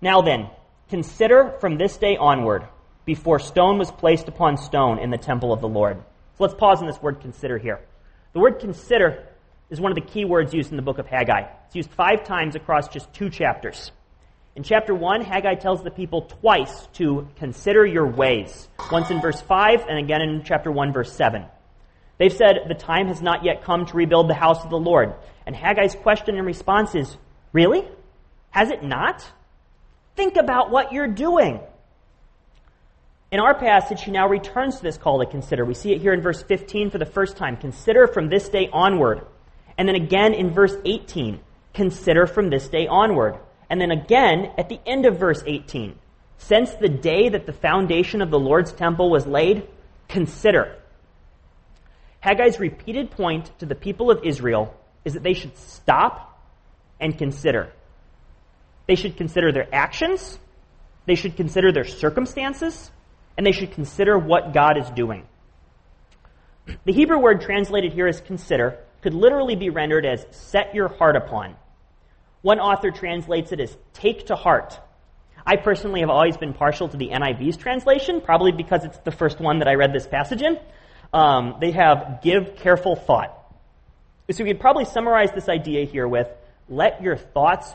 Now 0.00 0.22
then, 0.22 0.48
consider 0.88 1.54
from 1.60 1.76
this 1.78 1.96
day 1.96 2.16
onward, 2.16 2.66
before 3.04 3.38
stone 3.38 3.78
was 3.78 3.90
placed 3.90 4.28
upon 4.28 4.56
stone 4.56 4.98
in 4.98 5.10
the 5.10 5.18
temple 5.18 5.52
of 5.52 5.60
the 5.60 5.68
Lord. 5.68 5.98
So 6.36 6.44
let's 6.44 6.54
pause 6.54 6.80
on 6.80 6.86
this 6.86 7.00
word 7.00 7.20
consider 7.20 7.58
here. 7.58 7.80
The 8.32 8.40
word 8.40 8.58
consider 8.58 9.28
is 9.70 9.80
one 9.80 9.92
of 9.92 9.96
the 9.96 10.12
key 10.12 10.24
words 10.24 10.52
used 10.54 10.70
in 10.70 10.76
the 10.76 10.82
book 10.82 10.98
of 10.98 11.06
Haggai. 11.06 11.42
It's 11.66 11.76
used 11.76 11.90
five 11.90 12.24
times 12.24 12.56
across 12.56 12.88
just 12.88 13.12
two 13.12 13.30
chapters. 13.30 13.92
In 14.56 14.62
chapter 14.62 14.94
1, 14.94 15.22
Haggai 15.22 15.56
tells 15.56 15.82
the 15.82 15.90
people 15.90 16.22
twice 16.22 16.86
to 16.94 17.28
consider 17.36 17.84
your 17.84 18.06
ways. 18.06 18.68
Once 18.90 19.10
in 19.10 19.20
verse 19.20 19.40
5 19.40 19.86
and 19.88 19.98
again 19.98 20.22
in 20.22 20.42
chapter 20.44 20.70
1, 20.70 20.92
verse 20.92 21.12
7. 21.12 21.44
They've 22.18 22.32
said 22.32 22.60
the 22.68 22.74
time 22.74 23.08
has 23.08 23.20
not 23.20 23.44
yet 23.44 23.64
come 23.64 23.86
to 23.86 23.96
rebuild 23.96 24.30
the 24.30 24.34
house 24.34 24.62
of 24.62 24.70
the 24.70 24.78
Lord. 24.78 25.14
And 25.46 25.56
Haggai's 25.56 25.96
question 25.96 26.36
and 26.36 26.46
response 26.46 26.94
is, 26.94 27.16
Really? 27.52 27.84
Has 28.50 28.70
it 28.70 28.84
not? 28.84 29.28
Think 30.16 30.36
about 30.36 30.70
what 30.70 30.92
you're 30.92 31.08
doing. 31.08 31.60
In 33.30 33.40
our 33.40 33.58
passage, 33.58 34.02
he 34.04 34.12
now 34.12 34.28
returns 34.28 34.76
to 34.76 34.82
this 34.82 34.96
call 34.96 35.18
to 35.18 35.26
consider. 35.26 35.64
We 35.64 35.74
see 35.74 35.92
it 35.92 36.00
here 36.00 36.12
in 36.12 36.20
verse 36.20 36.42
15 36.42 36.90
for 36.90 36.98
the 36.98 37.06
first 37.06 37.36
time. 37.36 37.56
Consider 37.56 38.06
from 38.06 38.28
this 38.28 38.48
day 38.48 38.68
onward. 38.72 39.26
And 39.76 39.88
then 39.88 39.96
again 39.96 40.34
in 40.34 40.52
verse 40.52 40.76
18. 40.84 41.40
Consider 41.72 42.26
from 42.26 42.48
this 42.48 42.68
day 42.68 42.86
onward. 42.86 43.36
And 43.68 43.80
then 43.80 43.90
again 43.90 44.52
at 44.56 44.68
the 44.68 44.78
end 44.86 45.06
of 45.06 45.18
verse 45.18 45.42
18, 45.44 45.98
since 46.38 46.72
the 46.74 46.88
day 46.88 47.28
that 47.28 47.46
the 47.46 47.52
foundation 47.52 48.22
of 48.22 48.30
the 48.30 48.38
Lord's 48.38 48.72
temple 48.72 49.10
was 49.10 49.26
laid, 49.26 49.66
consider. 50.08 50.76
Haggai's 52.24 52.60
repeated 52.60 53.10
point 53.10 53.50
to 53.58 53.66
the 53.66 53.74
people 53.74 54.10
of 54.10 54.24
Israel 54.24 54.74
is 55.04 55.14
that 55.14 55.22
they 55.22 55.34
should 55.34 55.56
stop 55.58 56.40
and 57.00 57.18
consider. 57.18 57.72
They 58.86 58.94
should 58.96 59.16
consider 59.16 59.52
their 59.52 59.72
actions, 59.74 60.38
they 61.06 61.14
should 61.14 61.36
consider 61.36 61.72
their 61.72 61.84
circumstances, 61.84 62.90
and 63.36 63.46
they 63.46 63.52
should 63.52 63.72
consider 63.72 64.18
what 64.18 64.52
God 64.52 64.78
is 64.78 64.88
doing. 64.90 65.26
The 66.84 66.92
Hebrew 66.92 67.18
word 67.18 67.42
translated 67.42 67.92
here 67.92 68.06
as 68.06 68.20
consider 68.20 68.78
could 69.02 69.14
literally 69.14 69.54
be 69.54 69.68
rendered 69.68 70.06
as 70.06 70.26
set 70.30 70.74
your 70.74 70.88
heart 70.88 71.14
upon 71.16 71.56
One 72.40 72.58
author 72.58 72.90
translates 72.90 73.52
it 73.52 73.60
as 73.60 73.76
take 73.92 74.26
to 74.26 74.34
heart. 74.34 74.78
I 75.46 75.56
personally 75.56 76.00
have 76.00 76.10
always 76.10 76.38
been 76.38 76.54
partial 76.54 76.88
to 76.88 76.96
the 76.96 77.08
NIV's 77.08 77.58
translation, 77.58 78.22
probably 78.22 78.52
because 78.52 78.84
it's 78.84 78.98
the 78.98 79.10
first 79.10 79.40
one 79.40 79.58
that 79.58 79.68
I 79.68 79.74
read 79.74 79.92
this 79.92 80.06
passage 80.06 80.42
in. 80.42 80.58
Um, 81.12 81.56
they 81.60 81.70
have 81.72 82.20
give 82.22 82.56
careful 82.56 82.96
thought. 82.96 83.30
So 84.30 84.42
we 84.42 84.50
could 84.50 84.60
probably 84.60 84.86
summarize 84.86 85.32
this 85.32 85.50
idea 85.50 85.84
here 85.84 86.08
with 86.08 86.28
let 86.68 87.02
your 87.02 87.16
thoughts 87.16 87.70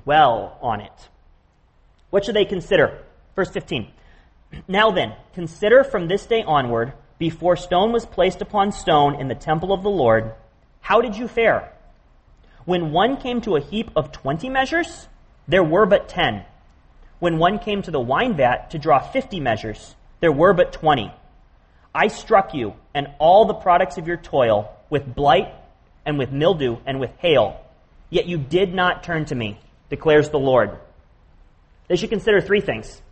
dwell 0.00 0.58
on 0.60 0.80
it. 0.80 1.08
What 2.10 2.24
should 2.24 2.36
they 2.36 2.44
consider? 2.44 2.98
Verse 3.36 3.50
15. 3.50 3.88
Now 4.68 4.90
then, 4.90 5.14
consider 5.34 5.84
from 5.84 6.08
this 6.08 6.26
day 6.26 6.42
onward, 6.42 6.92
before 7.18 7.56
stone 7.56 7.92
was 7.92 8.04
placed 8.04 8.42
upon 8.42 8.72
stone 8.72 9.20
in 9.20 9.28
the 9.28 9.34
temple 9.34 9.72
of 9.72 9.82
the 9.82 9.90
Lord, 9.90 10.32
how 10.80 11.00
did 11.00 11.16
you 11.16 11.28
fare? 11.28 11.72
When 12.64 12.92
one 12.92 13.16
came 13.16 13.40
to 13.42 13.56
a 13.56 13.60
heap 13.60 13.90
of 13.96 14.12
twenty 14.12 14.48
measures, 14.48 15.08
there 15.46 15.64
were 15.64 15.86
but 15.86 16.08
ten. 16.08 16.44
When 17.18 17.38
one 17.38 17.58
came 17.58 17.82
to 17.82 17.90
the 17.90 18.00
wine 18.00 18.36
vat 18.36 18.70
to 18.72 18.78
draw 18.78 18.98
fifty 18.98 19.40
measures, 19.40 19.94
there 20.20 20.32
were 20.32 20.52
but 20.52 20.72
twenty. 20.72 21.12
I 21.94 22.08
struck 22.08 22.54
you 22.54 22.74
and 22.94 23.08
all 23.18 23.44
the 23.44 23.54
products 23.54 23.98
of 23.98 24.06
your 24.08 24.16
toil 24.16 24.74
with 24.90 25.14
blight 25.14 25.54
and 26.04 26.18
with 26.18 26.32
mildew 26.32 26.78
and 26.86 26.98
with 26.98 27.10
hail, 27.18 27.60
yet 28.10 28.26
you 28.26 28.38
did 28.38 28.74
not 28.74 29.02
turn 29.02 29.24
to 29.26 29.34
me, 29.34 29.60
declares 29.92 30.30
the 30.30 30.38
Lord. 30.38 30.78
They 31.86 31.96
should 31.96 32.08
consider 32.08 32.40
three 32.40 32.62
things. 32.62 33.02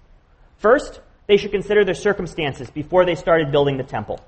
First, 0.56 1.00
they 1.26 1.36
should 1.36 1.50
consider 1.50 1.84
their 1.84 1.94
circumstances 1.94 2.70
before 2.70 3.04
they 3.04 3.14
started 3.14 3.52
building 3.52 3.76
the 3.76 3.84
temple. 3.84 4.18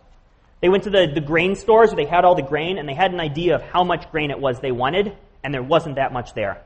They 0.61 0.69
went 0.69 0.85
to 0.85 0.91
the, 0.91 1.11
the 1.13 1.23
grain 1.23 1.57
stores 1.57 1.89
where 1.89 2.05
they 2.05 2.11
had 2.11 2.27
all 2.27 2.35
the 2.35 2.43
grain 2.43 2.77
and 2.77 2.87
they 2.87 2.95
had 2.95 3.13
an 3.13 3.21
idea 3.21 3.57
of 3.57 3.63
how 3.63 3.85
much 3.85 4.11
grain 4.13 4.31
it 4.31 4.39
was 4.39 4.61
they 4.61 4.71
wanted, 4.71 5.17
and 5.43 5.53
there 5.53 5.63
wasn't 5.63 5.97
that 5.97 6.13
much 6.13 6.35
there. 6.35 6.63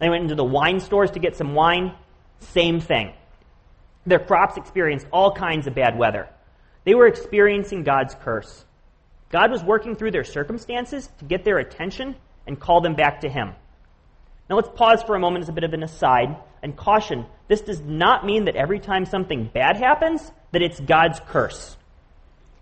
They 0.00 0.08
went 0.08 0.24
into 0.24 0.34
the 0.34 0.44
wine 0.44 0.80
stores 0.80 1.12
to 1.12 1.20
get 1.20 1.36
some 1.36 1.54
wine, 1.54 1.94
same 2.40 2.80
thing. 2.80 3.14
Their 4.04 4.18
crops 4.18 4.56
experienced 4.56 5.06
all 5.12 5.32
kinds 5.32 5.68
of 5.68 5.76
bad 5.76 5.96
weather. 5.96 6.28
They 6.84 6.94
were 6.94 7.06
experiencing 7.06 7.84
God's 7.84 8.16
curse. 8.16 8.64
God 9.30 9.52
was 9.52 9.62
working 9.62 9.94
through 9.94 10.10
their 10.10 10.24
circumstances 10.24 11.08
to 11.18 11.24
get 11.24 11.44
their 11.44 11.58
attention 11.58 12.16
and 12.48 12.58
call 12.58 12.80
them 12.80 12.96
back 12.96 13.20
to 13.20 13.28
Him. 13.28 13.52
Now 14.50 14.56
let's 14.56 14.68
pause 14.68 15.04
for 15.04 15.14
a 15.14 15.20
moment 15.20 15.44
as 15.44 15.48
a 15.48 15.52
bit 15.52 15.62
of 15.62 15.72
an 15.72 15.84
aside 15.84 16.36
and 16.60 16.76
caution. 16.76 17.24
This 17.46 17.60
does 17.60 17.80
not 17.80 18.26
mean 18.26 18.46
that 18.46 18.56
every 18.56 18.80
time 18.80 19.06
something 19.06 19.48
bad 19.54 19.76
happens, 19.76 20.32
that 20.50 20.60
it's 20.60 20.80
God's 20.80 21.20
curse. 21.28 21.76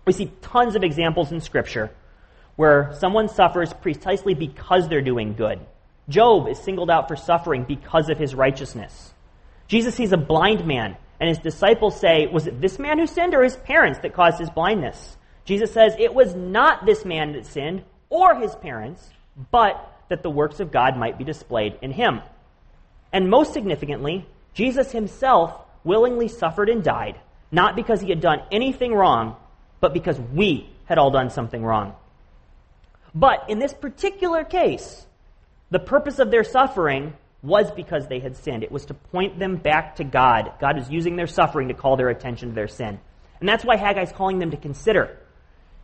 We 0.05 0.13
see 0.13 0.31
tons 0.41 0.75
of 0.75 0.83
examples 0.83 1.31
in 1.31 1.41
Scripture 1.41 1.91
where 2.55 2.93
someone 2.99 3.27
suffers 3.27 3.73
precisely 3.73 4.35
because 4.35 4.87
they're 4.87 5.01
doing 5.01 5.33
good. 5.33 5.59
Job 6.07 6.47
is 6.47 6.59
singled 6.59 6.91
out 6.91 7.07
for 7.07 7.15
suffering 7.15 7.63
because 7.63 8.09
of 8.09 8.19
his 8.19 8.35
righteousness. 8.35 9.13
Jesus 9.67 9.95
sees 9.95 10.11
a 10.11 10.17
blind 10.17 10.67
man, 10.67 10.97
and 11.19 11.29
his 11.29 11.37
disciples 11.37 11.99
say, 11.99 12.27
Was 12.27 12.47
it 12.47 12.59
this 12.59 12.77
man 12.77 12.99
who 12.99 13.07
sinned 13.07 13.33
or 13.33 13.43
his 13.43 13.55
parents 13.55 13.99
that 14.03 14.13
caused 14.13 14.39
his 14.39 14.49
blindness? 14.49 15.17
Jesus 15.45 15.71
says, 15.71 15.95
It 15.97 16.13
was 16.13 16.35
not 16.35 16.85
this 16.85 17.05
man 17.05 17.33
that 17.33 17.45
sinned 17.45 17.83
or 18.09 18.35
his 18.35 18.55
parents, 18.55 19.09
but 19.51 19.98
that 20.09 20.23
the 20.23 20.29
works 20.29 20.59
of 20.59 20.71
God 20.71 20.97
might 20.97 21.17
be 21.17 21.23
displayed 21.23 21.77
in 21.81 21.91
him. 21.91 22.21
And 23.13 23.29
most 23.29 23.53
significantly, 23.53 24.27
Jesus 24.53 24.91
himself 24.91 25.53
willingly 25.83 26.27
suffered 26.27 26.69
and 26.69 26.83
died, 26.83 27.19
not 27.51 27.75
because 27.75 28.01
he 28.01 28.09
had 28.09 28.21
done 28.21 28.41
anything 28.51 28.93
wrong, 28.93 29.37
but 29.79 29.93
because 29.93 30.19
we 30.19 30.69
had 30.85 30.97
all 30.97 31.11
done 31.11 31.29
something 31.29 31.63
wrong. 31.63 31.95
But 33.15 33.49
in 33.49 33.59
this 33.59 33.73
particular 33.73 34.43
case, 34.43 35.05
the 35.71 35.79
purpose 35.79 36.19
of 36.19 36.31
their 36.31 36.43
suffering 36.43 37.13
was 37.41 37.71
because 37.71 38.07
they 38.07 38.19
had 38.19 38.35
sinned. 38.35 38.63
It 38.63 38.71
was 38.71 38.85
to 38.87 38.93
point 38.93 39.39
them 39.39 39.55
back 39.55 39.95
to 39.95 40.03
God. 40.03 40.51
God 40.59 40.77
is 40.77 40.89
using 40.89 41.15
their 41.15 41.27
suffering 41.27 41.69
to 41.69 41.73
call 41.73 41.95
their 41.95 42.09
attention 42.09 42.49
to 42.49 42.55
their 42.55 42.67
sin. 42.67 42.99
And 43.39 43.47
that's 43.47 43.63
why 43.63 43.77
Haggai 43.77 44.01
is 44.01 44.11
calling 44.11 44.39
them 44.39 44.51
to 44.51 44.57
consider 44.57 45.17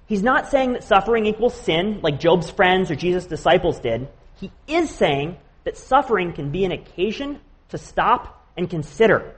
He's 0.08 0.24
not 0.24 0.50
saying 0.50 0.74
that 0.74 0.84
suffering 0.84 1.26
equals 1.26 1.60
sin, 1.60 2.00
like 2.02 2.20
Job's 2.20 2.50
friends 2.50 2.92
or 2.92 2.96
Jesus' 2.96 3.26
disciples 3.26 3.80
did. 3.80 4.08
He 4.40 4.52
is 4.68 4.90
saying 4.90 5.38
that 5.64 5.78
suffering 5.78 6.34
can 6.34 6.52
be 6.52 6.66
an 6.66 6.72
occasion 6.72 7.40
to 7.70 7.78
stop 7.78 8.48
and 8.56 8.70
consider, 8.70 9.34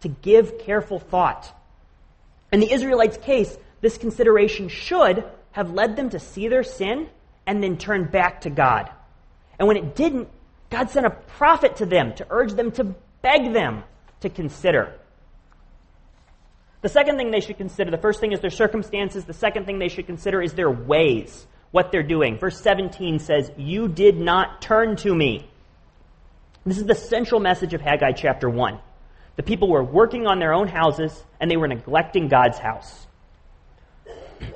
to 0.00 0.08
give 0.08 0.58
careful 0.58 0.98
thought. 0.98 1.52
In 2.52 2.60
the 2.60 2.70
Israelites' 2.70 3.16
case, 3.16 3.56
this 3.80 3.96
consideration 3.96 4.68
should 4.68 5.24
have 5.52 5.72
led 5.72 5.96
them 5.96 6.10
to 6.10 6.18
see 6.18 6.48
their 6.48 6.62
sin 6.62 7.08
and 7.46 7.62
then 7.62 7.78
turn 7.78 8.04
back 8.04 8.42
to 8.42 8.50
God. 8.50 8.90
And 9.58 9.66
when 9.66 9.76
it 9.76 9.96
didn't, 9.96 10.28
God 10.70 10.90
sent 10.90 11.06
a 11.06 11.10
prophet 11.10 11.76
to 11.76 11.86
them 11.86 12.14
to 12.14 12.26
urge 12.30 12.52
them 12.52 12.70
to 12.72 12.94
beg 13.22 13.52
them 13.52 13.84
to 14.20 14.28
consider. 14.28 14.98
The 16.82 16.88
second 16.88 17.16
thing 17.16 17.30
they 17.30 17.40
should 17.40 17.58
consider, 17.58 17.90
the 17.90 17.96
first 17.96 18.20
thing 18.20 18.32
is 18.32 18.40
their 18.40 18.50
circumstances. 18.50 19.24
The 19.24 19.32
second 19.32 19.66
thing 19.66 19.78
they 19.78 19.88
should 19.88 20.06
consider 20.06 20.42
is 20.42 20.52
their 20.52 20.70
ways, 20.70 21.46
what 21.70 21.92
they're 21.92 22.02
doing. 22.02 22.38
Verse 22.38 22.60
17 22.60 23.20
says, 23.20 23.50
You 23.56 23.88
did 23.88 24.18
not 24.18 24.60
turn 24.60 24.96
to 24.96 25.14
me. 25.14 25.48
This 26.66 26.78
is 26.78 26.84
the 26.84 26.94
central 26.94 27.40
message 27.40 27.72
of 27.72 27.80
Haggai 27.80 28.12
chapter 28.12 28.50
1. 28.50 28.78
The 29.36 29.42
people 29.42 29.68
were 29.68 29.82
working 29.82 30.26
on 30.26 30.40
their 30.40 30.52
own 30.52 30.68
houses 30.68 31.24
and 31.40 31.50
they 31.50 31.56
were 31.56 31.68
neglecting 31.68 32.28
God's 32.28 32.58
house. 32.58 33.06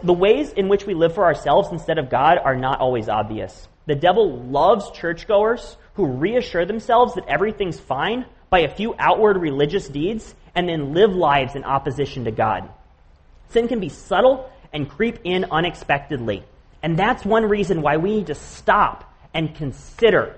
The 0.03 0.12
ways 0.12 0.53
in 0.53 0.69
which 0.69 0.85
we 0.85 0.95
live 0.95 1.15
for 1.15 1.25
ourselves 1.25 1.69
instead 1.71 1.99
of 1.99 2.11
God 2.11 2.39
are 2.39 2.57
not 2.57 2.81
always 2.81 3.09
obvious. 3.09 3.69
The 3.87 3.95
devil 3.95 4.41
loves 4.41 4.91
churchgoers 4.91 5.77
who 5.95 6.07
reassure 6.07 6.67
themselves 6.67 7.15
that 7.15 7.29
everything's 7.29 7.79
fine 7.79 8.27
by 8.51 8.61
a 8.61 8.75
few 8.75 8.95
outward 8.99 9.37
religious 9.37 9.89
deeds 9.89 10.35
and 10.57 10.69
then 10.69 10.95
live 10.95 11.14
lives 11.14 11.55
in 11.55 11.62
opposition 11.62 12.25
to 12.25 12.33
God. 12.33 12.69
Sin 13.51 13.69
can 13.69 13.79
be 13.79 13.90
subtle 13.90 14.51
and 14.73 14.88
creep 14.88 15.19
in 15.23 15.45
unexpectedly. 15.53 16.42
And 16.83 16.99
that's 16.99 17.25
one 17.25 17.45
reason 17.45 17.83
why 17.83 17.99
we 17.99 18.16
need 18.16 18.27
to 18.29 18.35
stop 18.35 19.14
and 19.33 19.55
consider. 19.55 20.35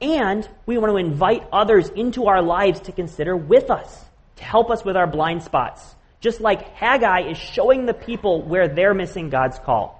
And 0.00 0.48
we 0.66 0.78
want 0.78 0.92
to 0.92 0.96
invite 0.96 1.46
others 1.52 1.88
into 1.88 2.26
our 2.26 2.42
lives 2.42 2.80
to 2.80 2.92
consider 2.92 3.36
with 3.36 3.70
us, 3.70 4.04
to 4.36 4.44
help 4.44 4.70
us 4.70 4.84
with 4.84 4.96
our 4.96 5.06
blind 5.06 5.42
spots. 5.42 5.94
Just 6.20 6.40
like 6.40 6.74
Haggai 6.74 7.30
is 7.30 7.38
showing 7.38 7.86
the 7.86 7.94
people 7.94 8.42
where 8.42 8.68
they're 8.68 8.94
missing 8.94 9.30
God's 9.30 9.58
call. 9.58 9.96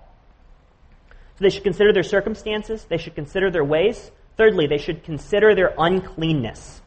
So 1.10 1.44
they 1.44 1.50
should 1.50 1.64
consider 1.64 1.92
their 1.92 2.02
circumstances, 2.02 2.84
they 2.84 2.98
should 2.98 3.14
consider 3.14 3.50
their 3.50 3.64
ways. 3.64 4.10
Thirdly, 4.36 4.66
they 4.66 4.78
should 4.78 5.04
consider 5.04 5.54
their 5.54 5.74
uncleanness. 5.76 6.80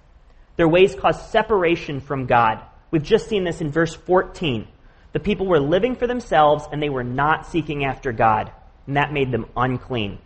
Their 0.55 0.67
ways 0.67 0.95
caused 0.95 1.29
separation 1.31 1.99
from 1.99 2.25
God. 2.25 2.61
We've 2.91 3.03
just 3.03 3.27
seen 3.27 3.43
this 3.43 3.61
in 3.61 3.71
verse 3.71 3.95
14. 3.95 4.67
The 5.13 5.19
people 5.19 5.47
were 5.47 5.59
living 5.59 5.95
for 5.95 6.07
themselves 6.07 6.65
and 6.71 6.81
they 6.81 6.89
were 6.89 7.03
not 7.03 7.47
seeking 7.47 7.85
after 7.85 8.11
God, 8.11 8.51
and 8.87 8.97
that 8.97 9.13
made 9.13 9.31
them 9.31 9.47
unclean. 9.55 10.19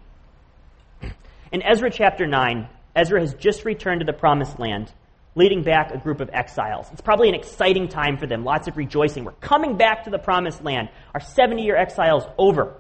In 1.52 1.62
Ezra 1.62 1.90
chapter 1.90 2.26
9, 2.26 2.68
Ezra 2.96 3.20
has 3.20 3.34
just 3.36 3.64
returned 3.64 4.02
to 4.02 4.06
the 4.06 4.18
promised 4.18 4.60
land, 4.60 4.92
leading 5.36 5.64
back 5.64 5.92
a 5.92 5.98
group 5.98 6.20
of 6.20 6.30
exiles. 6.34 6.88
It's 6.92 7.02
probably 7.02 7.30
an 7.30 7.36
exciting 7.36 7.88
time 7.88 8.18
for 8.18 8.28
them, 8.28 8.44
lots 8.44 8.68
of 8.68 8.76
rejoicing. 8.76 9.24
We're 9.24 9.34
coming 9.34 9.78
back 9.78 10.06
to 10.06 10.10
the 10.10 10.18
promised 10.18 10.64
land. 10.64 10.90
Our 11.14 11.22
70 11.22 11.64
year 11.64 11.78
exile's 11.78 12.24
over. 12.38 12.76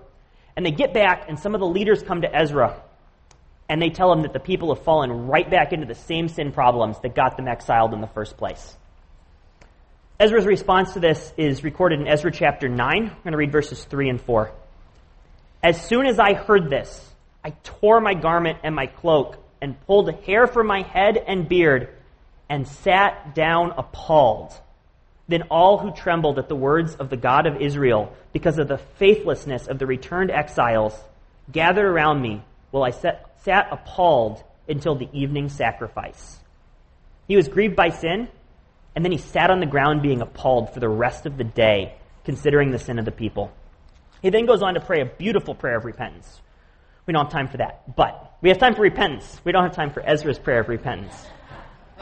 And 0.55 0.65
they 0.65 0.71
get 0.71 0.93
back, 0.93 1.25
and 1.29 1.37
some 1.39 1.53
of 1.53 1.61
the 1.61 1.67
leaders 1.67 2.01
come 2.01 2.21
to 2.21 2.35
Ezra 2.35 2.81
and 3.69 3.81
they 3.81 3.89
tell 3.89 4.11
him 4.11 4.21
that 4.21 4.33
the 4.33 4.39
people 4.39 4.73
have 4.73 4.83
fallen 4.83 5.27
right 5.27 5.49
back 5.49 5.73
into 5.73 5.85
the 5.85 5.95
same 5.95 6.27
sin 6.29 6.51
problems 6.51 6.99
that 7.01 7.15
got 7.15 7.35
them 7.37 7.47
exiled 7.47 7.93
in 7.93 8.01
the 8.01 8.07
first 8.07 8.37
place. 8.37 8.75
Ezra's 10.19 10.45
response 10.45 10.93
to 10.93 10.99
this 10.99 11.33
is 11.37 11.63
recorded 11.63 11.99
in 11.99 12.07
Ezra 12.07 12.31
chapter 12.31 12.67
9. 12.67 12.79
I'm 12.79 13.09
going 13.23 13.31
to 13.33 13.37
read 13.37 13.51
verses 13.51 13.83
3 13.83 14.09
and 14.09 14.21
4. 14.21 14.51
As 15.61 15.85
soon 15.85 16.05
as 16.07 16.17
I 16.17 16.33
heard 16.33 16.69
this, 16.69 17.07
I 17.43 17.51
tore 17.63 18.01
my 18.01 18.13
garment 18.13 18.59
and 18.63 18.73
my 18.73 18.87
cloak 18.87 19.37
and 19.61 19.79
pulled 19.85 20.11
hair 20.25 20.47
from 20.47 20.67
my 20.67 20.81
head 20.81 21.17
and 21.17 21.47
beard 21.47 21.89
and 22.49 22.67
sat 22.67 23.35
down 23.35 23.73
appalled. 23.77 24.53
Then 25.27 25.43
all 25.51 25.77
who 25.77 25.91
trembled 25.91 26.39
at 26.39 26.47
the 26.47 26.55
words 26.55 26.95
of 26.95 27.09
the 27.09 27.17
God 27.17 27.45
of 27.45 27.61
Israel 27.61 28.13
because 28.33 28.59
of 28.59 28.67
the 28.67 28.77
faithlessness 28.77 29.67
of 29.67 29.77
the 29.77 29.85
returned 29.85 30.31
exiles 30.31 30.97
gathered 31.51 31.85
around 31.85 32.21
me 32.21 32.41
while 32.71 32.83
I 32.83 32.91
sat 32.91 33.26
sat 33.43 33.67
appalled 33.71 34.43
until 34.67 34.95
the 34.95 35.09
evening 35.13 35.49
sacrifice. 35.49 36.37
He 37.27 37.35
was 37.35 37.47
grieved 37.47 37.75
by 37.75 37.89
sin, 37.89 38.29
and 38.95 39.03
then 39.03 39.11
he 39.11 39.17
sat 39.17 39.51
on 39.51 39.59
the 39.59 39.65
ground 39.65 40.01
being 40.01 40.21
appalled 40.21 40.73
for 40.73 40.79
the 40.79 40.89
rest 40.89 41.25
of 41.25 41.37
the 41.37 41.43
day, 41.43 41.95
considering 42.25 42.71
the 42.71 42.79
sin 42.79 42.99
of 42.99 43.05
the 43.05 43.11
people. 43.11 43.51
He 44.21 44.29
then 44.29 44.45
goes 44.45 44.61
on 44.61 44.73
to 44.73 44.79
pray 44.79 45.01
a 45.01 45.05
beautiful 45.05 45.55
prayer 45.55 45.77
of 45.77 45.85
repentance. 45.85 46.41
We 47.05 47.13
don't 47.13 47.25
have 47.25 47.31
time 47.31 47.47
for 47.47 47.57
that, 47.57 47.95
but 47.95 48.37
we 48.41 48.49
have 48.49 48.57
time 48.57 48.75
for 48.75 48.81
repentance. 48.81 49.39
We 49.43 49.51
don't 49.51 49.63
have 49.63 49.75
time 49.75 49.91
for 49.91 50.01
Ezra's 50.01 50.39
prayer 50.39 50.59
of 50.59 50.67
repentance. 50.67 51.15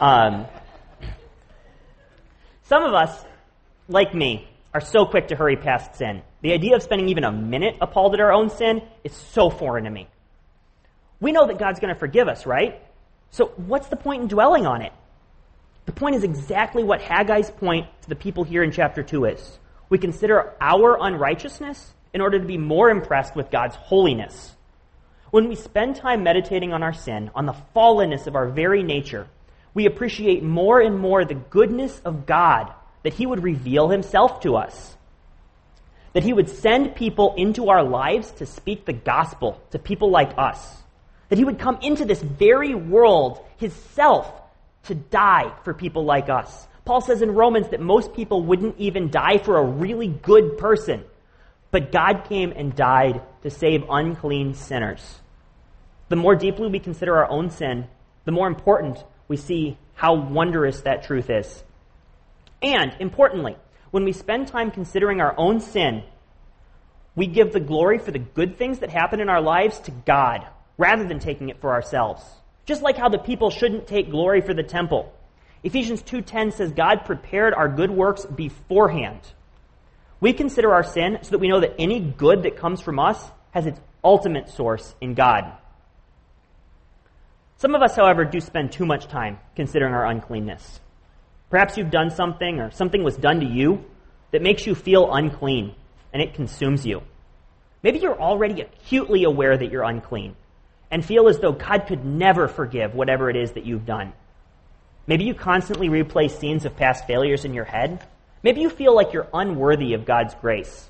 Um, 0.00 0.46
some 2.64 2.82
of 2.82 2.94
us, 2.94 3.24
like 3.88 4.14
me, 4.14 4.48
are 4.74 4.80
so 4.80 5.06
quick 5.06 5.28
to 5.28 5.36
hurry 5.36 5.56
past 5.56 5.94
sin. 5.94 6.22
The 6.42 6.52
idea 6.52 6.76
of 6.76 6.82
spending 6.82 7.08
even 7.08 7.24
a 7.24 7.32
minute 7.32 7.76
appalled 7.80 8.14
at 8.14 8.20
our 8.20 8.32
own 8.32 8.50
sin 8.50 8.82
is 9.04 9.14
so 9.14 9.48
foreign 9.48 9.84
to 9.84 9.90
me. 9.90 10.08
We 11.20 11.32
know 11.32 11.46
that 11.46 11.58
God's 11.58 11.80
going 11.80 11.92
to 11.92 11.98
forgive 11.98 12.28
us, 12.28 12.46
right? 12.46 12.82
So, 13.30 13.46
what's 13.56 13.88
the 13.88 13.96
point 13.96 14.22
in 14.22 14.28
dwelling 14.28 14.66
on 14.66 14.82
it? 14.82 14.92
The 15.86 15.92
point 15.92 16.16
is 16.16 16.24
exactly 16.24 16.82
what 16.82 17.00
Haggai's 17.00 17.50
point 17.50 17.86
to 18.02 18.08
the 18.08 18.16
people 18.16 18.44
here 18.44 18.62
in 18.62 18.72
chapter 18.72 19.02
2 19.02 19.26
is. 19.26 19.58
We 19.88 19.98
consider 19.98 20.54
our 20.60 20.98
unrighteousness 21.00 21.94
in 22.12 22.20
order 22.20 22.38
to 22.38 22.46
be 22.46 22.58
more 22.58 22.90
impressed 22.90 23.36
with 23.36 23.50
God's 23.50 23.76
holiness. 23.76 24.54
When 25.30 25.48
we 25.48 25.54
spend 25.54 25.96
time 25.96 26.22
meditating 26.22 26.72
on 26.72 26.82
our 26.82 26.92
sin, 26.92 27.30
on 27.34 27.46
the 27.46 27.56
fallenness 27.74 28.26
of 28.26 28.36
our 28.36 28.48
very 28.48 28.82
nature, 28.82 29.28
we 29.74 29.86
appreciate 29.86 30.42
more 30.42 30.80
and 30.80 30.98
more 30.98 31.24
the 31.24 31.34
goodness 31.34 32.00
of 32.04 32.26
God, 32.26 32.72
that 33.02 33.12
He 33.12 33.26
would 33.26 33.42
reveal 33.42 33.88
Himself 33.88 34.40
to 34.40 34.56
us, 34.56 34.96
that 36.14 36.22
He 36.22 36.32
would 36.32 36.48
send 36.48 36.96
people 36.96 37.34
into 37.36 37.68
our 37.68 37.84
lives 37.84 38.30
to 38.32 38.46
speak 38.46 38.86
the 38.86 38.92
gospel 38.92 39.60
to 39.70 39.78
people 39.78 40.10
like 40.10 40.32
us, 40.38 40.82
that 41.28 41.38
He 41.38 41.44
would 41.44 41.58
come 41.58 41.78
into 41.82 42.04
this 42.04 42.22
very 42.22 42.74
world, 42.74 43.44
His 43.56 43.72
self, 43.72 44.30
to 44.84 44.94
die 44.94 45.52
for 45.64 45.74
people 45.74 46.04
like 46.04 46.28
us. 46.28 46.66
Paul 46.84 47.00
says 47.00 47.20
in 47.20 47.32
Romans 47.32 47.68
that 47.70 47.80
most 47.80 48.14
people 48.14 48.42
wouldn't 48.42 48.78
even 48.78 49.10
die 49.10 49.38
for 49.38 49.58
a 49.58 49.64
really 49.64 50.06
good 50.06 50.56
person. 50.56 51.04
But 51.72 51.90
God 51.90 52.24
came 52.28 52.52
and 52.52 52.76
died 52.76 53.20
to 53.42 53.50
save 53.50 53.84
unclean 53.90 54.54
sinners. 54.54 55.18
The 56.08 56.16
more 56.16 56.36
deeply 56.36 56.68
we 56.68 56.78
consider 56.78 57.16
our 57.16 57.28
own 57.28 57.50
sin, 57.50 57.88
the 58.24 58.32
more 58.32 58.46
important 58.46 59.02
we 59.26 59.36
see 59.36 59.76
how 59.94 60.14
wondrous 60.14 60.82
that 60.82 61.02
truth 61.02 61.28
is. 61.28 61.64
And, 62.62 62.94
importantly, 63.00 63.56
when 63.90 64.04
we 64.04 64.12
spend 64.12 64.46
time 64.46 64.70
considering 64.70 65.20
our 65.20 65.34
own 65.36 65.58
sin, 65.58 66.04
we 67.16 67.26
give 67.26 67.52
the 67.52 67.60
glory 67.60 67.98
for 67.98 68.12
the 68.12 68.20
good 68.20 68.56
things 68.56 68.78
that 68.78 68.90
happen 68.90 69.20
in 69.20 69.28
our 69.28 69.40
lives 69.40 69.80
to 69.80 69.90
God 69.90 70.46
rather 70.78 71.04
than 71.04 71.18
taking 71.18 71.48
it 71.48 71.60
for 71.60 71.72
ourselves. 71.72 72.22
Just 72.64 72.82
like 72.82 72.96
how 72.96 73.08
the 73.08 73.18
people 73.18 73.50
shouldn't 73.50 73.86
take 73.86 74.10
glory 74.10 74.40
for 74.40 74.54
the 74.54 74.62
temple. 74.62 75.12
Ephesians 75.62 76.02
2:10 76.02 76.52
says 76.52 76.72
God 76.72 77.04
prepared 77.04 77.54
our 77.54 77.68
good 77.68 77.90
works 77.90 78.26
beforehand. 78.26 79.20
We 80.20 80.32
consider 80.32 80.72
our 80.72 80.82
sin 80.82 81.18
so 81.22 81.30
that 81.30 81.38
we 81.38 81.48
know 81.48 81.60
that 81.60 81.74
any 81.78 82.00
good 82.00 82.42
that 82.42 82.56
comes 82.56 82.80
from 82.80 82.98
us 82.98 83.30
has 83.52 83.66
its 83.66 83.80
ultimate 84.02 84.48
source 84.48 84.94
in 85.00 85.14
God. 85.14 85.52
Some 87.58 87.74
of 87.74 87.82
us, 87.82 87.96
however, 87.96 88.24
do 88.24 88.40
spend 88.40 88.72
too 88.72 88.84
much 88.84 89.06
time 89.06 89.38
considering 89.54 89.94
our 89.94 90.06
uncleanness. 90.06 90.80
Perhaps 91.48 91.76
you've 91.76 91.90
done 91.90 92.10
something 92.10 92.60
or 92.60 92.70
something 92.70 93.02
was 93.02 93.16
done 93.16 93.40
to 93.40 93.46
you 93.46 93.84
that 94.30 94.42
makes 94.42 94.66
you 94.66 94.74
feel 94.74 95.12
unclean 95.12 95.74
and 96.12 96.20
it 96.20 96.34
consumes 96.34 96.84
you. 96.84 97.02
Maybe 97.82 97.98
you're 97.98 98.20
already 98.20 98.60
acutely 98.60 99.24
aware 99.24 99.56
that 99.56 99.70
you're 99.70 99.84
unclean 99.84 100.36
and 100.90 101.04
feel 101.04 101.28
as 101.28 101.38
though 101.38 101.52
God 101.52 101.86
could 101.86 102.04
never 102.04 102.48
forgive 102.48 102.94
whatever 102.94 103.28
it 103.30 103.36
is 103.36 103.52
that 103.52 103.64
you've 103.64 103.86
done. 103.86 104.12
Maybe 105.06 105.24
you 105.24 105.34
constantly 105.34 105.88
replay 105.88 106.30
scenes 106.30 106.64
of 106.64 106.76
past 106.76 107.06
failures 107.06 107.44
in 107.44 107.54
your 107.54 107.64
head. 107.64 108.06
Maybe 108.42 108.60
you 108.60 108.70
feel 108.70 108.94
like 108.94 109.12
you're 109.12 109.28
unworthy 109.32 109.94
of 109.94 110.04
God's 110.04 110.34
grace. 110.34 110.88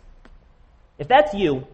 If 0.98 1.08
that's 1.08 1.34
you, 1.34 1.66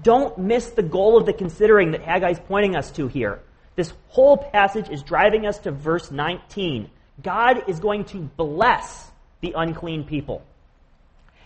don't 0.00 0.38
miss 0.38 0.70
the 0.70 0.82
goal 0.82 1.18
of 1.18 1.26
the 1.26 1.32
considering 1.32 1.92
that 1.92 2.02
Haggai's 2.02 2.40
pointing 2.46 2.76
us 2.76 2.90
to 2.92 3.08
here. 3.08 3.40
This 3.76 3.92
whole 4.08 4.36
passage 4.36 4.88
is 4.88 5.02
driving 5.02 5.46
us 5.46 5.58
to 5.60 5.70
verse 5.70 6.10
19. 6.10 6.90
God 7.22 7.68
is 7.68 7.80
going 7.80 8.04
to 8.06 8.18
bless 8.18 9.10
the 9.40 9.54
unclean 9.56 10.04
people. 10.04 10.42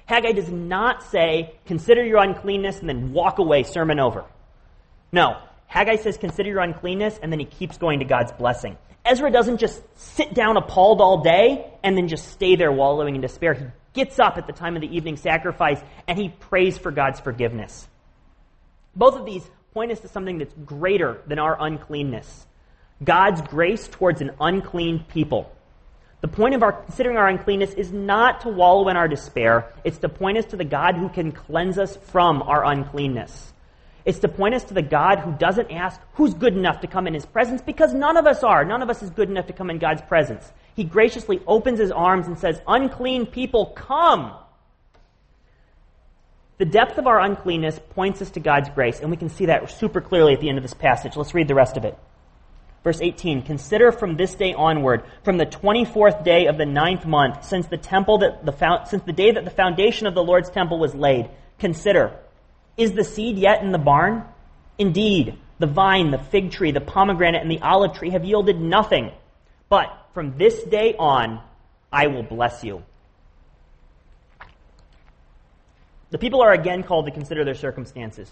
Haggai 0.07 0.33
does 0.33 0.51
not 0.51 1.03
say, 1.05 1.55
consider 1.67 2.05
your 2.05 2.19
uncleanness 2.19 2.81
and 2.81 2.89
then 2.89 3.13
walk 3.13 3.39
away, 3.39 3.63
sermon 3.63 3.99
over. 3.99 4.25
No, 5.11 5.39
Haggai 5.75 5.97
says, 5.97 6.17
consider 6.17 6.51
your 6.51 6.61
uncleanness, 6.61 7.19
and 7.21 7.33
then 7.33 7.41
he 7.41 7.47
keeps 7.47 7.79
going 7.79 7.99
to 7.99 8.05
God's 8.05 8.31
blessing. 8.31 8.79
Ezra 9.05 9.29
doesn't 9.33 9.59
just 9.59 9.83
sit 9.99 10.33
down 10.33 10.57
appalled 10.57 11.01
all 11.01 11.25
day 11.25 11.69
and 11.83 11.97
then 11.97 12.07
just 12.07 12.29
stay 12.29 12.55
there 12.55 12.71
wallowing 12.71 13.17
in 13.17 13.21
despair. 13.21 13.55
He 13.55 13.65
gets 13.93 14.21
up 14.21 14.39
at 14.39 14.47
the 14.47 14.53
time 14.53 14.77
of 14.77 14.83
the 14.83 14.97
evening 14.97 15.17
sacrifice 15.17 15.81
and 16.07 16.17
he 16.17 16.29
prays 16.29 16.79
for 16.79 16.93
God's 16.93 17.19
forgiveness. 17.19 17.89
Both 18.95 19.17
of 19.17 19.27
these 19.27 19.43
point 19.73 19.91
us 19.91 19.99
to 20.01 20.09
something 20.09 20.39
that's 20.39 20.55
greater 20.65 21.21
than 21.27 21.41
our 21.41 21.61
uncleanness 21.61 22.47
God's 23.03 23.43
grace 23.43 23.89
towards 23.89 24.21
an 24.21 24.31
unclean 24.41 25.05
people. 25.09 25.51
The 26.21 26.29
point 26.29 26.55
of 26.55 26.63
our 26.63 26.73
considering 26.73 27.17
our 27.17 27.27
uncleanness 27.27 27.75
is 27.75 27.91
not 27.91 28.43
to 28.43 28.49
wallow 28.49 28.89
in 28.89 28.97
our 28.97 29.09
despair, 29.09 29.73
it's 29.83 29.99
to 29.99 30.09
point 30.09 30.39
us 30.39 30.45
to 30.47 30.57
the 30.57 30.65
God 30.65 30.95
who 30.95 31.09
can 31.09 31.33
cleanse 31.33 31.79
us 31.79 31.97
from 31.97 32.43
our 32.43 32.65
uncleanness. 32.65 33.53
It's 34.05 34.19
to 34.19 34.29
point 34.29 34.55
us 34.55 34.65
to 34.65 34.75
the 34.75 34.83
God 34.83 35.21
who 35.21 35.33
doesn't 35.33 35.71
ask 35.71 35.99
who's 36.15 36.35
good 36.35 36.55
enough 36.55 36.81
to 36.81 36.87
come 36.87 37.07
in 37.07 37.15
his 37.15 37.25
presence 37.25 37.63
because 37.63 37.95
none 37.95 38.17
of 38.17 38.27
us 38.27 38.43
are. 38.43 38.65
None 38.65 38.83
of 38.83 38.91
us 38.91 39.03
is 39.03 39.11
good 39.11 39.31
enough 39.31 39.47
to 39.47 39.55
come 39.55 39.71
in 39.71 39.79
God's 39.79 40.03
presence. 40.03 40.53
He 40.77 40.85
graciously 40.85 41.41
opens 41.47 41.79
his 41.79 41.91
arms 41.91 42.27
and 42.27 42.39
says, 42.39 42.61
Unclean 42.67 43.27
people, 43.27 43.67
come. 43.67 44.35
The 46.59 46.67
depth 46.67 46.99
of 46.99 47.07
our 47.07 47.21
uncleanness 47.21 47.81
points 47.91 48.21
us 48.21 48.31
to 48.33 48.41
God's 48.41 48.69
grace, 48.71 49.01
and 49.01 49.11
we 49.11 49.17
can 49.17 49.29
see 49.29 49.47
that 49.47 49.71
super 49.71 50.01
clearly 50.01 50.35
at 50.35 50.41
the 50.41 50.49
end 50.49 50.59
of 50.59 50.63
this 50.63 50.75
passage. 50.75 51.17
Let's 51.17 51.35
read 51.35 51.49
the 51.49 51.55
rest 51.55 51.77
of 51.77 51.85
it. 51.85 51.99
Verse 52.85 53.01
18 53.01 53.43
Consider 53.43 53.91
from 53.91 54.17
this 54.17 54.35
day 54.35 54.53
onward, 54.53 55.05
from 55.25 55.39
the 55.39 55.47
24th 55.47 56.23
day 56.25 56.47
of 56.47 56.59
the 56.59 56.67
ninth 56.67 57.07
month, 57.07 57.45
since 57.45 57.67
the 57.67 57.79
temple 57.79 58.19
that 58.19 58.45
the, 58.45 58.85
since 58.85 59.03
the 59.05 59.13
day 59.13 59.33
that 59.33 59.45
the 59.45 59.51
foundation 59.51 60.07
of 60.07 60.15
the 60.15 60.23
Lord's 60.23 60.51
temple 60.51 60.79
was 60.79 60.95
laid, 60.95 61.31
consider 61.59 62.13
is 62.77 62.93
the 62.93 63.05
seed 63.05 63.37
yet 63.39 63.63
in 63.63 63.73
the 63.73 63.79
barn? 63.79 64.25
Indeed, 64.79 65.39
the 65.59 65.67
vine, 65.67 66.11
the 66.11 66.19
fig 66.19 66.51
tree, 66.51 66.73
the 66.73 66.81
pomegranate, 66.81 67.43
and 67.43 67.51
the 67.51 67.61
olive 67.61 67.97
tree 67.97 68.11
have 68.11 68.25
yielded 68.25 68.61
nothing. 68.61 69.13
But 69.69 69.97
from 70.13 70.37
this 70.37 70.63
day 70.65 70.95
on, 70.99 71.41
I 71.93 72.09
will 72.09 72.23
bless 72.23 72.65
you. 72.65 72.83
The 76.11 76.19
people 76.19 76.43
are 76.43 76.53
again 76.53 76.83
called 76.83 77.07
to 77.07 77.13
consider 77.13 77.45
their 77.45 77.55
circumstances. 77.55 78.31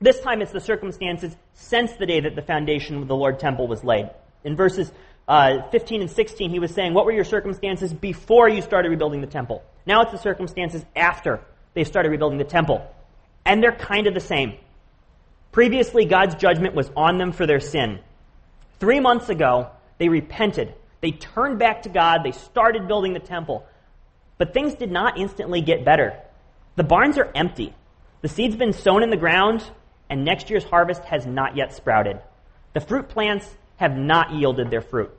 This 0.00 0.20
time 0.20 0.42
it's 0.42 0.52
the 0.52 0.60
circumstances 0.60 1.34
since 1.54 1.92
the 1.94 2.06
day 2.06 2.20
that 2.20 2.36
the 2.36 2.42
foundation 2.42 2.96
of 2.96 3.08
the 3.08 3.16
Lord 3.16 3.38
temple 3.38 3.66
was 3.66 3.82
laid. 3.82 4.10
In 4.44 4.56
verses 4.56 4.92
uh, 5.26 5.68
15 5.70 6.02
and 6.02 6.10
16, 6.10 6.50
he 6.50 6.58
was 6.58 6.72
saying, 6.72 6.94
What 6.94 7.04
were 7.04 7.12
your 7.12 7.24
circumstances 7.24 7.92
before 7.92 8.48
you 8.48 8.62
started 8.62 8.90
rebuilding 8.90 9.20
the 9.20 9.26
temple? 9.26 9.62
Now 9.86 10.02
it's 10.02 10.12
the 10.12 10.18
circumstances 10.18 10.84
after 10.94 11.40
they 11.74 11.84
started 11.84 12.10
rebuilding 12.10 12.38
the 12.38 12.44
temple 12.44 12.86
and 13.48 13.62
they're 13.62 13.72
kind 13.72 14.06
of 14.06 14.14
the 14.14 14.20
same. 14.20 14.52
Previously, 15.50 16.04
God's 16.04 16.34
judgment 16.34 16.74
was 16.74 16.90
on 16.94 17.16
them 17.16 17.32
for 17.32 17.46
their 17.46 17.60
sin. 17.60 17.98
Three 18.78 19.00
months 19.00 19.30
ago, 19.30 19.70
they 19.96 20.10
repented. 20.10 20.74
They 21.00 21.12
turned 21.12 21.58
back 21.58 21.82
to 21.82 21.88
God. 21.88 22.22
They 22.22 22.32
started 22.32 22.86
building 22.86 23.14
the 23.14 23.20
temple. 23.20 23.66
But 24.36 24.52
things 24.52 24.74
did 24.74 24.92
not 24.92 25.18
instantly 25.18 25.62
get 25.62 25.84
better. 25.84 26.20
The 26.76 26.84
barns 26.84 27.16
are 27.16 27.32
empty. 27.34 27.74
The 28.20 28.28
seed's 28.28 28.54
been 28.54 28.74
sown 28.74 29.02
in 29.02 29.10
the 29.10 29.16
ground, 29.16 29.64
and 30.10 30.24
next 30.24 30.50
year's 30.50 30.64
harvest 30.64 31.02
has 31.04 31.24
not 31.24 31.56
yet 31.56 31.74
sprouted. 31.74 32.20
The 32.74 32.80
fruit 32.80 33.08
plants 33.08 33.48
have 33.76 33.96
not 33.96 34.32
yielded 34.32 34.70
their 34.70 34.82
fruit. 34.82 35.10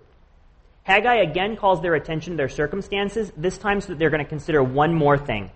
Haggai 0.83 1.15
again 1.15 1.57
calls 1.57 1.81
their 1.81 1.95
attention 1.95 2.33
to 2.33 2.37
their 2.37 2.49
circumstances, 2.49 3.31
this 3.35 3.57
time 3.57 3.81
so 3.81 3.87
that 3.87 3.99
they're 3.99 4.09
going 4.11 4.23
to 4.23 4.29
consider 4.29 4.61
one 4.61 4.93
more 4.93 5.17
thing 5.17 5.49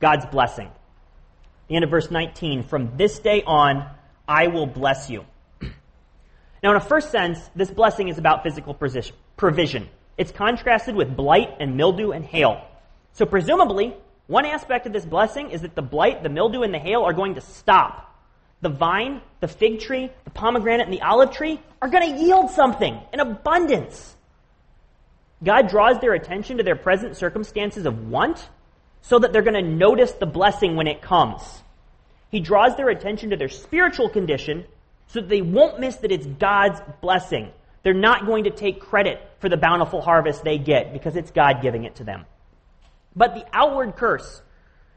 God's 0.00 0.26
blessing. 0.26 0.70
End 1.70 1.84
of 1.84 1.90
verse 1.90 2.10
19, 2.10 2.62
from 2.62 2.96
this 2.96 3.18
day 3.18 3.42
on, 3.46 3.88
I 4.26 4.48
will 4.48 4.66
bless 4.66 5.10
you. 5.10 5.24
Now, 6.62 6.70
in 6.70 6.76
a 6.76 6.80
first 6.80 7.10
sense, 7.10 7.38
this 7.54 7.70
blessing 7.70 8.08
is 8.08 8.18
about 8.18 8.42
physical 8.42 8.74
provision. 9.36 9.88
It's 10.16 10.32
contrasted 10.32 10.96
with 10.96 11.14
blight 11.16 11.50
and 11.60 11.76
mildew 11.76 12.10
and 12.10 12.24
hail. 12.24 12.64
So, 13.12 13.26
presumably, 13.26 13.94
one 14.26 14.44
aspect 14.44 14.86
of 14.86 14.92
this 14.92 15.06
blessing 15.06 15.50
is 15.50 15.62
that 15.62 15.74
the 15.74 15.82
blight, 15.82 16.22
the 16.22 16.28
mildew, 16.28 16.62
and 16.62 16.74
the 16.74 16.78
hail 16.78 17.02
are 17.02 17.12
going 17.12 17.36
to 17.36 17.40
stop. 17.40 18.04
The 18.60 18.68
vine, 18.68 19.22
the 19.40 19.46
fig 19.46 19.80
tree, 19.80 20.10
the 20.24 20.30
pomegranate, 20.30 20.86
and 20.86 20.92
the 20.92 21.02
olive 21.02 21.30
tree 21.30 21.60
are 21.80 21.88
going 21.88 22.12
to 22.12 22.20
yield 22.20 22.50
something 22.50 22.98
in 23.12 23.20
abundance. 23.20 24.16
God 25.44 25.68
draws 25.68 26.00
their 26.00 26.14
attention 26.14 26.56
to 26.56 26.64
their 26.64 26.74
present 26.74 27.16
circumstances 27.16 27.86
of 27.86 28.08
want 28.08 28.48
so 29.02 29.18
that 29.18 29.32
they're 29.32 29.42
going 29.42 29.62
to 29.62 29.70
notice 29.70 30.12
the 30.12 30.26
blessing 30.26 30.76
when 30.76 30.86
it 30.86 31.02
comes. 31.02 31.42
He 32.30 32.40
draws 32.40 32.76
their 32.76 32.88
attention 32.88 33.30
to 33.30 33.36
their 33.36 33.48
spiritual 33.48 34.08
condition 34.08 34.64
so 35.08 35.20
that 35.20 35.28
they 35.28 35.40
won't 35.40 35.80
miss 35.80 35.96
that 35.96 36.12
it's 36.12 36.26
God's 36.26 36.80
blessing. 37.00 37.50
They're 37.82 37.94
not 37.94 38.26
going 38.26 38.44
to 38.44 38.50
take 38.50 38.80
credit 38.80 39.20
for 39.40 39.48
the 39.48 39.56
bountiful 39.56 40.02
harvest 40.02 40.44
they 40.44 40.58
get 40.58 40.92
because 40.92 41.16
it's 41.16 41.30
God 41.30 41.62
giving 41.62 41.84
it 41.84 41.96
to 41.96 42.04
them. 42.04 42.26
But 43.16 43.34
the 43.34 43.46
outward 43.52 43.96
curse, 43.96 44.42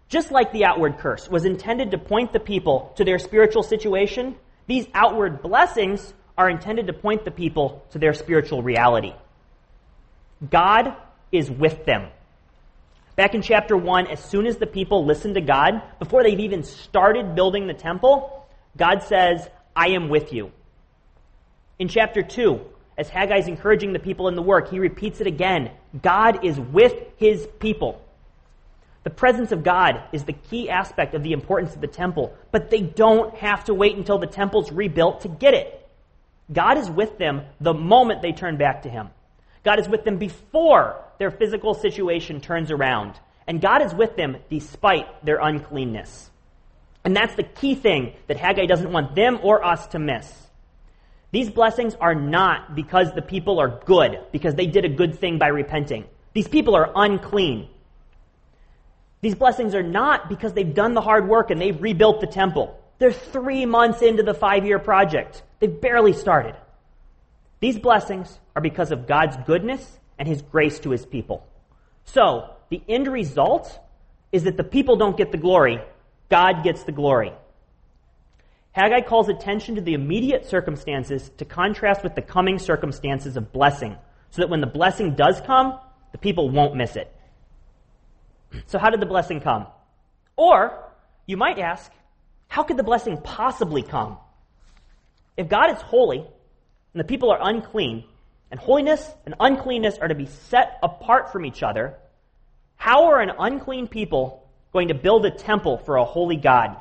just 0.09 0.31
like 0.31 0.51
the 0.51 0.65
outward 0.65 0.97
curse, 0.97 1.29
was 1.29 1.45
intended 1.45 1.91
to 1.91 1.97
point 1.97 2.33
the 2.33 2.39
people 2.39 2.93
to 2.97 3.05
their 3.05 3.19
spiritual 3.19 3.63
situation. 3.63 4.35
These 4.67 4.87
outward 4.93 5.41
blessings 5.41 6.13
are 6.37 6.49
intended 6.49 6.87
to 6.87 6.93
point 6.93 7.23
the 7.23 7.31
people 7.31 7.85
to 7.91 7.99
their 7.99 8.13
spiritual 8.13 8.61
reality. 8.61 9.13
God 10.49 10.95
is 11.31 11.49
with 11.49 11.85
them. 11.85 12.09
Back 13.15 13.35
in 13.35 13.41
chapter 13.41 13.75
1, 13.75 14.07
as 14.07 14.23
soon 14.23 14.47
as 14.47 14.57
the 14.57 14.67
people 14.67 15.05
listened 15.05 15.35
to 15.35 15.41
God, 15.41 15.81
before 15.99 16.23
they've 16.23 16.39
even 16.39 16.63
started 16.63 17.35
building 17.35 17.67
the 17.67 17.73
temple, 17.73 18.47
God 18.77 19.03
says, 19.03 19.47
I 19.75 19.89
am 19.89 20.09
with 20.09 20.31
you. 20.31 20.51
In 21.77 21.87
chapter 21.87 22.21
2, 22.21 22.61
as 22.97 23.09
Haggai's 23.09 23.47
encouraging 23.47 23.93
the 23.93 23.99
people 23.99 24.27
in 24.27 24.35
the 24.35 24.41
work, 24.41 24.69
he 24.69 24.79
repeats 24.79 25.19
it 25.19 25.27
again. 25.27 25.71
God 26.01 26.45
is 26.45 26.59
with 26.59 26.93
his 27.17 27.47
people. 27.59 28.01
The 29.03 29.09
presence 29.09 29.51
of 29.51 29.63
God 29.63 30.01
is 30.13 30.23
the 30.23 30.33
key 30.33 30.69
aspect 30.69 31.15
of 31.15 31.23
the 31.23 31.33
importance 31.33 31.73
of 31.73 31.81
the 31.81 31.87
temple, 31.87 32.35
but 32.51 32.69
they 32.69 32.81
don't 32.81 33.35
have 33.35 33.65
to 33.65 33.73
wait 33.73 33.97
until 33.97 34.19
the 34.19 34.27
temple's 34.27 34.71
rebuilt 34.71 35.21
to 35.21 35.27
get 35.27 35.53
it. 35.53 35.89
God 36.53 36.77
is 36.77 36.89
with 36.89 37.17
them 37.17 37.41
the 37.59 37.73
moment 37.73 38.21
they 38.21 38.31
turn 38.31 38.57
back 38.57 38.83
to 38.83 38.89
him. 38.89 39.09
God 39.63 39.79
is 39.79 39.87
with 39.87 40.03
them 40.03 40.17
before 40.17 41.03
their 41.19 41.31
physical 41.31 41.73
situation 41.73 42.41
turns 42.41 42.71
around. 42.71 43.13
And 43.47 43.61
God 43.61 43.81
is 43.81 43.93
with 43.93 44.15
them 44.15 44.37
despite 44.49 45.25
their 45.25 45.39
uncleanness. 45.39 46.29
And 47.03 47.15
that's 47.15 47.35
the 47.35 47.43
key 47.43 47.75
thing 47.75 48.13
that 48.27 48.37
Haggai 48.37 48.65
doesn't 48.65 48.91
want 48.91 49.15
them 49.15 49.39
or 49.43 49.63
us 49.63 49.87
to 49.87 49.99
miss. 49.99 50.31
These 51.31 51.49
blessings 51.49 51.95
are 51.95 52.13
not 52.13 52.75
because 52.75 53.13
the 53.13 53.21
people 53.21 53.59
are 53.59 53.81
good, 53.85 54.19
because 54.31 54.55
they 54.55 54.67
did 54.67 54.85
a 54.85 54.89
good 54.89 55.17
thing 55.17 55.37
by 55.37 55.47
repenting. 55.47 56.05
These 56.33 56.47
people 56.47 56.75
are 56.75 56.91
unclean. 56.93 57.69
These 59.21 59.35
blessings 59.35 59.75
are 59.75 59.83
not 59.83 60.29
because 60.29 60.53
they've 60.53 60.73
done 60.73 60.93
the 60.93 61.01
hard 61.01 61.27
work 61.27 61.51
and 61.51 61.61
they've 61.61 61.79
rebuilt 61.81 62.19
the 62.21 62.27
temple. 62.27 62.77
They're 62.99 63.13
three 63.13 63.65
months 63.65 64.01
into 64.01 64.23
the 64.23 64.33
five 64.33 64.65
year 64.65 64.79
project. 64.79 65.43
They've 65.59 65.81
barely 65.81 66.13
started. 66.13 66.55
These 67.61 67.79
blessings 67.79 68.39
are 68.55 68.61
because 68.61 68.91
of 68.91 69.07
God's 69.07 69.37
goodness 69.45 69.99
and 70.19 70.27
His 70.27 70.41
grace 70.41 70.79
to 70.79 70.89
His 70.89 71.05
people. 71.05 71.47
So, 72.03 72.49
the 72.69 72.81
end 72.89 73.07
result 73.07 73.79
is 74.31 74.43
that 74.43 74.57
the 74.57 74.63
people 74.63 74.97
don't 74.97 75.15
get 75.15 75.31
the 75.31 75.37
glory, 75.37 75.79
God 76.29 76.63
gets 76.63 76.83
the 76.83 76.91
glory. 76.91 77.31
Haggai 78.71 79.01
calls 79.01 79.29
attention 79.29 79.75
to 79.75 79.81
the 79.81 79.93
immediate 79.93 80.45
circumstances 80.45 81.29
to 81.37 81.45
contrast 81.45 82.03
with 82.03 82.15
the 82.15 82.21
coming 82.21 82.57
circumstances 82.57 83.37
of 83.37 83.51
blessing, 83.51 83.95
so 84.31 84.41
that 84.41 84.49
when 84.49 84.61
the 84.61 84.67
blessing 84.67 85.15
does 85.15 85.41
come, 85.41 85.79
the 86.13 86.17
people 86.17 86.49
won't 86.49 86.75
miss 86.75 86.95
it. 86.95 87.13
So, 88.65 88.79
how 88.79 88.89
did 88.89 89.01
the 89.01 89.05
blessing 89.05 89.39
come? 89.39 89.67
Or, 90.35 90.91
you 91.27 91.37
might 91.37 91.59
ask, 91.59 91.91
how 92.47 92.63
could 92.63 92.77
the 92.77 92.83
blessing 92.83 93.17
possibly 93.17 93.83
come? 93.83 94.17
If 95.37 95.47
God 95.47 95.71
is 95.71 95.81
holy 95.81 96.25
and 96.93 96.99
the 96.99 97.07
people 97.07 97.31
are 97.31 97.39
unclean, 97.41 98.03
and 98.49 98.59
holiness 98.59 99.09
and 99.25 99.35
uncleanness 99.39 99.97
are 99.97 100.07
to 100.07 100.15
be 100.15 100.25
set 100.25 100.77
apart 100.83 101.31
from 101.31 101.45
each 101.45 101.63
other, 101.63 101.95
how 102.75 103.05
are 103.05 103.21
an 103.21 103.31
unclean 103.37 103.87
people 103.87 104.49
going 104.73 104.89
to 104.89 104.93
build 104.93 105.25
a 105.25 105.31
temple 105.31 105.77
for 105.77 105.97
a 105.97 106.03
holy 106.03 106.35
God? 106.35 106.75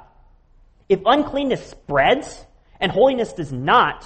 If 0.88 1.00
uncleanness 1.06 1.64
spreads 1.64 2.44
and 2.80 2.90
holiness 2.90 3.32
does 3.32 3.52
not, 3.52 4.04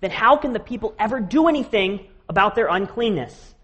then 0.00 0.10
how 0.10 0.36
can 0.36 0.52
the 0.52 0.60
people 0.60 0.94
ever 0.98 1.20
do 1.20 1.46
anything 1.46 2.08
about 2.28 2.54
their 2.54 2.66
uncleanness? 2.68 3.54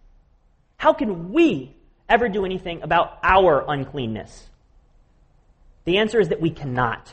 How 0.77 0.93
can 0.93 1.33
we 1.33 1.75
ever 2.09 2.29
do 2.29 2.45
anything 2.45 2.83
about 2.83 3.19
our 3.23 3.65
uncleanness? 3.67 4.49
The 5.85 5.99
answer 5.99 6.21
is 6.21 6.29
that 6.29 6.41
we 6.41 6.51
cannot. 6.51 7.13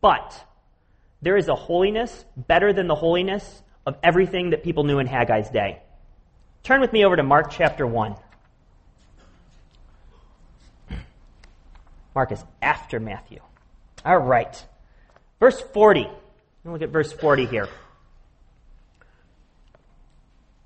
But 0.00 0.44
there 1.22 1.36
is 1.36 1.48
a 1.48 1.54
holiness 1.54 2.24
better 2.36 2.72
than 2.72 2.86
the 2.86 2.94
holiness 2.94 3.62
of 3.86 3.96
everything 4.02 4.50
that 4.50 4.62
people 4.62 4.84
knew 4.84 4.98
in 4.98 5.06
Haggai's 5.06 5.50
day. 5.50 5.80
Turn 6.62 6.80
with 6.80 6.92
me 6.92 7.04
over 7.04 7.16
to 7.16 7.22
Mark 7.22 7.50
chapter 7.50 7.86
1. 7.86 8.16
Mark 12.14 12.32
is 12.32 12.42
after 12.60 13.00
Matthew. 13.00 13.40
All 14.04 14.18
right. 14.18 14.64
Verse 15.38 15.60
40. 15.60 16.08
Look 16.64 16.82
at 16.82 16.90
verse 16.90 17.12
40 17.12 17.46
here. 17.46 17.68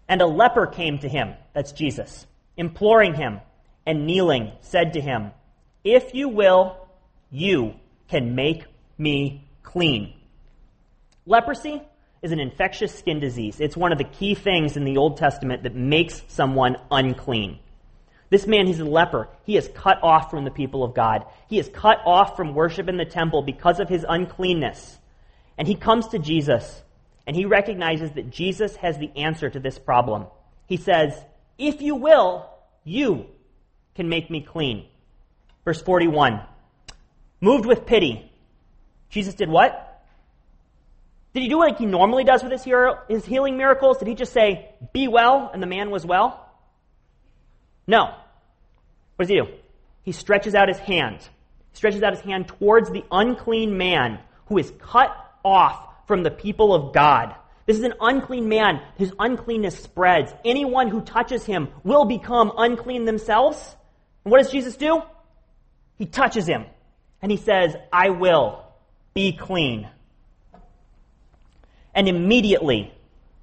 And 0.09 0.21
a 0.21 0.27
leper 0.27 0.67
came 0.67 0.99
to 0.99 1.09
him, 1.09 1.35
that's 1.55 1.73
Jesus, 1.73 2.27
imploring 2.57 3.15
him, 3.15 3.41
and 3.87 4.07
kneeling, 4.07 4.53
said 4.61 4.95
to 4.95 5.01
him, 5.01 5.31
If 5.83 6.15
you 6.15 6.29
will, 6.29 6.89
you 7.31 7.75
can 8.09 8.35
make 8.35 8.65
me 8.99 9.49
clean. 9.63 10.15
Leprosy 11.27 11.83
is 12.23 12.33
an 12.33 12.41
infectious 12.41 12.95
skin 12.95 13.21
disease. 13.21 13.61
It's 13.61 13.77
one 13.77 13.93
of 13.93 13.99
the 13.99 14.05
key 14.05 14.35
things 14.35 14.77
in 14.77 14.85
the 14.85 14.97
Old 14.97 15.17
Testament 15.17 15.63
that 15.63 15.75
makes 15.75 16.23
someone 16.29 16.77
unclean. 16.91 17.59
This 18.31 18.47
man, 18.47 18.67
he's 18.67 18.81
a 18.81 18.85
leper. 18.85 19.29
He 19.45 19.57
is 19.57 19.69
cut 19.75 20.03
off 20.03 20.31
from 20.31 20.45
the 20.45 20.51
people 20.51 20.83
of 20.83 20.95
God. 20.95 21.25
He 21.49 21.59
is 21.59 21.69
cut 21.69 21.99
off 22.05 22.37
from 22.37 22.55
worship 22.55 22.89
in 22.89 22.97
the 22.97 23.05
temple 23.05 23.43
because 23.43 23.79
of 23.79 23.89
his 23.89 24.05
uncleanness. 24.09 24.99
And 25.57 25.69
he 25.69 25.75
comes 25.75 26.09
to 26.09 26.19
Jesus, 26.19 26.83
and 27.27 27.37
he 27.37 27.45
recognizes 27.45 28.13
that 28.13 28.31
Jesus 28.31 28.75
has 28.77 28.99
the 28.99 29.11
answer 29.17 29.49
to 29.49 29.61
this 29.61 29.79
problem. 29.79 30.27
He 30.67 30.79
says, 30.79 31.15
If 31.59 31.81
you 31.81 31.95
will, 31.95 32.51
you 32.85 33.27
can 33.95 34.09
make 34.09 34.31
me 34.31 34.41
clean. 34.41 34.87
Verse 35.65 35.81
41. 35.81 36.41
Moved 37.41 37.67
with 37.67 37.87
pity. 37.87 38.33
Jesus 39.11 39.35
did 39.35 39.49
what? 39.49 39.94
Did 41.35 41.43
he 41.43 41.49
do 41.49 41.59
like 41.59 41.79
he 41.79 41.87
normally 41.87 42.23
does 42.23 42.45
with 42.45 42.53
his, 42.53 42.65
his 43.09 43.25
healing 43.27 43.57
miracles? 43.57 43.99
Did 43.99 44.07
he 44.07 44.15
just 44.15 44.33
say, 44.33 44.71
Be 44.93 45.09
well, 45.09 45.51
and 45.53 45.61
the 45.61 45.67
man 45.67 45.91
was 45.91 46.07
well? 46.07 46.49
No. 47.87 48.05
What 49.17 49.27
does 49.27 49.29
he 49.29 49.35
do? 49.35 49.47
He 50.03 50.13
stretches 50.13 50.55
out 50.55 50.69
his 50.69 50.79
hand. 50.79 51.19
He 51.21 51.77
stretches 51.77 52.03
out 52.03 52.15
his 52.15 52.23
hand 52.23 52.47
towards 52.49 52.91
the 52.91 53.05
unclean 53.11 53.77
man 53.77 54.21
who 54.47 54.59
is 54.59 54.73
cut 54.79 55.11
off 55.45 56.07
from 56.07 56.23
the 56.23 56.31
people 56.31 56.73
of 56.73 56.95
God. 56.95 57.35
This 57.67 57.79
is 57.79 57.83
an 57.83 57.95
unclean 58.01 58.49
man. 58.49 58.81
His 58.97 59.13
uncleanness 59.19 59.79
spreads. 59.79 60.33
Anyone 60.45 60.89
who 60.89 61.01
touches 61.01 61.45
him 61.45 61.69
will 61.83 62.05
become 62.05 62.53
unclean 62.57 63.07
themselves. 63.07 63.59
And 64.25 64.31
what 64.31 64.43
does 64.43 64.53
Jesus 64.53 64.77
do? 64.77 65.03
He 65.97 66.07
touches 66.07 66.47
him 66.47 66.67
and 67.23 67.33
he 67.33 67.39
says, 67.39 67.75
I 67.93 68.11
will 68.11 68.63
be 69.15 69.33
clean. 69.33 69.89
And 71.95 72.09
immediately 72.09 72.93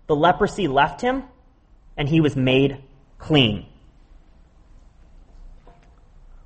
the 0.07 0.15
leprosy 0.15 0.67
left 0.67 1.01
him 1.01 1.23
and 1.97 2.09
he 2.09 2.21
was 2.21 2.35
made 2.35 2.83
clean. 3.17 3.65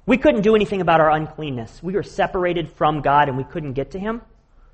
We 0.05 0.17
couldn't 0.17 0.41
do 0.41 0.55
anything 0.55 0.81
about 0.81 1.01
our 1.01 1.09
uncleanness. 1.09 1.81
We 1.81 1.93
were 1.93 2.03
separated 2.03 2.71
from 2.71 3.01
God 3.01 3.27
and 3.27 3.37
we 3.37 3.43
couldn't 3.43 3.73
get 3.73 3.91
to 3.91 3.99
Him. 3.99 4.21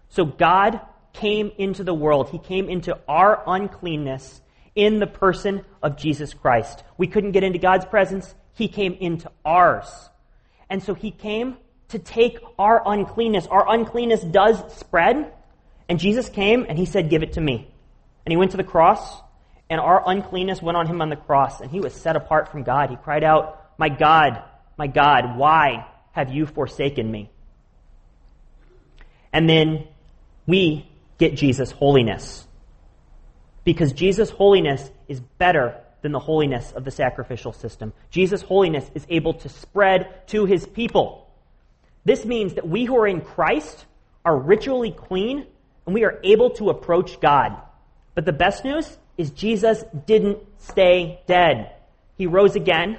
So 0.10 0.26
God 0.26 0.82
came 1.13 1.52
into 1.58 1.84
the 1.84 1.94
world. 1.94 2.30
He 2.30 2.38
came 2.38 2.70
into 2.70 2.98
our 3.08 3.41
uncleanness 3.48 4.41
in 4.76 5.00
the 5.00 5.08
person 5.08 5.63
of 5.82 5.98
Jesus 5.98 6.34
Christ. 6.34 6.84
We 6.98 7.08
couldn't 7.08 7.32
get 7.32 7.44
into 7.44 7.60
God's 7.60 7.86
presence. 7.86 8.34
He 8.54 8.67
came 8.67 8.94
into 8.94 9.32
ours. 9.46 9.88
And 10.70 10.84
so 10.84 10.94
He 10.94 11.12
came 11.12 11.58
to 11.89 12.00
take 12.00 12.39
our 12.60 12.82
uncleanness. 12.86 13.48
Our 13.48 13.74
uncleanness 13.74 14.22
does 14.22 14.58
spread. 14.78 15.32
And 15.92 16.00
Jesus 16.00 16.30
came 16.30 16.66
and 16.70 16.78
He 16.78 16.86
said, 16.86 17.10
Give 17.10 17.22
it 17.22 17.34
to 17.34 17.42
me. 17.42 17.70
And 18.26 18.32
He 18.32 18.38
went 18.38 18.52
to 18.52 18.58
the 18.58 18.64
cross 18.64 19.22
and 19.70 19.78
our 19.78 20.02
uncleanness 20.10 20.62
went 20.62 20.78
on 20.78 20.88
Him 20.88 21.02
on 21.02 21.10
the 21.10 21.18
cross 21.18 21.60
and 21.60 21.70
He 21.70 21.82
was 21.82 21.94
set 21.94 22.16
apart 22.16 22.50
from 22.50 22.64
God. 22.64 22.90
He 22.90 22.96
cried 22.96 23.26
out, 23.26 23.74
My 23.78 23.90
God, 23.90 24.42
my 24.78 24.88
God, 24.88 25.38
why 25.38 25.86
have 26.14 26.34
you 26.34 26.46
forsaken 26.46 27.12
me? 27.12 27.30
And 29.34 29.50
then 29.50 29.86
we 30.48 30.90
get 31.18 31.36
Jesus' 31.36 31.72
holiness. 31.72 32.48
Because 33.66 33.92
Jesus' 33.92 34.30
holiness 34.30 34.90
is 35.10 35.20
better 35.20 35.76
than 36.04 36.14
the 36.14 36.20
holiness 36.20 36.72
of 36.72 36.86
the 36.86 36.92
sacrificial 36.92 37.52
system. 37.52 37.92
Jesus' 38.12 38.42
holiness 38.42 38.90
is 38.96 39.06
able 39.10 39.34
to 39.34 39.50
spread 39.50 40.26
to 40.30 40.46
his 40.46 40.66
people. 40.66 41.30
This 42.06 42.24
means 42.24 42.54
that 42.54 42.66
we 42.66 42.86
who 42.86 42.96
are 42.96 43.08
in 43.08 43.20
Christ 43.20 43.86
are 44.24 44.38
ritually 44.38 44.92
clean 44.92 45.48
and 45.92 45.94
we 45.94 46.06
are 46.06 46.22
able 46.24 46.52
to 46.52 46.70
approach 46.70 47.20
God. 47.20 47.62
But 48.16 48.24
the 48.24 48.32
best 48.32 48.64
news 48.64 48.98
is 49.18 49.30
Jesus 49.32 49.84
didn't 50.06 50.38
stay 50.60 51.20
dead. 51.28 51.70
He 52.18 52.28
rose 52.28 52.56
again 52.56 52.98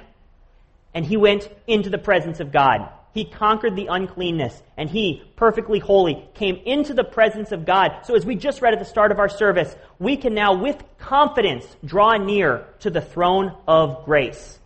and 0.93 1.03
he 1.03 1.17
went 1.17 1.49
into 1.65 1.89
the 1.89 1.97
presence 1.97 2.39
of 2.39 2.51
God. 2.51 2.87
He 3.11 3.25
conquered 3.25 3.75
the 3.75 3.87
uncleanness, 3.87 4.59
and 4.77 4.89
he, 4.89 5.23
perfectly 5.35 5.79
holy, 5.79 6.27
came 6.35 6.59
into 6.65 6.93
the 6.93 7.03
presence 7.03 7.51
of 7.51 7.65
God. 7.65 8.05
So, 8.05 8.15
as 8.15 8.25
we 8.25 8.35
just 8.35 8.61
read 8.61 8.73
at 8.73 8.79
the 8.79 8.85
start 8.85 9.11
of 9.11 9.19
our 9.19 9.29
service, 9.29 9.75
we 9.99 10.17
can 10.17 10.35
now, 10.35 10.53
with 10.53 10.83
confidence, 10.99 11.65
draw 11.85 12.17
near 12.17 12.65
to 12.79 12.89
the 12.89 13.01
throne 13.01 13.55
of 13.67 14.05
grace. 14.05 14.59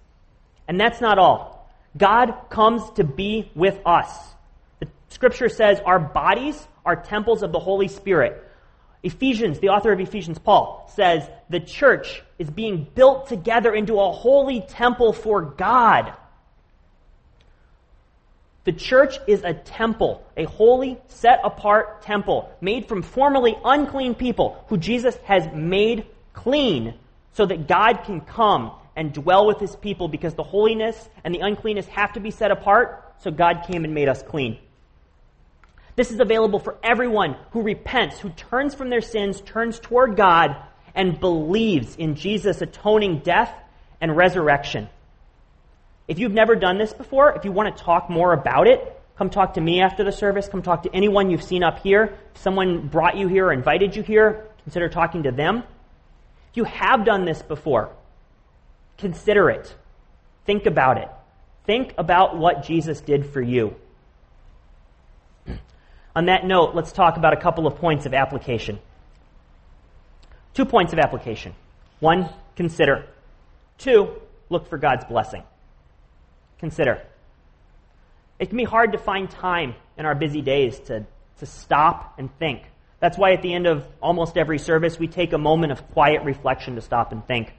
And 0.68 0.80
that's 0.80 1.02
not 1.02 1.18
all. 1.18 1.70
God 1.98 2.34
comes 2.50 2.90
to 2.92 3.04
be 3.04 3.52
with 3.54 3.80
us. 3.86 4.10
Scripture 5.10 5.50
says 5.50 5.80
our 5.86 6.00
bodies 6.00 6.68
are 6.86 6.96
temples 6.96 7.44
of 7.44 7.52
the 7.52 7.60
Holy 7.60 7.88
Spirit. 7.88 8.44
Ephesians, 9.04 9.60
the 9.60 9.70
author 9.70 9.92
of 9.92 10.00
Ephesians, 10.00 10.40
Paul, 10.40 10.92
says 10.96 11.30
the 11.50 11.60
church 11.60 12.24
is 12.40 12.50
being 12.50 12.88
built 12.96 13.28
together 13.28 13.74
into 13.74 14.00
a 14.00 14.12
holy 14.12 14.62
temple 14.62 15.14
for 15.14 15.42
God. 15.42 16.14
The 18.66 18.74
church 18.74 19.18
is 19.28 19.44
a 19.46 19.54
temple, 19.54 20.26
a 20.36 20.44
holy, 20.44 20.98
set 21.08 21.40
apart 21.44 22.02
temple 22.02 22.52
made 22.60 22.90
from 22.90 23.02
formerly 23.02 23.56
unclean 23.64 24.14
people 24.14 24.62
who 24.68 24.78
Jesus 24.78 25.16
has 25.24 25.48
made 25.54 26.06
clean, 26.34 26.94
so 27.32 27.46
that 27.46 27.68
God 27.68 28.04
can 28.04 28.20
come 28.20 28.72
and 28.96 29.14
dwell 29.14 29.48
with 29.48 29.60
his 29.60 29.76
people 29.76 30.08
because 30.08 30.34
the 30.34 30.44
holiness 30.44 31.08
and 31.24 31.34
the 31.34 31.40
uncleanness 31.40 31.86
have 31.88 32.12
to 32.14 32.20
be 32.20 32.32
set 32.32 32.52
apart. 32.52 33.14
So 33.20 33.32
God 33.32 33.64
came 33.68 33.86
and 33.86 33.94
made 33.94 34.10
us 34.10 34.22
clean. 34.22 34.58
This 35.98 36.12
is 36.12 36.20
available 36.20 36.60
for 36.60 36.78
everyone 36.84 37.36
who 37.52 37.64
repents, 37.64 38.20
who 38.20 38.30
turns 38.30 38.76
from 38.76 38.92
their 38.92 39.02
sins, 39.02 39.42
turns 39.42 39.80
toward 39.80 40.16
God, 40.16 40.56
and 40.94 41.20
believes 41.20 41.96
in 41.96 42.14
Jesus' 42.14 42.62
atoning 42.62 43.20
death 43.20 43.52
and 44.00 44.16
resurrection. 44.16 44.90
If 46.08 46.20
you've 46.20 46.32
never 46.32 46.56
done 46.56 46.78
this 46.78 46.94
before, 46.94 47.34
if 47.34 47.46
you 47.46 47.52
want 47.52 47.76
to 47.76 47.84
talk 47.84 48.12
more 48.12 48.32
about 48.32 48.68
it, 48.68 49.02
come 49.18 49.32
talk 49.32 49.56
to 49.56 49.62
me 49.62 49.82
after 49.82 50.04
the 50.04 50.12
service. 50.12 50.48
Come 50.48 50.62
talk 50.62 50.84
to 50.84 50.96
anyone 50.96 51.32
you've 51.32 51.44
seen 51.44 51.64
up 51.64 51.80
here. 51.80 52.16
If 52.36 52.42
someone 52.42 52.88
brought 52.88 53.18
you 53.18 53.28
here 53.28 53.48
or 53.48 53.52
invited 53.52 53.96
you 53.96 54.04
here, 54.04 54.46
consider 54.66 54.90
talking 54.90 55.24
to 55.24 55.32
them. 55.32 55.64
If 56.52 56.58
you 56.58 56.64
have 56.66 57.06
done 57.06 57.26
this 57.26 57.42
before, 57.42 57.90
consider 59.00 59.50
it. 59.50 59.76
Think 60.46 60.68
about 60.68 61.00
it. 61.00 61.10
Think 61.66 61.96
about 61.98 62.38
what 62.38 62.64
Jesus 62.64 63.02
did 63.02 63.26
for 63.26 63.42
you. 63.42 63.76
On 66.18 66.26
that 66.26 66.48
note, 66.48 66.74
let's 66.74 66.92
talk 66.92 67.18
about 67.18 67.34
a 67.34 67.38
couple 67.38 67.68
of 67.68 67.76
points 67.76 68.08
of 68.08 68.16
application. 68.16 68.80
Two 70.56 70.66
points 70.66 70.92
of 70.92 70.98
application. 70.98 71.54
One, 72.00 72.28
consider. 72.56 73.06
Two, 73.78 74.14
look 74.50 74.68
for 74.68 74.80
God's 74.80 75.06
blessing. 75.06 75.44
Consider. 76.58 77.04
It 78.40 78.48
can 78.48 78.58
be 78.58 78.64
hard 78.64 78.94
to 78.94 78.98
find 78.98 79.30
time 79.30 79.76
in 79.96 80.08
our 80.08 80.16
busy 80.16 80.42
days 80.42 80.80
to, 80.88 81.06
to 81.38 81.46
stop 81.46 82.16
and 82.18 82.36
think. 82.40 82.64
That's 83.00 83.16
why 83.16 83.34
at 83.34 83.44
the 83.44 83.54
end 83.54 83.68
of 83.68 83.86
almost 84.02 84.40
every 84.40 84.58
service, 84.58 84.98
we 84.98 85.08
take 85.08 85.34
a 85.34 85.38
moment 85.38 85.72
of 85.72 85.88
quiet 85.92 86.24
reflection 86.24 86.74
to 86.78 86.82
stop 86.82 87.12
and 87.12 87.28
think. 87.28 87.54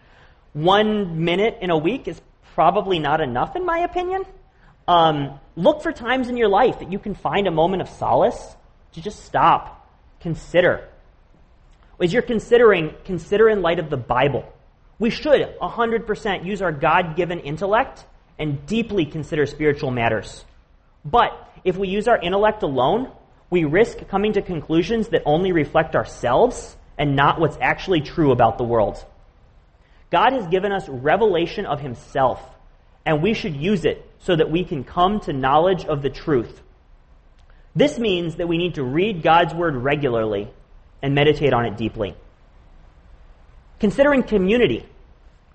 One 0.52 1.24
minute 1.24 1.58
in 1.60 1.70
a 1.70 1.78
week 1.78 2.08
is 2.08 2.20
probably 2.54 2.98
not 2.98 3.20
enough, 3.20 3.54
in 3.54 3.64
my 3.64 3.78
opinion. 3.78 4.24
Um, 4.88 5.38
look 5.54 5.82
for 5.82 5.92
times 5.92 6.30
in 6.30 6.38
your 6.38 6.48
life 6.48 6.78
that 6.78 6.90
you 6.90 6.98
can 6.98 7.14
find 7.14 7.46
a 7.46 7.50
moment 7.50 7.82
of 7.82 7.90
solace 7.90 8.56
to 8.92 9.02
just 9.02 9.22
stop, 9.22 9.86
consider. 10.20 10.88
As 12.02 12.10
you're 12.10 12.22
considering, 12.22 12.94
consider 13.04 13.50
in 13.50 13.60
light 13.60 13.78
of 13.78 13.90
the 13.90 13.98
Bible. 13.98 14.50
We 14.98 15.10
should 15.10 15.56
100% 15.60 16.44
use 16.46 16.62
our 16.62 16.72
God 16.72 17.16
given 17.16 17.40
intellect 17.40 18.06
and 18.38 18.64
deeply 18.66 19.04
consider 19.04 19.44
spiritual 19.44 19.90
matters. 19.90 20.44
But 21.04 21.32
if 21.64 21.76
we 21.76 21.88
use 21.88 22.08
our 22.08 22.18
intellect 22.18 22.62
alone, 22.62 23.12
we 23.50 23.64
risk 23.64 24.08
coming 24.08 24.32
to 24.34 24.42
conclusions 24.42 25.08
that 25.08 25.22
only 25.26 25.52
reflect 25.52 25.96
ourselves 25.96 26.76
and 26.96 27.14
not 27.14 27.38
what's 27.38 27.58
actually 27.60 28.00
true 28.00 28.32
about 28.32 28.56
the 28.56 28.64
world. 28.64 29.04
God 30.10 30.32
has 30.32 30.46
given 30.46 30.72
us 30.72 30.88
revelation 30.88 31.66
of 31.66 31.80
Himself 31.80 32.40
and 33.08 33.22
we 33.22 33.32
should 33.32 33.56
use 33.56 33.86
it 33.86 34.06
so 34.18 34.36
that 34.36 34.50
we 34.50 34.64
can 34.64 34.84
come 34.84 35.18
to 35.20 35.32
knowledge 35.32 35.86
of 35.86 36.02
the 36.02 36.10
truth. 36.10 36.60
This 37.74 37.98
means 37.98 38.36
that 38.36 38.48
we 38.48 38.58
need 38.58 38.74
to 38.74 38.82
read 38.82 39.22
God's 39.22 39.54
Word 39.54 39.76
regularly 39.76 40.50
and 41.00 41.14
meditate 41.14 41.54
on 41.54 41.64
it 41.64 41.78
deeply. 41.78 42.14
Considering 43.80 44.24
community, 44.24 44.84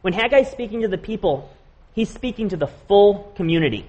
when 0.01 0.13
Haggai 0.13 0.39
is 0.39 0.47
speaking 0.47 0.81
to 0.81 0.87
the 0.87 0.97
people, 0.97 1.55
he's 1.93 2.09
speaking 2.09 2.49
to 2.49 2.57
the 2.57 2.65
full 2.87 3.31
community, 3.35 3.87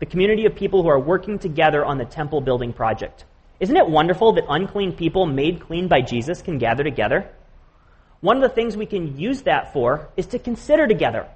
the 0.00 0.06
community 0.06 0.44
of 0.44 0.54
people 0.54 0.82
who 0.82 0.90
are 0.90 1.00
working 1.00 1.38
together 1.38 1.82
on 1.82 1.96
the 1.96 2.04
temple 2.04 2.42
building 2.42 2.74
project. 2.74 3.24
Isn't 3.58 3.76
it 3.78 3.88
wonderful 3.88 4.34
that 4.34 4.44
unclean 4.50 4.92
people 4.92 5.24
made 5.24 5.60
clean 5.60 5.88
by 5.88 6.02
Jesus 6.02 6.42
can 6.42 6.58
gather 6.58 6.84
together? 6.84 7.30
One 8.20 8.36
of 8.36 8.42
the 8.42 8.54
things 8.54 8.76
we 8.76 8.84
can 8.84 9.16
use 9.16 9.42
that 9.42 9.72
for 9.72 10.10
is 10.18 10.26
to 10.26 10.38
consider 10.38 10.86
together 10.86 11.26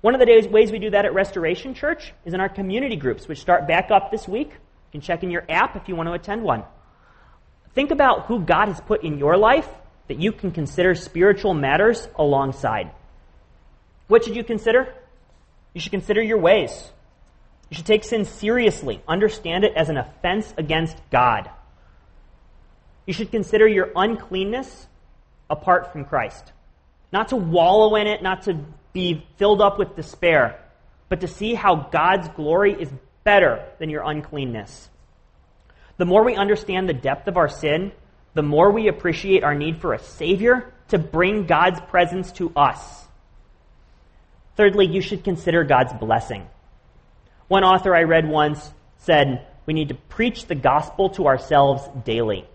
one 0.00 0.14
of 0.14 0.20
the 0.20 0.48
ways 0.50 0.72
we 0.72 0.78
do 0.78 0.90
that 0.90 1.04
at 1.04 1.12
Restoration 1.12 1.74
Church 1.74 2.12
is 2.24 2.32
in 2.32 2.40
our 2.40 2.48
community 2.48 2.96
groups, 2.96 3.28
which 3.28 3.38
start 3.38 3.68
back 3.68 3.90
up 3.90 4.10
this 4.10 4.26
week. 4.26 4.48
You 4.48 4.92
can 4.92 5.00
check 5.02 5.22
in 5.22 5.30
your 5.30 5.44
app 5.48 5.76
if 5.76 5.88
you 5.88 5.96
want 5.96 6.08
to 6.08 6.14
attend 6.14 6.42
one. 6.42 6.64
Think 7.74 7.90
about 7.90 8.26
who 8.26 8.40
God 8.40 8.68
has 8.68 8.80
put 8.80 9.04
in 9.04 9.18
your 9.18 9.36
life 9.36 9.68
that 10.08 10.18
you 10.18 10.32
can 10.32 10.50
consider 10.50 10.94
spiritual 10.94 11.54
matters 11.54 12.08
alongside. 12.16 12.90
What 14.08 14.24
should 14.24 14.34
you 14.34 14.42
consider? 14.42 14.92
You 15.74 15.80
should 15.80 15.92
consider 15.92 16.20
your 16.22 16.38
ways. 16.38 16.90
You 17.68 17.76
should 17.76 17.86
take 17.86 18.02
sin 18.02 18.24
seriously, 18.24 19.00
understand 19.06 19.64
it 19.64 19.72
as 19.76 19.88
an 19.88 19.98
offense 19.98 20.52
against 20.58 20.96
God. 21.12 21.48
You 23.06 23.12
should 23.12 23.30
consider 23.30 23.68
your 23.68 23.90
uncleanness 23.94 24.88
apart 25.48 25.92
from 25.92 26.04
Christ. 26.04 26.52
Not 27.12 27.28
to 27.28 27.36
wallow 27.36 27.94
in 27.96 28.08
it, 28.08 28.22
not 28.22 28.42
to 28.42 28.64
be 28.92 29.26
filled 29.36 29.60
up 29.60 29.78
with 29.78 29.96
despair, 29.96 30.60
but 31.08 31.20
to 31.20 31.28
see 31.28 31.54
how 31.54 31.88
God's 31.90 32.28
glory 32.28 32.74
is 32.80 32.90
better 33.24 33.64
than 33.78 33.90
your 33.90 34.08
uncleanness. 34.08 34.88
The 35.96 36.06
more 36.06 36.24
we 36.24 36.34
understand 36.34 36.88
the 36.88 36.94
depth 36.94 37.28
of 37.28 37.36
our 37.36 37.48
sin, 37.48 37.92
the 38.34 38.42
more 38.42 38.70
we 38.70 38.88
appreciate 38.88 39.44
our 39.44 39.54
need 39.54 39.80
for 39.80 39.92
a 39.92 39.98
Savior 39.98 40.72
to 40.88 40.98
bring 40.98 41.46
God's 41.46 41.80
presence 41.88 42.32
to 42.32 42.52
us. 42.56 43.04
Thirdly, 44.56 44.86
you 44.86 45.00
should 45.00 45.24
consider 45.24 45.64
God's 45.64 45.92
blessing. 45.94 46.46
One 47.48 47.64
author 47.64 47.94
I 47.94 48.02
read 48.02 48.28
once 48.28 48.70
said, 48.98 49.46
We 49.66 49.74
need 49.74 49.88
to 49.88 49.94
preach 49.94 50.46
the 50.46 50.54
gospel 50.54 51.10
to 51.10 51.26
ourselves 51.26 51.82
daily. 52.04 52.46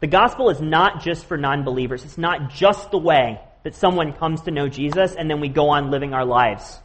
The 0.00 0.06
gospel 0.06 0.50
is 0.50 0.60
not 0.60 1.02
just 1.02 1.26
for 1.26 1.36
non 1.36 1.64
believers, 1.64 2.04
it's 2.04 2.18
not 2.18 2.50
just 2.50 2.90
the 2.90 2.98
way 2.98 3.40
that 3.62 3.74
someone 3.74 4.12
comes 4.12 4.42
to 4.42 4.50
know 4.50 4.68
Jesus 4.68 5.14
and 5.14 5.30
then 5.30 5.40
we 5.40 5.48
go 5.48 5.70
on 5.70 5.90
living 5.90 6.14
our 6.14 6.24
lives. 6.24 6.78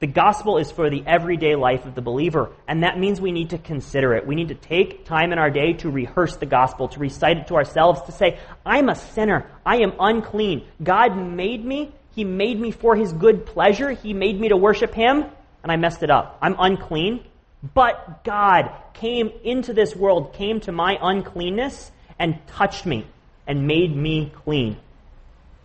The 0.00 0.06
gospel 0.08 0.58
is 0.58 0.70
for 0.70 0.90
the 0.90 1.02
everyday 1.06 1.54
life 1.54 1.86
of 1.86 1.94
the 1.94 2.02
believer, 2.02 2.50
and 2.68 2.82
that 2.82 2.98
means 2.98 3.20
we 3.20 3.32
need 3.32 3.50
to 3.50 3.58
consider 3.58 4.12
it. 4.14 4.26
We 4.26 4.34
need 4.34 4.48
to 4.48 4.54
take 4.54 5.06
time 5.06 5.32
in 5.32 5.38
our 5.38 5.50
day 5.50 5.72
to 5.74 5.88
rehearse 5.88 6.36
the 6.36 6.46
gospel, 6.46 6.88
to 6.88 7.00
recite 7.00 7.38
it 7.38 7.46
to 7.46 7.54
ourselves, 7.54 8.02
to 8.02 8.12
say, 8.12 8.38
I'm 8.66 8.88
a 8.88 8.96
sinner. 8.96 9.50
I 9.64 9.76
am 9.76 9.94
unclean. 9.98 10.66
God 10.82 11.16
made 11.16 11.64
me. 11.64 11.90
He 12.14 12.24
made 12.24 12.60
me 12.60 12.70
for 12.70 12.96
His 12.96 13.12
good 13.12 13.46
pleasure. 13.46 13.92
He 13.92 14.12
made 14.12 14.38
me 14.38 14.48
to 14.48 14.56
worship 14.56 14.92
Him, 14.92 15.24
and 15.62 15.72
I 15.72 15.76
messed 15.76 16.02
it 16.02 16.10
up. 16.10 16.38
I'm 16.42 16.56
unclean. 16.58 17.24
But 17.72 18.24
God 18.24 18.70
came 18.92 19.30
into 19.42 19.72
this 19.72 19.96
world, 19.96 20.34
came 20.34 20.60
to 20.60 20.72
my 20.72 20.98
uncleanness, 21.00 21.90
and 22.18 22.38
touched 22.48 22.84
me 22.84 23.06
and 23.46 23.66
made 23.66 23.96
me 23.96 24.32
clean. 24.44 24.76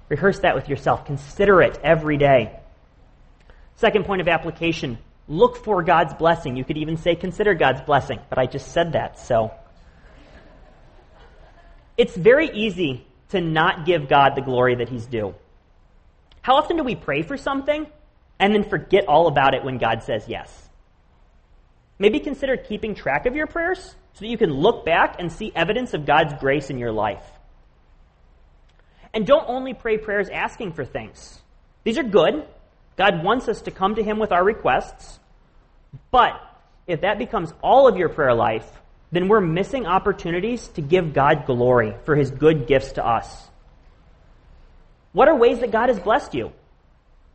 Rehearse 0.10 0.40
that 0.40 0.56
with 0.56 0.68
yourself. 0.68 1.06
Consider 1.06 1.62
it 1.62 1.80
every 1.84 2.18
day. 2.18 2.60
Second 3.76 4.06
point 4.06 4.22
of 4.22 4.28
application 4.28 4.98
look 5.28 5.64
for 5.64 5.84
God's 5.84 6.14
blessing. 6.16 6.58
You 6.58 6.66
could 6.66 6.78
even 6.78 6.98
say 6.98 7.16
consider 7.16 7.54
God's 7.54 7.82
blessing, 7.82 8.20
but 8.30 8.40
I 8.40 8.48
just 8.48 8.72
said 8.74 8.94
that, 8.94 9.20
so. 9.20 9.52
It's 11.96 12.16
very 12.16 12.50
easy 12.50 13.06
to 13.30 13.40
not 13.40 13.86
give 13.86 14.10
God 14.10 14.36
the 14.36 14.42
glory 14.42 14.76
that 14.76 14.90
He's 14.90 15.06
due. 15.06 15.36
How 16.42 16.56
often 16.56 16.78
do 16.78 16.84
we 16.84 16.96
pray 16.96 17.22
for 17.22 17.38
something 17.38 17.86
and 18.40 18.56
then 18.56 18.64
forget 18.64 19.08
all 19.08 19.28
about 19.28 19.54
it 19.54 19.64
when 19.64 19.78
God 19.78 20.04
says 20.04 20.24
yes? 20.28 20.70
Maybe 22.00 22.20
consider 22.20 22.58
keeping 22.58 22.96
track 22.96 23.26
of 23.26 23.36
your 23.36 23.46
prayers 23.46 23.80
so 24.14 24.20
that 24.22 24.28
you 24.28 24.38
can 24.38 24.52
look 24.52 24.86
back 24.86 25.18
and 25.20 25.32
see 25.32 25.52
evidence 25.54 25.94
of 25.94 26.06
God's 26.06 26.34
grace 26.40 26.70
in 26.70 26.78
your 26.78 26.92
life. 26.92 27.24
And 29.14 29.26
don't 29.26 29.48
only 29.48 29.74
pray 29.74 29.98
prayers 29.98 30.30
asking 30.30 30.74
for 30.74 30.86
things. 30.86 31.40
These 31.84 31.98
are 31.98 32.04
good. 32.04 32.46
God 32.96 33.24
wants 33.24 33.48
us 33.48 33.62
to 33.64 33.72
come 33.72 33.96
to 33.96 34.04
Him 34.04 34.20
with 34.20 34.32
our 34.32 34.44
requests. 34.44 35.20
But 36.12 36.34
if 36.86 37.02
that 37.02 37.18
becomes 37.18 37.54
all 37.64 37.88
of 37.88 37.98
your 37.98 38.10
prayer 38.10 38.34
life, 38.34 38.70
then 39.12 39.28
we're 39.28 39.42
missing 39.42 39.86
opportunities 39.86 40.68
to 40.70 40.82
give 40.82 41.14
God 41.14 41.46
glory 41.46 41.96
for 42.06 42.16
His 42.16 42.30
good 42.30 42.68
gifts 42.68 42.94
to 42.94 43.06
us. 43.06 43.48
What 45.14 45.28
are 45.28 45.36
ways 45.36 45.60
that 45.62 45.72
God 45.72 45.90
has 45.90 46.00
blessed 46.00 46.36
you? 46.36 46.52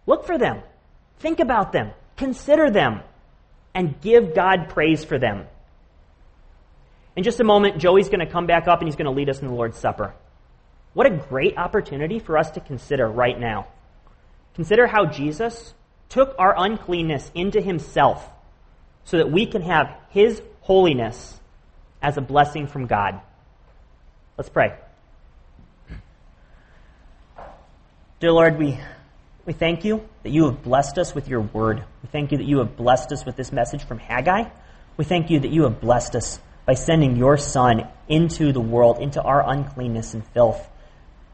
Look 0.07 0.27
for 0.27 0.39
them. 0.39 0.62
Think 1.18 1.41
about 1.41 1.72
them. 1.72 1.91
Consider 2.16 2.70
them. 2.70 3.01
And 3.75 4.01
give 4.01 4.35
God 4.35 4.68
praise 4.68 5.05
for 5.05 5.18
them. 5.18 5.47
In 7.16 7.25
just 7.25 7.41
a 7.41 7.45
moment, 7.45 7.79
Joey's 7.79 8.09
going 8.09 8.25
to 8.25 8.31
come 8.31 8.47
back 8.47 8.68
up 8.68 8.81
and 8.81 8.89
he's 8.89 8.97
going 8.97 9.07
to 9.07 9.11
lead 9.12 9.29
us 9.29 9.41
in 9.41 9.49
the 9.49 9.55
Lord's 9.55 9.79
Supper. 9.79 10.14
What 10.95 11.07
a 11.07 11.11
great 11.11 11.59
opportunity 11.59 12.20
for 12.20 12.38
us 12.38 12.53
to 12.53 12.61
consider 12.61 13.09
right 13.09 13.38
now. 13.38 13.66
Consider 14.55 14.86
how 14.86 15.07
Jesus 15.07 15.74
took 16.09 16.34
our 16.38 16.55
uncleanness 16.57 17.30
into 17.34 17.61
himself 17.61 18.30
so 19.05 19.18
that 19.18 19.30
we 19.30 19.47
can 19.47 19.62
have 19.62 19.95
his 20.11 20.40
holiness 20.61 21.38
as 22.01 22.16
a 22.16 22.20
blessing 22.20 22.68
from 22.68 22.86
God. 22.86 23.20
Let's 24.38 24.49
pray. 24.49 24.74
Dear 28.20 28.32
Lord, 28.32 28.59
we, 28.59 28.78
we 29.45 29.53
thank 29.53 29.84
you 29.84 30.09
that 30.22 30.30
you 30.30 30.45
have 30.45 30.62
blessed 30.62 30.97
us 30.99 31.14
with 31.14 31.28
your 31.28 31.40
word. 31.40 31.84
We 32.03 32.09
thank 32.11 32.30
you 32.30 32.38
that 32.38 32.45
you 32.45 32.59
have 32.59 32.76
blessed 32.76 33.11
us 33.11 33.26
with 33.26 33.34
this 33.36 33.51
message 33.51 33.84
from 33.84 33.99
Haggai. 33.99 34.45
We 34.97 35.05
thank 35.05 35.28
you 35.28 35.40
that 35.40 35.51
you 35.51 35.64
have 35.64 35.80
blessed 35.80 36.14
us 36.14 36.38
by 36.64 36.74
sending 36.74 37.16
your 37.16 37.36
Son 37.36 37.88
into 38.09 38.53
the 38.53 38.61
world, 38.61 39.01
into 39.01 39.20
our 39.20 39.47
uncleanness 39.47 40.14
and 40.14 40.24
filth 40.28 40.64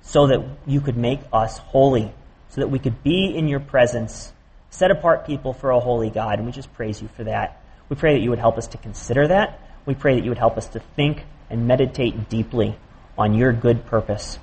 so 0.03 0.27
that 0.27 0.43
you 0.67 0.81
could 0.81 0.97
make 0.97 1.21
us 1.33 1.59
holy, 1.59 2.13
so 2.49 2.61
that 2.61 2.69
we 2.69 2.79
could 2.79 3.03
be 3.03 3.35
in 3.37 3.49
your 3.49 3.61
presence, 3.61 4.33
set 4.71 4.91
apart 4.91 5.27
people 5.27 5.53
for 5.53 5.71
a 5.71 5.81
holy 5.81 6.11
God. 6.11 6.39
And 6.39 6.47
we 6.47 6.53
just 6.53 6.73
praise 6.75 7.01
you 7.01 7.09
for 7.17 7.25
that. 7.25 7.61
We 7.89 7.97
pray 7.97 8.15
that 8.15 8.21
you 8.21 8.31
would 8.31 8.39
help 8.39 8.59
us 8.59 8.69
to 8.69 8.79
consider 8.79 9.29
that. 9.29 9.61
We 9.87 9.95
pray 9.95 10.15
that 10.15 10.25
you 10.25 10.31
would 10.31 10.39
help 10.39 10.57
us 10.57 10.69
to 10.69 10.81
think 10.81 11.25
and 11.49 11.67
meditate 11.67 12.29
deeply 12.29 12.77
on 13.19 13.35
your 13.35 13.53
good 13.53 13.87
purpose. 13.87 14.39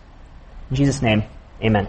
In 0.70 0.76
Jesus' 0.76 1.02
name, 1.02 1.24
amen. 1.62 1.88